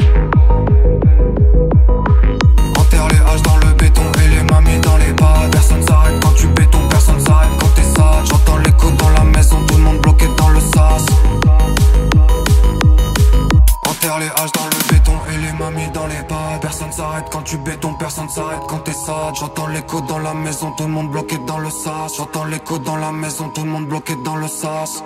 Enterre 2.76 3.08
les 3.08 3.18
haches 3.18 3.42
dans 3.42 3.58
le 3.58 3.72
béton 3.74 4.02
et 4.24 4.28
les 4.28 4.42
mamies 4.44 4.80
dans 4.80 4.96
les 4.96 5.12
bas. 5.12 5.42
Personne 5.52 5.86
s'arrête 5.86 6.18
quand 6.22 6.32
tu 6.34 6.46
béton, 6.48 6.78
personne 6.88 7.20
s'arrête 7.20 7.50
quand 7.60 7.74
t'es 7.74 7.82
sage. 7.82 8.28
J'entends 8.30 8.58
les 8.64 8.72
codes 8.72 8.96
dans 8.96 9.10
la 9.10 9.24
maison, 9.24 9.58
tout 9.66 9.76
le 9.76 9.82
monde 9.82 10.00
bloqué 10.00 10.26
dans 10.38 10.48
le 10.48 10.60
sas. 10.60 11.06
Enterre 13.86 14.18
les 14.20 14.28
haches 14.28 14.52
dans 14.52 14.66
le 14.66 14.92
béton 14.92 15.12
et 15.32 15.36
les 15.36 15.52
mamies 15.52 15.90
dans 15.92 16.06
les 16.06 16.22
bas. 16.28 16.58
Personne 16.62 16.90
s'arrête 16.90 17.26
quand 17.30 17.42
tu 17.42 17.58
béton, 17.58 17.94
personne 17.98 18.28
s'arrête 18.28 18.60
quand 18.68 18.78
t'es 18.78 18.92
sage. 18.92 19.36
J'entends 19.38 19.66
les 19.68 19.82
codes 19.82 20.06
dans 20.06 20.18
la 20.18 20.32
maison, 20.34 20.72
tout 20.76 20.84
le 20.84 20.90
monde 20.90 21.10
bloqué 21.10 21.35
J'entends 22.16 22.44
codes 22.64 22.84
dans 22.84 22.96
la 22.96 23.10
maison, 23.10 23.48
tout 23.50 23.62
le 23.64 23.70
monde 23.70 23.88
bloqué 23.88 24.14
dans 24.24 24.36
le 24.36 24.46
sas. 24.46 25.02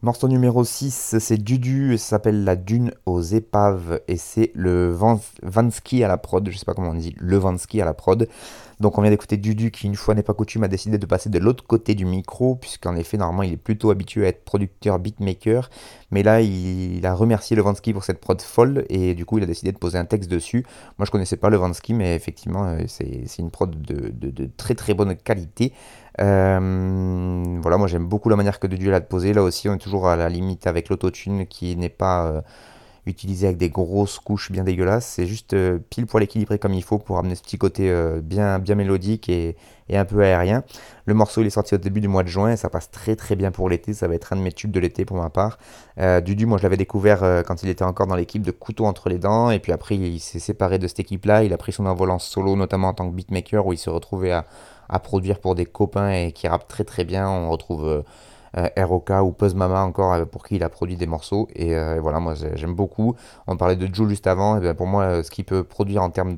Morceau 0.00 0.28
numéro 0.28 0.64
6, 0.64 1.16
c'est 1.18 1.36
Dudu, 1.36 1.98
ça 1.98 2.10
s'appelle 2.10 2.44
La 2.44 2.54
Dune 2.56 2.92
aux 3.04 3.20
épaves 3.20 4.00
et 4.06 4.16
c'est 4.16 4.52
le 4.54 4.90
Van- 4.92 5.20
Vansky 5.42 6.04
à 6.04 6.08
la 6.08 6.16
prod, 6.16 6.48
je 6.48 6.56
sais 6.56 6.64
pas 6.64 6.72
comment 6.72 6.90
on 6.90 6.94
dit, 6.94 7.14
le 7.18 7.36
Vansky 7.36 7.82
à 7.82 7.84
la 7.84 7.94
prod. 7.94 8.28
Donc 8.80 8.96
on 8.96 9.02
vient 9.02 9.10
d'écouter 9.10 9.36
Dudu 9.36 9.70
qui 9.70 9.86
une 9.86 9.96
fois 9.96 10.14
n'est 10.14 10.22
pas 10.22 10.34
coutume 10.34 10.62
a 10.62 10.68
décidé 10.68 10.98
de 10.98 11.06
passer 11.06 11.30
de 11.30 11.38
l'autre 11.38 11.64
côté 11.66 11.94
du 11.94 12.04
micro 12.04 12.54
puisqu'en 12.54 12.94
effet 12.94 13.16
normalement 13.16 13.42
il 13.42 13.52
est 13.52 13.56
plutôt 13.56 13.90
habitué 13.90 14.24
à 14.24 14.28
être 14.28 14.44
producteur 14.44 14.98
beatmaker 15.00 15.68
mais 16.12 16.22
là 16.22 16.40
il, 16.40 17.04
a 17.04 17.14
remercié 17.14 17.56
Levansky 17.56 17.92
pour 17.92 18.04
cette 18.04 18.20
prod 18.20 18.40
folle 18.40 18.84
et 18.88 19.14
du 19.14 19.24
coup 19.24 19.38
il 19.38 19.44
a 19.44 19.46
décidé 19.46 19.72
de 19.72 19.78
poser 19.78 19.98
un 19.98 20.04
texte 20.04 20.30
dessus. 20.30 20.64
Moi 20.98 21.06
je 21.06 21.10
connaissais 21.10 21.36
pas 21.36 21.50
Levansky 21.50 21.92
mais 21.92 22.14
effectivement 22.14 22.66
euh, 22.66 22.82
c'est 22.86 23.38
une 23.38 23.50
prod 23.50 23.74
de, 23.82 24.50
très 24.56 24.74
très 24.74 24.94
bonne 24.94 25.16
qualité. 25.16 25.72
Euh, 26.20 27.58
voilà, 27.60 27.78
moi 27.78 27.86
j'aime 27.86 28.06
beaucoup 28.06 28.28
la 28.28 28.36
manière 28.36 28.58
que 28.58 28.66
Dudu 28.66 28.90
l'a 28.90 29.00
poser. 29.08 29.32
Là 29.32 29.42
aussi, 29.42 29.68
on 29.68 29.74
est 29.74 29.78
toujours 29.78 30.08
à 30.08 30.16
la 30.16 30.28
limite 30.28 30.66
avec 30.66 30.88
l'autotune 30.88 31.46
qui 31.46 31.76
n'est 31.76 31.88
pas 31.88 32.26
euh, 32.26 32.40
utilisé 33.08 33.46
avec 33.46 33.58
des 33.58 33.70
grosses 33.70 34.18
couches 34.18 34.52
bien 34.52 34.64
dégueulasses. 34.64 35.06
C'est 35.06 35.26
juste 35.26 35.54
euh, 35.54 35.78
pile 35.90 36.06
poil 36.06 36.22
équilibré 36.22 36.58
comme 36.58 36.74
il 36.74 36.82
faut 36.82 36.98
pour 36.98 37.18
amener 37.18 37.34
ce 37.34 37.42
petit 37.42 37.58
côté 37.58 37.90
euh, 37.90 38.20
bien, 38.20 38.58
bien 38.58 38.74
mélodique 38.74 39.28
et, 39.28 39.56
un 39.90 40.04
peu 40.04 40.22
aérien. 40.22 40.64
Le 41.06 41.14
morceau 41.14 41.40
il 41.40 41.46
est 41.46 41.50
sorti 41.50 41.74
au 41.74 41.78
début 41.78 42.00
du 42.00 42.08
mois 42.08 42.22
de 42.22 42.28
juin 42.28 42.52
et 42.52 42.56
ça 42.56 42.68
passe 42.68 42.90
très 42.90 43.16
très 43.16 43.36
bien 43.36 43.50
pour 43.50 43.70
l'été. 43.70 43.94
Ça 43.94 44.06
va 44.06 44.14
être 44.14 44.32
un 44.32 44.36
de 44.36 44.42
mes 44.42 44.52
tubes 44.52 44.70
de 44.70 44.80
l'été 44.80 45.04
pour 45.04 45.16
ma 45.16 45.30
part. 45.30 45.58
Euh, 45.98 46.20
Dudu, 46.20 46.44
moi 46.44 46.58
je 46.58 46.62
l'avais 46.62 46.76
découvert 46.76 47.42
quand 47.46 47.62
il 47.62 47.70
était 47.70 47.84
encore 47.84 48.06
dans 48.06 48.16
l'équipe 48.16 48.42
de 48.42 48.50
Couteau 48.50 48.84
entre 48.84 49.08
les 49.08 49.18
dents 49.18 49.50
et 49.50 49.58
puis 49.58 49.72
après 49.72 49.96
il 49.96 50.20
s'est 50.20 50.40
séparé 50.40 50.78
de 50.78 50.86
cette 50.86 51.00
équipe-là. 51.00 51.42
Il 51.44 51.52
a 51.54 51.56
pris 51.56 51.72
son 51.72 51.86
envol 51.86 52.10
en 52.10 52.18
solo, 52.18 52.54
notamment 52.54 52.88
en 52.88 52.94
tant 52.94 53.08
que 53.08 53.14
beatmaker 53.14 53.66
où 53.66 53.72
il 53.72 53.78
se 53.78 53.90
retrouvait 53.90 54.32
à 54.32 54.44
à 54.90 55.00
produire 55.00 55.38
pour 55.38 55.54
des 55.54 55.66
copains 55.66 56.10
et 56.10 56.32
qui 56.32 56.48
rappent 56.48 56.68
très 56.68 56.84
très 56.84 57.04
bien. 57.04 57.28
On 57.28 57.50
retrouve 57.50 58.04
ROK 58.54 59.10
ou 59.22 59.32
Puzz 59.32 59.54
Mama 59.54 59.82
encore 59.82 60.12
euh, 60.14 60.24
pour 60.24 60.44
qui 60.44 60.56
il 60.56 60.62
a 60.64 60.68
produit 60.68 60.96
des 60.96 61.06
morceaux. 61.06 61.48
Et 61.54 61.74
euh, 61.76 61.98
voilà, 62.00 62.20
moi 62.20 62.34
j'ai- 62.34 62.56
j'aime 62.56 62.74
beaucoup. 62.74 63.14
On 63.46 63.56
parlait 63.56 63.76
de 63.76 63.92
Joe 63.94 64.08
juste 64.08 64.26
avant. 64.26 64.56
Et 64.56 64.60
bien 64.60 64.74
pour 64.74 64.86
moi, 64.86 65.04
euh, 65.04 65.22
ce 65.22 65.30
qu'il 65.30 65.44
peut 65.44 65.64
produire 65.64 66.02
en 66.02 66.10
termes 66.10 66.34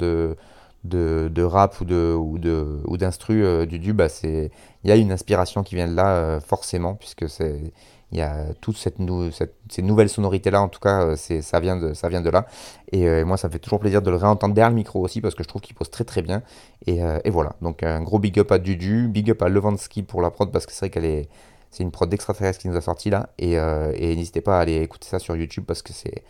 de, 0.85 1.29
de, 1.29 1.43
rap 1.43 1.81
ou 1.81 1.85
de 1.85 2.15
ou 2.19 2.39
de 2.39 2.81
ou 2.87 2.97
d'instru 2.97 3.45
euh, 3.45 3.67
du 3.67 3.79
du 3.79 3.93
bah 3.93 4.09
c'est 4.09 4.51
il 4.85 4.89
y 4.89 4.93
a 4.93 4.97
une 4.97 5.13
inspiration 5.13 5.63
qui 5.63 5.75
vient 5.75 5.87
de 5.89 5.95
là 5.95 6.15
euh, 6.17 6.41
forcément 6.41 6.95
puisque 6.95 7.29
c'est 7.29 7.73
il 8.13 8.19
y 8.19 8.23
a 8.23 8.47
toute 8.61 8.77
cette, 8.77 8.99
nou- 8.99 9.31
cette- 9.31 9.55
ces 9.71 9.83
nouvelles 9.83 10.09
sonorités 10.09 10.51
là 10.51 10.61
en 10.63 10.69
tout 10.69 10.81
cas 10.81 11.03
euh, 11.05 11.17
c'est 11.17 11.43
ça 11.43 11.61
vient 11.61 11.77
de 11.77 11.93
ça 11.93 12.09
vient 12.09 12.23
de 12.23 12.31
là 12.31 12.47
et 12.93 13.07
euh, 13.09 13.25
moi 13.27 13.37
ça 13.37 13.49
me 13.49 13.53
fait 13.53 13.59
toujours 13.59 13.79
plaisir 13.79 14.01
de 14.03 14.11
le 14.11 14.17
réentendre 14.17 14.55
derrière 14.55 14.71
le 14.71 14.75
micro 14.77 15.01
aussi 15.01 15.21
parce 15.21 15.35
que 15.35 15.43
je 15.43 15.49
trouve 15.49 15.61
qu'il 15.63 15.77
pose 15.77 15.91
très 15.91 16.05
très 16.05 16.23
bien 16.23 16.43
et, 16.87 17.05
euh, 17.05 17.19
et 17.25 17.31
voilà 17.31 17.57
donc 17.63 17.83
un 17.83 18.01
gros 18.03 18.19
big 18.19 18.39
up 18.41 18.51
à 18.51 18.59
Dudu 18.59 19.07
big 19.09 19.31
up 19.31 19.43
à 19.43 19.49
Levansky 19.49 20.03
pour 20.03 20.23
la 20.23 20.31
prod 20.31 20.51
parce 20.51 20.65
que 20.67 20.73
c'est 20.73 20.81
vrai 20.87 20.91
qu'elle 20.91 21.05
est 21.05 21.29
c'est 21.71 21.83
une 21.83 21.91
prod 21.91 22.13
extraterrestre 22.13 22.61
qui 22.61 22.69
nous 22.69 22.77
a 22.77 22.81
sorti 22.81 23.11
là 23.11 23.31
et, 23.39 23.59
euh, 23.59 23.93
et 23.95 24.15
n'hésitez 24.17 24.41
pas 24.41 24.59
à 24.59 24.63
aller 24.63 24.77
écouter 24.83 25.07
ça 25.09 25.19
sur 25.19 25.37
YouTube 25.37 25.65
parce 25.67 25.83
que 25.83 25.93
c'est 25.93 26.25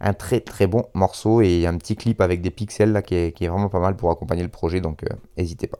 un 0.00 0.14
très 0.14 0.40
très 0.40 0.66
bon 0.66 0.84
morceau 0.94 1.42
et 1.42 1.48
il 1.48 1.60
y 1.60 1.66
a 1.66 1.70
un 1.70 1.76
petit 1.76 1.96
clip 1.96 2.20
avec 2.20 2.40
des 2.40 2.50
pixels 2.50 2.92
là 2.92 3.02
qui 3.02 3.14
est, 3.14 3.32
qui 3.32 3.44
est 3.44 3.48
vraiment 3.48 3.68
pas 3.68 3.80
mal 3.80 3.96
pour 3.96 4.10
accompagner 4.10 4.42
le 4.42 4.48
projet 4.48 4.80
donc 4.80 5.02
euh, 5.04 5.08
n'hésitez 5.36 5.66
pas. 5.66 5.78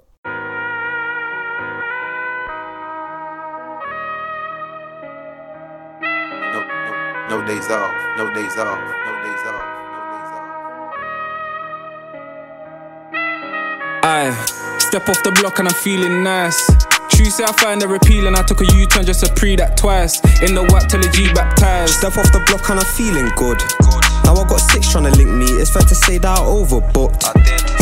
No, 6.53 6.61
no, 7.31 7.39
no 7.39 7.47
days 7.47 7.71
off, 7.71 7.95
no 8.19 8.31
days 8.35 8.59
off, 8.59 8.79
no 9.07 9.23
days 9.23 9.47
off. 9.47 9.63
Aye, 14.05 14.33
step 14.79 15.09
off 15.09 15.23
the 15.23 15.31
block 15.33 15.59
and 15.59 15.69
I'm 15.69 15.75
feeling 15.75 16.23
nice. 16.23 16.98
Tuesday 17.19 17.43
I 17.43 17.51
find 17.59 17.83
her 17.83 17.93
appealing, 17.93 18.39
I 18.39 18.47
took 18.47 18.63
a 18.63 18.69
U-turn 18.79 19.03
just 19.03 19.27
to 19.27 19.35
pre 19.35 19.59
that 19.59 19.75
twice. 19.77 20.23
In 20.39 20.55
the 20.55 20.63
whack 20.71 20.87
till 20.87 21.03
the 21.03 21.11
G 21.11 21.27
baptized. 21.35 21.99
Step 21.99 22.15
off 22.15 22.31
the 22.31 22.39
block 22.47 22.71
and 22.71 22.79
I'm 22.79 22.87
feeling 22.95 23.27
good. 23.35 23.59
Now 24.23 24.39
I 24.39 24.47
got 24.47 24.63
six 24.63 24.87
trying 24.95 25.11
to 25.11 25.15
link 25.19 25.27
me. 25.27 25.51
It's 25.59 25.75
fair 25.75 25.83
to 25.83 25.97
say 25.99 26.23
that 26.23 26.31
I 26.31 26.47
overbooked. 26.47 27.27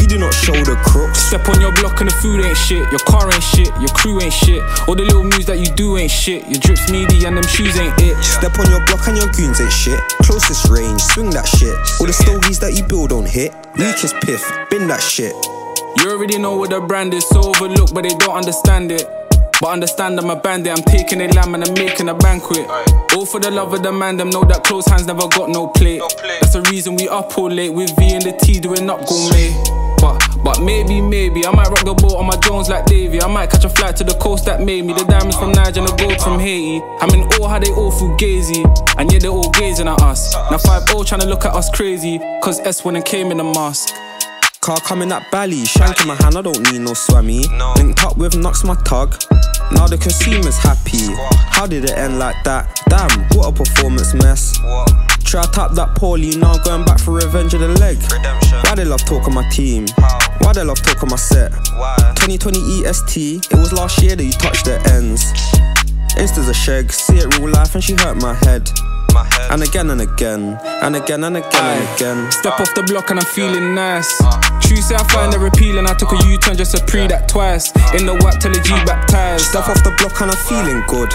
You 0.00 0.08
do 0.08 0.16
not 0.16 0.32
show 0.32 0.56
the 0.56 0.72
crooks. 0.88 1.20
Step 1.28 1.44
on 1.52 1.60
your 1.60 1.68
block 1.76 2.00
and 2.00 2.08
the 2.08 2.16
food 2.16 2.48
ain't 2.48 2.56
shit. 2.56 2.88
Your 2.88 3.04
car 3.04 3.28
ain't 3.28 3.44
shit. 3.44 3.68
Your 3.76 3.92
crew 3.92 4.16
ain't 4.24 4.32
shit. 4.32 4.64
All 4.88 4.96
the 4.96 5.04
little 5.04 5.28
moves 5.28 5.44
that 5.52 5.60
you 5.60 5.68
do 5.76 6.00
ain't 6.00 6.08
shit. 6.08 6.48
Your 6.48 6.56
drips 6.56 6.88
meaty 6.88 7.28
and 7.28 7.36
them 7.36 7.44
shoes 7.44 7.76
ain't 7.76 7.92
it. 8.00 8.16
Step 8.24 8.56
on 8.56 8.72
your 8.72 8.80
block 8.88 9.04
and 9.04 9.20
your 9.20 9.28
goons 9.36 9.60
ain't 9.60 9.68
shit. 9.68 10.00
Closest 10.24 10.64
range, 10.72 11.04
swing 11.12 11.28
that 11.36 11.44
shit. 11.44 11.76
All 12.00 12.08
the 12.08 12.16
stogies 12.16 12.56
that 12.64 12.72
you 12.72 12.88
build 12.88 13.12
don't 13.12 13.28
hit. 13.28 13.52
Weakest 13.76 14.16
piff, 14.24 14.40
bin 14.72 14.88
that 14.88 15.04
shit. 15.04 15.36
You 16.00 16.08
already 16.08 16.40
know 16.40 16.56
what 16.56 16.72
the 16.72 16.80
brand 16.80 17.12
is, 17.12 17.28
so 17.28 17.52
overlooked, 17.52 17.92
but 17.92 18.08
they 18.08 18.16
don't 18.16 18.32
understand 18.32 18.92
it. 18.96 19.04
But 19.60 19.70
understand 19.70 20.18
I'm 20.18 20.28
a 20.28 20.36
bandit, 20.36 20.72
I'm 20.76 20.84
taking 20.84 21.20
a 21.22 21.28
lamb 21.28 21.54
and 21.54 21.64
I'm 21.64 21.74
making 21.74 22.08
a 22.08 22.14
banquet. 22.14 22.68
All 23.16 23.24
for 23.24 23.40
the 23.40 23.50
love 23.50 23.72
of 23.72 23.82
the 23.82 23.90
man, 23.90 24.18
them 24.18 24.28
know 24.28 24.44
that 24.44 24.64
close 24.64 24.86
hands 24.86 25.06
never 25.06 25.26
got 25.28 25.48
no 25.48 25.68
plate. 25.68 26.02
That's 26.40 26.52
the 26.52 26.62
reason 26.70 26.94
we 26.96 27.08
up 27.08 27.36
all 27.38 27.50
late 27.50 27.72
with 27.72 27.96
V 27.96 28.12
and 28.12 28.22
the 28.22 28.32
T 28.32 28.60
doing 28.60 28.90
up 28.90 29.06
gourmet. 29.06 29.54
But, 29.98 30.20
but 30.44 30.60
maybe, 30.60 31.00
maybe 31.00 31.46
I 31.46 31.50
might 31.52 31.68
rock 31.68 31.84
the 31.84 31.94
boat 31.94 32.16
on 32.16 32.26
my 32.26 32.36
Jones 32.36 32.68
like 32.68 32.84
Davy. 32.84 33.22
I 33.22 33.28
might 33.28 33.50
catch 33.50 33.64
a 33.64 33.70
flight 33.70 33.96
to 33.96 34.04
the 34.04 34.12
coast 34.14 34.44
that 34.44 34.60
made 34.60 34.84
me. 34.84 34.92
The 34.92 35.04
diamonds 35.04 35.36
from 35.36 35.52
Niger 35.52 35.80
and 35.80 35.88
the 35.88 35.96
gold 35.96 36.20
from 36.20 36.38
Haiti. 36.38 36.84
I'm 37.00 37.08
in 37.10 37.26
awe 37.40 37.48
how 37.48 37.58
they 37.58 37.72
all 37.72 37.90
feel 37.90 38.14
gazy. 38.18 38.62
And 38.98 39.10
yeah, 39.10 39.20
they're 39.20 39.30
all 39.30 39.50
gazing 39.50 39.88
at 39.88 40.00
us. 40.02 40.34
Now 40.50 40.58
5 40.58 40.88
0 40.88 41.02
trying 41.04 41.22
to 41.22 41.26
look 41.26 41.46
at 41.46 41.54
us 41.54 41.70
crazy. 41.70 42.18
Cause 42.42 42.60
S 42.60 42.84
went 42.84 42.98
and 42.98 43.06
came 43.06 43.30
in 43.32 43.40
a 43.40 43.44
mask. 43.44 43.94
Car 44.66 44.80
coming 44.80 45.12
at 45.12 45.30
Bally, 45.30 45.64
shank 45.64 46.00
in 46.00 46.08
my 46.08 46.16
hand, 46.16 46.36
I 46.36 46.42
don't 46.42 46.58
need 46.72 46.80
no 46.80 46.90
swammy. 46.90 47.46
Linked 47.76 48.02
up 48.02 48.16
with 48.18 48.36
Knox, 48.36 48.64
my 48.64 48.74
tug. 48.82 49.14
Now 49.70 49.86
the 49.86 49.96
consumer's 49.96 50.58
happy. 50.58 51.06
How 51.54 51.68
did 51.68 51.84
it 51.84 51.96
end 51.96 52.18
like 52.18 52.34
that? 52.42 52.82
Damn, 52.88 53.28
what 53.38 53.46
a 53.46 53.52
performance 53.52 54.12
mess. 54.12 54.58
Try 55.22 55.44
to 55.44 55.50
tap 55.52 55.70
that 55.78 55.94
poorly, 55.94 56.34
now 56.34 56.58
going 56.64 56.84
back 56.84 56.98
for 56.98 57.12
revenge 57.12 57.54
of 57.54 57.60
the 57.60 57.68
leg. 57.78 57.96
Why 58.66 58.74
they 58.74 58.84
love 58.84 59.04
talking 59.04 59.32
my 59.32 59.48
team? 59.50 59.86
Why 60.40 60.52
they 60.52 60.64
love 60.64 60.82
talking 60.82 61.10
my 61.10 61.16
set? 61.16 61.52
2020 62.18 62.58
EST, 62.82 63.46
it 63.52 63.54
was 63.54 63.72
last 63.72 64.02
year 64.02 64.16
that 64.16 64.24
you 64.24 64.32
touched 64.32 64.64
the 64.64 64.82
ends. 64.90 65.30
Insta's 66.18 66.48
a 66.48 66.54
shag, 66.54 66.92
see 66.92 67.18
it 67.18 67.38
real 67.38 67.50
life 67.50 67.76
and 67.76 67.84
she 67.84 67.94
hurt 67.94 68.16
my 68.16 68.34
head. 68.42 68.68
And 69.50 69.62
again 69.62 69.90
and 69.90 70.00
again, 70.00 70.58
and 70.82 70.96
again 70.96 71.24
and 71.24 71.36
again 71.36 71.52
and 71.54 71.96
again. 71.96 72.32
Step 72.32 72.60
off 72.60 72.74
the 72.74 72.82
block 72.82 73.10
and 73.10 73.20
I'm 73.20 73.26
feeling 73.26 73.74
nice. 73.74 74.10
Tuesday 74.60 74.96
I 74.96 75.04
find 75.08 75.32
her 75.32 75.46
appealing, 75.46 75.86
I 75.86 75.94
took 75.94 76.12
a 76.12 76.18
U 76.26 76.38
turn 76.38 76.56
just 76.56 76.76
to 76.76 76.84
pre 76.84 77.06
that 77.06 77.28
twice. 77.28 77.70
In 77.94 78.06
the 78.06 78.14
whack 78.24 78.40
till 78.40 78.52
the 78.52 78.60
G 78.60 78.74
baptized. 78.84 79.46
Step 79.46 79.68
off 79.68 79.82
the 79.84 79.94
block 79.98 80.20
and 80.20 80.30
I'm 80.30 80.40
feeling 80.48 80.82
good. 80.88 81.10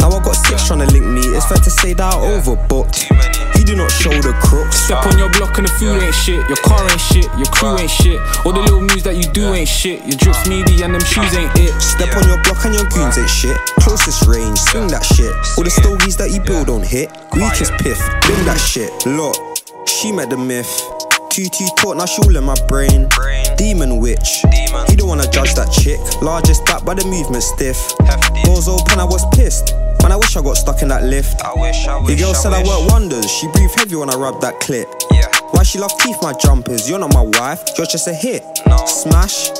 Now 0.00 0.10
I 0.10 0.18
got 0.24 0.34
six 0.34 0.66
trying 0.66 0.80
to 0.80 0.88
link 0.92 1.06
me. 1.06 1.20
It's 1.36 1.46
fair 1.46 1.58
to 1.58 1.70
say 1.70 1.92
that 1.94 2.14
I 2.14 2.16
overbooked. 2.16 3.12
You 3.60 3.64
do 3.64 3.76
not 3.76 3.92
show 3.92 4.10
the 4.10 4.32
crooks. 4.40 4.80
Step 4.88 5.04
on 5.04 5.18
your 5.18 5.28
block 5.36 5.58
and 5.58 5.68
the 5.68 5.72
food 5.76 6.00
ain't 6.00 6.14
shit. 6.14 6.40
Your 6.48 6.56
car 6.64 6.80
ain't 6.88 7.00
shit. 7.00 7.28
Your 7.36 7.50
crew 7.52 7.76
ain't 7.76 7.90
shit. 7.90 8.18
All 8.44 8.52
the 8.56 8.64
little 8.64 8.80
moves 8.80 9.04
that 9.04 9.16
you 9.20 9.28
do 9.36 9.52
ain't 9.52 9.68
shit. 9.68 10.00
Your 10.08 10.16
drips 10.16 10.48
meaty 10.48 10.80
and 10.82 10.96
them 10.96 11.04
shoes 11.04 11.36
ain't 11.36 11.52
it. 11.60 11.69
Step 12.00 12.16
on 12.16 12.28
your 12.28 12.42
block 12.44 12.64
and 12.64 12.74
your 12.74 12.86
goons 12.88 13.18
ain't 13.18 13.28
shit. 13.28 13.58
Closest 13.80 14.26
range, 14.26 14.58
swing 14.58 14.88
that 14.88 15.04
shit. 15.04 15.36
All 15.58 15.64
the 15.64 15.68
stogies 15.68 16.16
that 16.16 16.30
you 16.30 16.40
build 16.40 16.68
don't 16.68 16.82
hit. 16.82 17.12
Weakest 17.36 17.72
piff, 17.76 18.00
bring 18.24 18.40
that 18.48 18.56
shit. 18.56 18.88
Look, 19.04 19.36
she 19.86 20.10
met 20.10 20.30
the 20.30 20.38
myth. 20.38 20.66
QT 21.28 21.76
talk, 21.76 21.98
now 21.98 22.06
she 22.06 22.22
all 22.22 22.34
in 22.34 22.42
my 22.42 22.56
brain. 22.68 23.06
Demon 23.58 23.98
witch. 24.00 24.40
He 24.88 24.96
don't 24.96 25.08
wanna 25.08 25.28
judge 25.30 25.52
that 25.60 25.68
chick. 25.70 26.00
Largest 26.22 26.64
back 26.64 26.86
by 26.86 26.94
the 26.94 27.04
movement 27.04 27.44
stiff. 27.44 27.76
Doors 28.44 28.66
open, 28.66 28.98
I 28.98 29.04
was 29.04 29.20
pissed. 29.36 29.74
Man, 30.00 30.12
I 30.12 30.16
wish 30.16 30.34
I 30.34 30.40
got 30.40 30.56
stuck 30.56 30.80
in 30.80 30.88
that 30.88 31.04
lift. 31.04 31.42
I 31.44 31.52
wish, 31.52 31.86
I 31.86 32.00
The 32.06 32.16
girl 32.16 32.32
said 32.32 32.54
I 32.54 32.62
wish. 32.64 32.68
work 32.68 32.88
wonders. 32.88 33.28
She 33.30 33.46
breathe 33.52 33.70
heavy 33.76 33.96
when 33.96 34.08
I 34.08 34.16
rub 34.16 34.40
that 34.40 34.58
clip. 34.60 34.88
Yeah. 35.12 35.28
Why 35.52 35.64
she 35.64 35.78
love 35.78 35.92
teeth 36.00 36.16
my 36.22 36.32
jumpers? 36.32 36.88
You're 36.88 36.98
not 36.98 37.12
my 37.12 37.20
wife. 37.38 37.60
You're 37.76 37.86
just 37.86 38.08
a 38.08 38.14
hit. 38.14 38.40
Smash, 38.88 39.50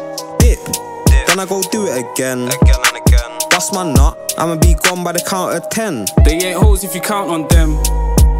I 1.40 1.46
go 1.46 1.62
do 1.72 1.86
it 1.86 1.96
again. 1.96 2.48
Again 2.52 2.76
and 2.84 2.96
again. 3.00 3.38
Bust 3.48 3.72
my 3.72 3.90
nut. 3.90 4.34
I'ma 4.36 4.56
be 4.56 4.74
gone 4.74 5.02
by 5.02 5.12
the 5.12 5.20
count 5.20 5.56
of 5.56 5.70
ten. 5.70 6.04
They 6.22 6.36
ain't 6.36 6.60
hoes 6.60 6.84
if 6.84 6.94
you 6.94 7.00
count 7.00 7.30
on 7.30 7.48
them. 7.48 7.80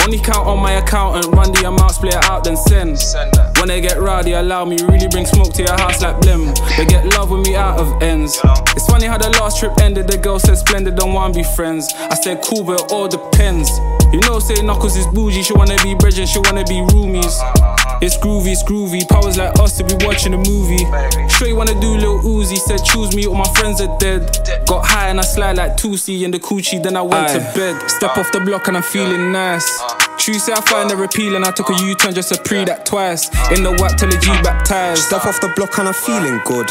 Only 0.04 0.18
count 0.18 0.46
on 0.46 0.60
my 0.60 0.72
accountant, 0.72 1.32
run 1.34 1.50
the 1.52 1.64
amounts, 1.64 1.96
split 1.96 2.14
it 2.14 2.24
out, 2.24 2.44
then 2.44 2.58
send. 2.58 3.00
When 3.56 3.68
they 3.68 3.80
get 3.80 4.00
rowdy, 4.00 4.32
allow 4.32 4.66
me, 4.66 4.76
really 4.82 5.08
bring 5.08 5.24
smoke 5.24 5.54
to 5.54 5.62
your 5.62 5.78
house 5.80 6.02
like 6.02 6.16
blim. 6.20 6.52
They 6.76 6.84
get 6.84 7.06
love 7.16 7.30
with 7.30 7.46
me 7.46 7.56
out 7.56 7.80
of 7.80 8.02
ends. 8.02 8.38
It's 8.76 8.86
funny 8.86 9.06
how 9.06 9.16
the 9.16 9.30
last 9.40 9.60
trip 9.60 9.72
ended, 9.80 10.06
the 10.06 10.18
girl 10.18 10.38
said 10.38 10.56
splendid, 10.56 10.96
don't 10.96 11.14
wanna 11.14 11.32
be 11.32 11.44
friends. 11.56 11.94
I 11.96 12.14
said 12.16 12.42
cool, 12.42 12.64
but 12.64 12.80
it 12.80 12.92
all 12.92 13.08
depends. 13.08 13.70
You 14.12 14.20
know, 14.28 14.40
say 14.40 14.60
Knuckles 14.62 14.96
is 14.96 15.06
bougie, 15.06 15.42
she 15.42 15.54
wanna 15.54 15.76
be 15.82 15.94
bridging, 15.94 16.26
she 16.26 16.38
wanna 16.38 16.64
be 16.64 16.84
roomies. 16.92 17.40
It's 18.02 18.16
groovy, 18.16 18.52
it's 18.52 18.62
groovy. 18.62 19.06
Powers 19.06 19.36
like 19.36 19.58
us 19.58 19.76
to 19.76 19.84
be 19.84 19.94
watching 20.06 20.32
a 20.32 20.38
movie. 20.38 20.84
Straight 21.28 21.52
wanna 21.52 21.78
do 21.80 21.96
little 21.96 22.18
Uzi, 22.20 22.56
said 22.56 22.82
choose 22.82 23.14
me, 23.14 23.26
all 23.26 23.34
my 23.34 23.48
friends 23.54 23.80
are 23.80 23.94
dead. 23.98 24.22
Got 24.66 24.86
high 24.86 25.08
and 25.08 25.18
I 25.18 25.22
slide 25.22 25.56
like 25.58 25.76
Tusi 25.76 26.22
in 26.22 26.30
the 26.30 26.38
coochie, 26.38 26.82
then 26.82 26.96
I 26.96 27.02
went 27.02 27.28
to 27.28 27.40
bed. 27.54 27.90
Step 27.90 28.16
off 28.16 28.32
the 28.32 28.40
block 28.40 28.68
and 28.68 28.78
I'm 28.78 28.82
feeling 28.82 29.32
nice. 29.32 29.68
True 30.16 30.34
say 30.34 30.52
I 30.52 30.60
find 30.62 30.90
her 30.90 31.04
appealing, 31.04 31.44
I 31.44 31.50
took 31.50 31.68
a 31.68 31.74
U-turn 31.74 32.14
just 32.14 32.32
to 32.32 32.40
pre 32.42 32.64
that 32.64 32.86
twice. 32.86 33.28
In 33.50 33.62
the 33.64 33.72
whack 33.80 33.98
till 33.98 34.08
the 34.08 34.16
G 34.16 34.28
baptized. 34.42 35.02
Step 35.02 35.26
off 35.26 35.40
the 35.40 35.48
block 35.54 35.76
and 35.78 35.88
I'm 35.88 35.94
feeling 35.94 36.40
good. 36.46 36.70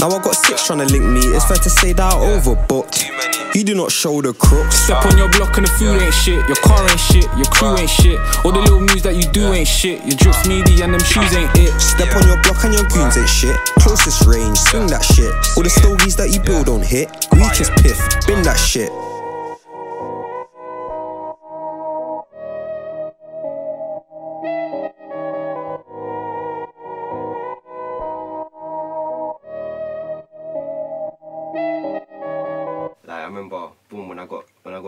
Now 0.00 0.10
I 0.10 0.22
got 0.22 0.34
six 0.34 0.66
trying 0.66 0.80
to 0.80 0.86
link 0.86 1.04
me. 1.04 1.20
It's 1.34 1.46
fair 1.46 1.56
to 1.56 1.70
say 1.70 1.92
that 1.92 2.12
I 2.12 2.16
overbooked. 2.16 3.45
You 3.56 3.64
do 3.64 3.74
not 3.74 3.90
show 3.90 4.20
the 4.20 4.34
crooks. 4.34 4.84
Step 4.84 5.06
on 5.06 5.16
your 5.16 5.30
block 5.30 5.56
and 5.56 5.64
the 5.64 5.70
food 5.80 5.96
ain't 5.96 6.12
shit. 6.12 6.46
Your 6.46 6.60
car 6.60 6.86
ain't 6.90 7.00
shit. 7.00 7.24
Your 7.40 7.48
crew 7.48 7.74
ain't 7.78 7.88
shit. 7.88 8.20
All 8.44 8.52
the 8.52 8.60
little 8.60 8.80
moves 8.80 9.00
that 9.00 9.16
you 9.16 9.22
do 9.32 9.54
ain't 9.54 9.66
shit. 9.66 10.04
Your 10.04 10.14
drips 10.14 10.46
meaty 10.46 10.82
and 10.82 10.92
them 10.92 11.00
shoes 11.00 11.32
ain't 11.32 11.48
it. 11.56 11.72
Step 11.80 12.14
on 12.16 12.28
your 12.28 12.36
block 12.42 12.62
and 12.64 12.74
your 12.74 12.84
goons 12.92 13.16
ain't 13.16 13.26
shit. 13.26 13.56
Closest 13.80 14.26
range, 14.26 14.58
swing 14.58 14.88
that 14.88 15.02
shit. 15.02 15.32
All 15.56 15.62
the 15.62 15.70
stogies 15.70 16.16
that 16.16 16.36
you 16.36 16.40
build 16.44 16.66
don't 16.66 16.84
hit. 16.84 17.08
Weakest 17.32 17.72
piff, 17.80 17.96
bin 18.26 18.42
that 18.42 18.60
shit. 18.60 18.92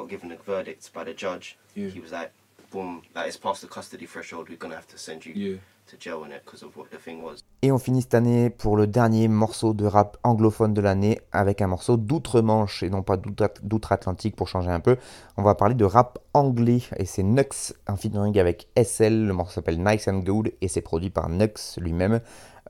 Given 0.09 0.29
the 0.31 0.39
verdict 0.47 0.91
by 0.95 1.05
the 1.05 1.17
judge, 1.17 1.57
he 1.75 2.01
was 2.01 2.11
like, 2.13 2.31
boom, 2.73 3.03
like 3.15 3.27
it's 3.29 3.37
past 3.37 3.63
the 3.63 3.69
custody 3.69 4.07
threshold. 4.07 4.49
We're 4.49 4.57
gonna 4.59 4.75
have 4.77 4.89
to 4.89 4.99
send 4.99 5.25
you 5.27 5.59
to 5.91 5.97
jail 5.99 6.23
in 6.25 6.33
it 6.33 6.43
because 6.45 6.63
of 6.63 6.77
what 6.77 6.91
the 6.91 6.99
thing 6.99 7.23
was. 7.23 7.37
Et 7.63 7.73
on 7.73 7.79
finit 7.79 8.03
cette 8.03 8.15
année 8.15 8.51
pour 8.51 8.77
le 8.77 8.87
dernier 8.87 9.27
morceau 9.27 9.73
de 9.75 9.85
rap 9.87 10.17
anglophone 10.23 10.75
de 10.75 10.81
l'année 10.81 11.19
avec 11.33 11.61
un 11.63 11.67
morceau 11.67 11.97
d'outre-Manche 11.97 12.83
et 12.83 12.91
non 12.91 13.03
pas 13.03 13.17
d'outre- 13.17 13.51
d'outre-Atlantique 13.63 14.37
pour 14.37 14.47
changer 14.49 14.71
un 14.71 14.81
peu. 14.81 14.97
On 15.37 15.43
va 15.43 15.55
parler 15.55 15.75
de 15.75 15.85
rap 15.85 16.19
anglais 16.35 16.83
et 16.99 17.05
c'est 17.07 17.23
Nux 17.25 17.73
en 17.89 17.97
featuring 17.97 18.39
avec 18.39 18.69
SL. 18.77 19.27
Le 19.27 19.33
morceau 19.33 19.55
s'appelle 19.55 19.83
Nice 19.83 20.07
and 20.09 20.19
Good 20.21 20.53
et 20.61 20.69
c'est 20.69 20.83
produit 20.83 21.11
par 21.11 21.29
Nux 21.31 21.79
lui-même. 21.79 22.21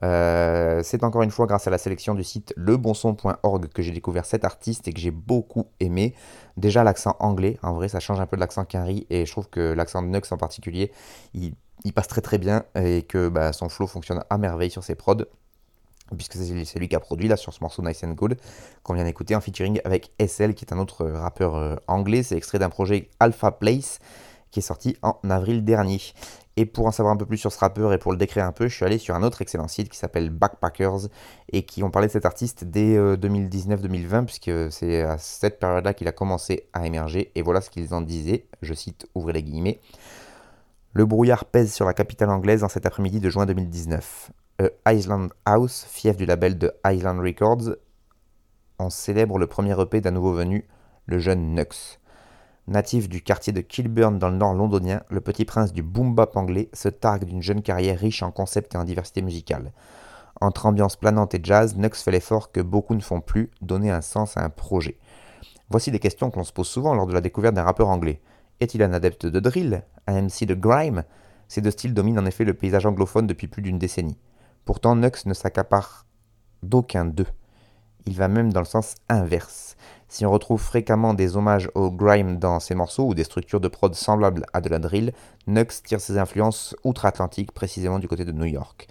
Euh, 0.03 0.81
c'est 0.85 1.03
encore 1.03 1.23
une 1.23 1.31
fois 1.31 1.47
grâce 1.47 1.67
à 1.67 1.71
la 1.71 1.79
sélection 1.79 2.15
du 2.15 2.25
site 2.25 2.55
lebonson.org 2.57 3.69
que 3.69 3.83
j'ai 3.83 3.93
découvert 3.93 4.25
cet 4.25 4.45
artiste 4.45 4.89
et 4.89 4.93
que 4.93 5.01
j'ai 5.01 5.11
beaucoup 5.11 5.67
aimé. 5.81 6.15
Déjà 6.57 6.85
l'accent 6.85 7.17
anglais, 7.19 7.59
en 7.63 7.75
vrai 7.75 7.89
ça 7.89 8.01
change 8.01 8.21
un 8.21 8.27
peu 8.27 8.37
de 8.37 8.41
l'accent 8.41 8.65
Quinry 8.65 9.07
et 9.11 9.27
je 9.27 9.33
trouve 9.33 9.49
que 9.49 9.73
l'accent 9.73 10.03
de 10.03 10.09
Nux 10.09 10.21
en 10.31 10.37
particulier, 10.37 10.93
il, 11.35 11.55
passe 11.95 12.09
très 12.09 12.21
très 12.21 12.39
bien 12.39 12.65
et 12.75 13.03
que 13.03 13.29
bah, 13.29 13.53
son 13.53 13.69
flow 13.69 13.87
fonctionne 13.87 14.23
à 14.31 14.39
merveille 14.39 14.71
sur 14.71 14.85
ses 14.85 14.95
prods 14.95 15.25
puisque 16.17 16.35
c'est 16.35 16.79
lui 16.79 16.89
qui 16.89 16.97
a 16.97 17.01
produit 17.01 17.29
là 17.29 17.37
sur 17.37 17.53
ce 17.53 17.61
morceau 17.61 17.83
Nice 17.83 18.03
and 18.05 18.13
Good 18.13 18.37
qu'on 18.83 18.95
vient 18.95 19.05
d'écouter 19.05 19.35
en 19.35 19.41
featuring 19.41 19.81
avec 19.85 20.11
SL 20.25 20.55
qui 20.55 20.65
est 20.65 20.73
un 20.73 20.79
autre 20.79 21.07
rappeur 21.07 21.57
euh, 21.57 21.77
anglais. 21.87 22.23
C'est 22.23 22.37
extrait 22.37 22.59
d'un 22.59 22.71
projet 22.71 23.11
Alpha 23.21 23.51
Place 23.53 23.99
qui 24.51 24.61
est 24.61 24.63
sorti 24.63 24.97
en 25.03 25.19
avril 25.29 25.65
dernier. 25.65 26.01
Et 26.59 26.67
pour 26.67 26.87
en 26.87 26.91
savoir 26.91 27.15
un 27.15 27.17
peu 27.17 27.25
plus 27.25 27.37
sur 27.37 27.53
ce 27.53 27.59
rappeur 27.61 27.93
et 27.93 27.99
pour 27.99 28.11
le 28.11 28.19
décrire 28.19 28.45
un 28.45 28.51
peu, 28.51 28.67
je 28.67 28.75
suis 28.75 28.85
allé 28.85 28.99
sur 28.99 29.15
un 29.15 29.23
autre 29.23 29.43
excellent 29.43 29.69
site 29.69 29.89
qui 29.89 29.97
s'appelle 29.97 30.31
Backpackers 30.31 31.07
et 31.53 31.63
qui 31.63 31.85
ont 31.85 31.91
parlé 31.93 32.09
de 32.09 32.13
cet 32.13 32.27
artiste 32.27 32.65
dès 32.65 32.97
euh, 32.97 33.17
2019-2020 33.17 34.25
puisque 34.25 34.73
c'est 34.73 35.03
à 35.03 35.19
cette 35.19 35.61
période-là 35.61 35.95
qu'il 35.95 36.09
a 36.09 36.13
commencé 36.13 36.69
à 36.73 36.85
émerger 36.85 37.31
et 37.37 37.43
voilà 37.43 37.61
ce 37.61 37.71
qu'ils 37.71 37.95
en 37.95 38.01
disaient. 38.01 38.49
Je 38.61 38.75
cite, 38.75 39.07
ouvrez 39.15 39.35
les 39.35 39.45
guillemets. 39.45 39.79
Le 40.95 41.07
brouillard 41.07 41.45
pèse 41.45 41.73
sur 41.73 41.87
la 41.87 41.95
capitale 41.95 42.31
anglaise 42.31 42.65
en 42.65 42.69
cet 42.69 42.87
après-midi 42.87 43.21
de 43.21 43.31
juin 43.31 43.47
2019. 43.47 44.33
A 44.85 44.93
Island 44.93 45.31
House, 45.45 45.87
fief 45.89 46.17
du 46.17 46.27
label 46.27 46.59
de 46.59 46.73
Island 46.85 47.21
Records, 47.21 47.77
on 48.81 48.91
célèbre 48.91 49.39
le 49.39 49.47
premier 49.47 49.81
EP 49.81 50.01
d'un 50.01 50.11
nouveau 50.11 50.33
venu, 50.33 50.67
le 51.07 51.21
jeune 51.21 51.55
Nux. 51.55 52.01
Natif 52.69 53.09
du 53.09 53.23
quartier 53.23 53.55
de 53.55 53.63
Kilburn 53.63 54.19
dans 54.19 54.29
le 54.29 54.37
nord 54.37 54.53
londonien, 54.53 55.01
le 55.09 55.23
petit 55.23 55.47
prince 55.47 55.73
du 55.73 55.83
boom 55.83 56.15
bap 56.15 56.37
anglais 56.37 56.69
se 56.75 56.91
targue 56.91 57.25
d'une 57.25 57.41
jeune 57.41 57.63
carrière 57.63 57.99
riche 57.99 58.23
en 58.23 58.31
concepts 58.31 58.75
et 58.75 58.77
en 58.77 58.85
diversité 58.85 59.23
musicale. 59.23 59.73
Entre 60.43 60.67
ambiance 60.67 60.97
planante 60.97 61.35
et 61.35 61.41
jazz, 61.43 61.77
Nux 61.77 61.89
fait 61.95 62.11
l'effort 62.11 62.53
que 62.53 62.61
beaucoup 62.61 62.95
ne 62.95 63.01
font 63.01 63.23
plus, 63.23 63.51
donner 63.63 63.91
un 63.91 64.03
sens 64.03 64.37
à 64.37 64.45
un 64.45 64.51
projet. 64.51 64.99
Voici 65.71 65.91
des 65.91 65.99
questions 65.99 66.31
que 66.31 66.37
l'on 66.37 66.45
se 66.45 66.53
pose 66.53 66.69
souvent 66.69 66.93
lors 66.93 67.07
de 67.07 67.15
la 67.15 67.23
découverte 67.23 67.55
d'un 67.55 67.63
rappeur 67.63 67.89
anglais. 67.89 68.21
Est-il 68.61 68.83
un 68.83 68.93
adepte 68.93 69.25
de 69.25 69.41
drill 69.41 69.83
Un 70.07 70.21
MC 70.21 70.45
de 70.45 70.53
grime? 70.55 71.05
Ces 71.49 71.63
deux 71.63 71.71
styles 71.71 71.95
dominent 71.95 72.19
en 72.19 72.27
effet 72.27 72.45
le 72.45 72.53
paysage 72.53 72.85
anglophone 72.85 73.27
depuis 73.27 73.49
plus 73.49 73.63
d'une 73.63 73.79
décennie. 73.79 74.19
Pourtant, 74.67 74.95
Nux 74.95 75.25
ne 75.25 75.33
s'accapare 75.33 76.05
d'aucun 76.63 77.07
d'eux. 77.07 77.29
Il 78.05 78.15
va 78.15 78.29
même 78.29 78.53
dans 78.53 78.61
le 78.61 78.67
sens 78.67 78.95
inverse. 79.09 79.77
Si 80.09 80.25
on 80.25 80.31
retrouve 80.31 80.61
fréquemment 80.61 81.13
des 81.13 81.37
hommages 81.37 81.71
au 81.75 81.91
grime 81.91 82.39
dans 82.39 82.61
ses 82.61 82.75
morceaux 82.75 83.09
ou 83.09 83.15
des 83.15 83.25
structures 83.25 83.61
de 83.61 83.69
prod 83.69 83.95
semblables 83.95 84.47
à 84.55 84.63
de 84.63 84.71
la 84.71 84.79
drill, 84.79 85.13
Nux 85.47 85.83
tire 85.85 86.01
ses 86.01 86.17
influences 86.17 86.75
outre-Atlantique, 86.83 87.53
précisément 87.53 87.99
du 87.99 88.09
côté 88.09 88.25
de 88.25 88.33
New 88.33 88.47
York. 88.47 88.89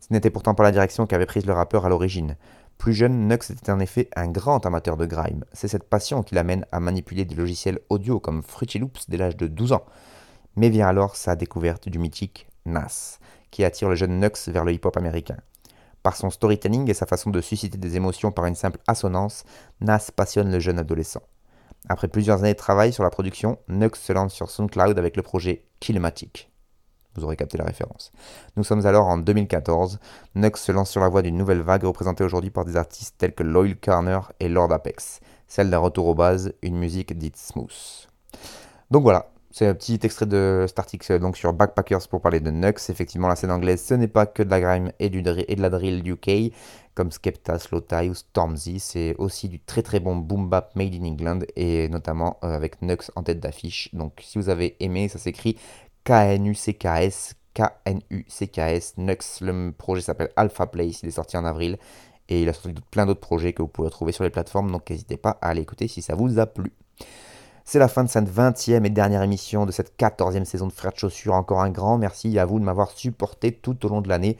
Ce 0.00 0.12
n'était 0.12 0.30
pourtant 0.30 0.54
pas 0.54 0.64
la 0.64 0.72
direction 0.72 1.06
qu'avait 1.06 1.26
prise 1.26 1.46
le 1.46 1.52
rappeur 1.52 1.86
à 1.86 1.88
l'origine. 1.88 2.36
Plus 2.78 2.94
jeune, 2.94 3.28
Nux 3.28 3.50
était 3.50 3.70
en 3.70 3.78
effet 3.78 4.08
un 4.16 4.28
grand 4.28 4.66
amateur 4.66 4.96
de 4.96 5.06
grime. 5.06 5.44
C'est 5.52 5.68
cette 5.68 5.88
passion 5.88 6.24
qui 6.24 6.34
l'amène 6.34 6.66
à 6.72 6.80
manipuler 6.80 7.24
des 7.24 7.36
logiciels 7.36 7.78
audio 7.88 8.18
comme 8.18 8.42
Fruity 8.42 8.80
Loops 8.80 9.08
dès 9.08 9.16
l'âge 9.16 9.36
de 9.36 9.46
12 9.46 9.72
ans. 9.72 9.84
Mais 10.56 10.68
vient 10.68 10.88
alors 10.88 11.14
sa 11.14 11.36
découverte 11.36 11.88
du 11.88 11.98
mythique 12.00 12.48
Nas, 12.64 13.18
qui 13.52 13.64
attire 13.64 13.88
le 13.88 13.94
jeune 13.94 14.18
Nux 14.18 14.48
vers 14.48 14.64
le 14.64 14.72
hip-hop 14.72 14.96
américain. 14.96 15.36
Par 16.06 16.14
son 16.14 16.30
storytelling 16.30 16.88
et 16.88 16.94
sa 16.94 17.04
façon 17.04 17.30
de 17.30 17.40
susciter 17.40 17.78
des 17.78 17.96
émotions 17.96 18.30
par 18.30 18.46
une 18.46 18.54
simple 18.54 18.78
assonance, 18.86 19.42
Nas 19.80 20.12
passionne 20.14 20.52
le 20.52 20.60
jeune 20.60 20.78
adolescent. 20.78 21.22
Après 21.88 22.06
plusieurs 22.06 22.44
années 22.44 22.52
de 22.52 22.58
travail 22.58 22.92
sur 22.92 23.02
la 23.02 23.10
production, 23.10 23.58
Nux 23.66 23.96
se 23.96 24.12
lance 24.12 24.32
sur 24.32 24.48
SoundCloud 24.48 25.00
avec 25.00 25.16
le 25.16 25.24
projet 25.24 25.64
Killmatic. 25.80 26.48
Vous 27.16 27.24
aurez 27.24 27.34
capté 27.34 27.58
la 27.58 27.64
référence. 27.64 28.12
Nous 28.56 28.62
sommes 28.62 28.86
alors 28.86 29.08
en 29.08 29.18
2014. 29.18 29.98
Nux 30.36 30.54
se 30.54 30.70
lance 30.70 30.90
sur 30.90 31.00
la 31.00 31.08
voie 31.08 31.22
d'une 31.22 31.36
nouvelle 31.36 31.62
vague 31.62 31.82
représentée 31.82 32.22
aujourd'hui 32.22 32.50
par 32.50 32.64
des 32.64 32.76
artistes 32.76 33.16
tels 33.18 33.34
que 33.34 33.42
Loyal 33.42 33.74
Carner 33.76 34.20
et 34.38 34.48
Lord 34.48 34.72
Apex, 34.72 35.18
celle 35.48 35.70
d'un 35.70 35.78
retour 35.78 36.06
aux 36.06 36.14
bases, 36.14 36.52
une 36.62 36.78
musique 36.78 37.18
dite 37.18 37.36
smooth. 37.36 38.06
Donc 38.92 39.02
voilà, 39.02 39.28
c'est 39.56 39.66
un 39.66 39.74
petit 39.74 39.98
extrait 40.02 40.26
de 40.26 40.66
cet 40.68 40.78
article 40.78 41.18
donc 41.18 41.38
sur 41.38 41.50
Backpackers 41.54 42.06
pour 42.08 42.20
parler 42.20 42.40
de 42.40 42.50
Nux. 42.50 42.90
Effectivement, 42.90 43.26
la 43.26 43.36
scène 43.36 43.50
anglaise, 43.50 43.82
ce 43.82 43.94
n'est 43.94 44.06
pas 44.06 44.26
que 44.26 44.42
de 44.42 44.50
la 44.50 44.60
grime 44.60 44.92
et, 44.98 45.08
de 45.08 45.62
la 45.62 45.70
drill 45.70 46.06
UK, 46.06 46.52
comme 46.94 47.10
Skepta, 47.10 47.58
Slowthai 47.58 48.10
ou 48.10 48.14
Stormzy. 48.14 48.78
C'est 48.80 49.14
aussi 49.16 49.48
du 49.48 49.58
très 49.58 49.82
très 49.82 49.98
bon 49.98 50.14
boom 50.14 50.50
bap 50.50 50.76
made 50.76 50.94
in 50.94 51.06
England 51.06 51.38
et 51.56 51.88
notamment 51.88 52.36
euh, 52.44 52.54
avec 52.54 52.82
Nux 52.82 53.10
en 53.14 53.22
tête 53.22 53.40
d'affiche. 53.40 53.88
Donc 53.94 54.20
si 54.20 54.36
vous 54.36 54.50
avez 54.50 54.76
aimé, 54.80 55.08
ça 55.08 55.18
s'écrit 55.18 55.56
K-N-U-C-K-S, 56.04 57.32
K-N-U-C-K-S, 57.54 58.98
Nux. 58.98 59.40
Le 59.40 59.70
projet 59.72 60.02
s'appelle 60.02 60.32
Alpha 60.36 60.66
Place, 60.66 61.02
il 61.02 61.08
est 61.08 61.12
sorti 61.12 61.38
en 61.38 61.46
avril 61.46 61.78
et 62.28 62.42
il 62.42 62.48
a 62.50 62.52
sorti 62.52 62.74
plein 62.90 63.06
d'autres 63.06 63.20
projets 63.20 63.54
que 63.54 63.62
vous 63.62 63.68
pouvez 63.68 63.88
retrouver 63.88 64.12
sur 64.12 64.22
les 64.22 64.28
plateformes. 64.28 64.70
Donc 64.70 64.90
n'hésitez 64.90 65.16
pas 65.16 65.38
à 65.40 65.48
aller 65.48 65.62
écouter 65.62 65.88
si 65.88 66.02
ça 66.02 66.14
vous 66.14 66.38
a 66.38 66.44
plu. 66.44 66.74
C'est 67.68 67.80
la 67.80 67.88
fin 67.88 68.04
de 68.04 68.08
cette 68.08 68.30
20e 68.30 68.84
et 68.84 68.90
dernière 68.90 69.24
émission 69.24 69.66
de 69.66 69.72
cette 69.72 69.98
14e 69.98 70.44
saison 70.44 70.68
de 70.68 70.72
Frères 70.72 70.92
de 70.92 70.98
Chaussures. 70.98 71.34
Encore 71.34 71.62
un 71.62 71.70
grand 71.70 71.98
merci 71.98 72.38
à 72.38 72.44
vous 72.44 72.60
de 72.60 72.64
m'avoir 72.64 72.92
supporté 72.92 73.50
tout 73.50 73.84
au 73.84 73.88
long 73.88 74.02
de 74.02 74.08
l'année. 74.08 74.36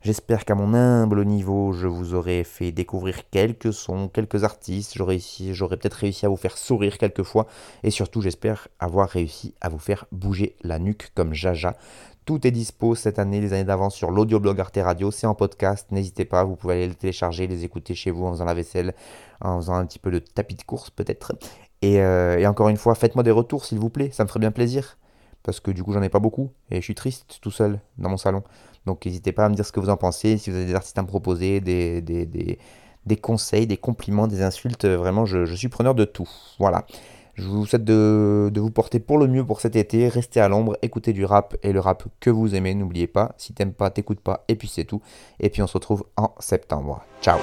J'espère 0.00 0.46
qu'à 0.46 0.54
mon 0.54 0.72
humble 0.72 1.26
niveau, 1.26 1.74
je 1.74 1.86
vous 1.86 2.14
aurai 2.14 2.42
fait 2.42 2.72
découvrir 2.72 3.28
quelques 3.28 3.74
sons, 3.74 4.08
quelques 4.08 4.44
artistes. 4.44 4.94
J'aurais, 4.96 5.18
peut-être 5.18 5.92
réussi 5.92 6.24
à 6.24 6.30
vous 6.30 6.38
faire 6.38 6.56
sourire 6.56 6.96
quelques 6.96 7.22
fois. 7.22 7.46
Et 7.82 7.90
surtout, 7.90 8.22
j'espère 8.22 8.68
avoir 8.78 9.10
réussi 9.10 9.54
à 9.60 9.68
vous 9.68 9.78
faire 9.78 10.06
bouger 10.10 10.56
la 10.62 10.78
nuque 10.78 11.12
comme 11.14 11.34
Jaja. 11.34 11.76
Tout 12.24 12.46
est 12.46 12.50
dispo 12.50 12.94
cette 12.94 13.18
année, 13.18 13.42
les 13.42 13.52
années 13.52 13.64
d'avance 13.64 13.94
sur 13.94 14.10
l'audioblog 14.10 14.58
Arte 14.58 14.78
Radio. 14.82 15.10
C'est 15.10 15.26
en 15.26 15.34
podcast. 15.34 15.86
N'hésitez 15.90 16.24
pas, 16.24 16.44
vous 16.44 16.56
pouvez 16.56 16.76
aller 16.76 16.88
le 16.88 16.94
télécharger, 16.94 17.46
les 17.46 17.62
écouter 17.62 17.94
chez 17.94 18.10
vous 18.10 18.24
en 18.24 18.32
faisant 18.32 18.46
la 18.46 18.54
vaisselle, 18.54 18.94
en 19.42 19.58
faisant 19.58 19.74
un 19.74 19.84
petit 19.84 19.98
peu 19.98 20.10
de 20.10 20.18
tapis 20.18 20.54
de 20.54 20.62
course 20.62 20.88
peut-être. 20.88 21.34
Et, 21.82 22.00
euh, 22.00 22.38
et 22.38 22.46
encore 22.46 22.68
une 22.68 22.76
fois, 22.76 22.94
faites-moi 22.94 23.22
des 23.22 23.30
retours 23.30 23.64
s'il 23.64 23.78
vous 23.78 23.90
plaît, 23.90 24.10
ça 24.12 24.24
me 24.24 24.28
ferait 24.28 24.40
bien 24.40 24.50
plaisir. 24.50 24.98
Parce 25.42 25.60
que 25.60 25.70
du 25.70 25.82
coup, 25.82 25.92
j'en 25.92 26.02
ai 26.02 26.08
pas 26.08 26.18
beaucoup. 26.18 26.50
Et 26.70 26.76
je 26.76 26.82
suis 26.82 26.94
triste 26.94 27.38
tout 27.40 27.50
seul 27.50 27.80
dans 27.98 28.10
mon 28.10 28.16
salon. 28.16 28.42
Donc 28.86 29.06
n'hésitez 29.06 29.32
pas 29.32 29.44
à 29.44 29.48
me 29.48 29.54
dire 29.54 29.64
ce 29.64 29.72
que 29.72 29.80
vous 29.80 29.90
en 29.90 29.96
pensez, 29.96 30.38
si 30.38 30.50
vous 30.50 30.56
avez 30.56 30.66
des 30.66 30.74
artistes 30.74 30.98
à 30.98 31.02
me 31.02 31.06
proposer, 31.06 31.60
des, 31.60 32.00
des, 32.02 33.16
conseils, 33.16 33.66
des 33.66 33.76
compliments, 33.76 34.26
des 34.26 34.42
insultes. 34.42 34.84
Vraiment, 34.86 35.24
je, 35.24 35.54
suis 35.54 35.68
preneur 35.68 35.94
de 35.94 36.04
tout. 36.04 36.28
Voilà. 36.58 36.86
Je 37.34 37.46
vous 37.46 37.64
souhaite 37.64 37.84
de, 37.84 38.50
de, 38.52 38.60
vous 38.60 38.70
porter 38.70 39.00
pour 39.00 39.16
le 39.16 39.26
mieux 39.26 39.44
pour 39.44 39.60
cet 39.60 39.76
été. 39.76 40.08
Restez 40.08 40.40
à 40.40 40.48
l'ombre, 40.48 40.76
écoutez 40.82 41.14
du 41.14 41.24
rap 41.24 41.56
et 41.62 41.72
le 41.72 41.80
rap 41.80 42.04
que 42.20 42.28
vous 42.28 42.54
aimez. 42.54 42.74
N'oubliez 42.74 43.06
pas, 43.06 43.34
si 43.38 43.54
t'aimes 43.54 43.72
pas, 43.72 43.90
t'écoutes 43.90 44.20
pas, 44.20 44.44
et 44.48 44.56
puis 44.56 44.68
c'est 44.68 44.84
tout. 44.84 45.00
Et 45.38 45.48
puis 45.48 45.62
on 45.62 45.66
se 45.66 45.74
retrouve 45.74 46.04
en 46.16 46.34
septembre. 46.38 47.02
Ciao 47.22 47.38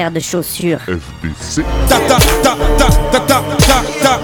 frère 0.00 0.10
de 0.12 0.20
chaussures. 0.20 0.80
FDC. 0.86 1.62
Ta 1.86 1.98
ta 1.98 2.16
ta 2.42 2.56
ta 2.78 2.86
ta 3.12 3.20
ta 3.20 3.42
ta 3.58 3.82
ta. 4.02 4.20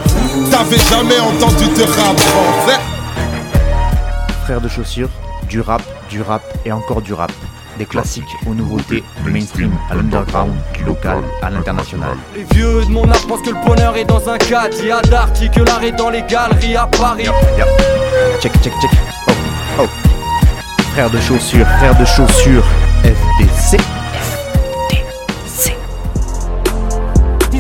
T'avais 0.50 0.78
jamais 0.78 1.20
entendu 1.20 1.66
de 1.66 1.82
rap 1.82 2.18
français 2.18 2.80
Frère 4.44 4.62
de 4.62 4.68
chaussures, 4.68 5.10
du 5.50 5.60
rap, 5.60 5.82
du 6.08 6.22
rap 6.22 6.42
et 6.64 6.72
encore 6.72 7.02
du 7.02 7.12
rap. 7.12 7.30
Des 7.76 7.84
classiques 7.84 8.24
aux 8.46 8.54
nouveautés, 8.54 9.04
du 9.22 9.30
mainstream 9.30 9.70
à 9.90 9.96
l'underground, 9.96 10.54
du 10.72 10.84
local 10.84 11.18
à 11.42 11.50
l'international. 11.50 12.16
Les 12.34 12.44
vieux 12.54 12.82
de 12.86 12.90
mon 12.90 13.06
âge 13.10 13.26
pensent 13.26 13.42
que 13.42 13.50
le 13.50 13.66
bonheur 13.66 13.94
est 13.98 14.06
dans 14.06 14.30
un 14.30 14.38
cadre. 14.38 14.74
Il 14.80 14.86
y 14.86 14.90
a 14.90 15.02
d'arty 15.02 15.50
que 15.50 15.60
l'art 15.60 15.84
est 15.84 15.92
dans 15.92 16.08
les 16.08 16.22
galeries 16.22 16.76
à 16.76 16.86
Paris. 16.86 17.26
Check, 18.40 18.52
check, 18.62 18.72
check. 18.80 18.90
Oh, 19.28 19.32
oh. 19.80 19.86
Frère 20.94 21.10
de 21.10 21.20
chaussures, 21.20 21.66
frère 21.66 21.98
de 21.98 22.04
chaussures, 22.06 22.64
FDC. 23.04 23.78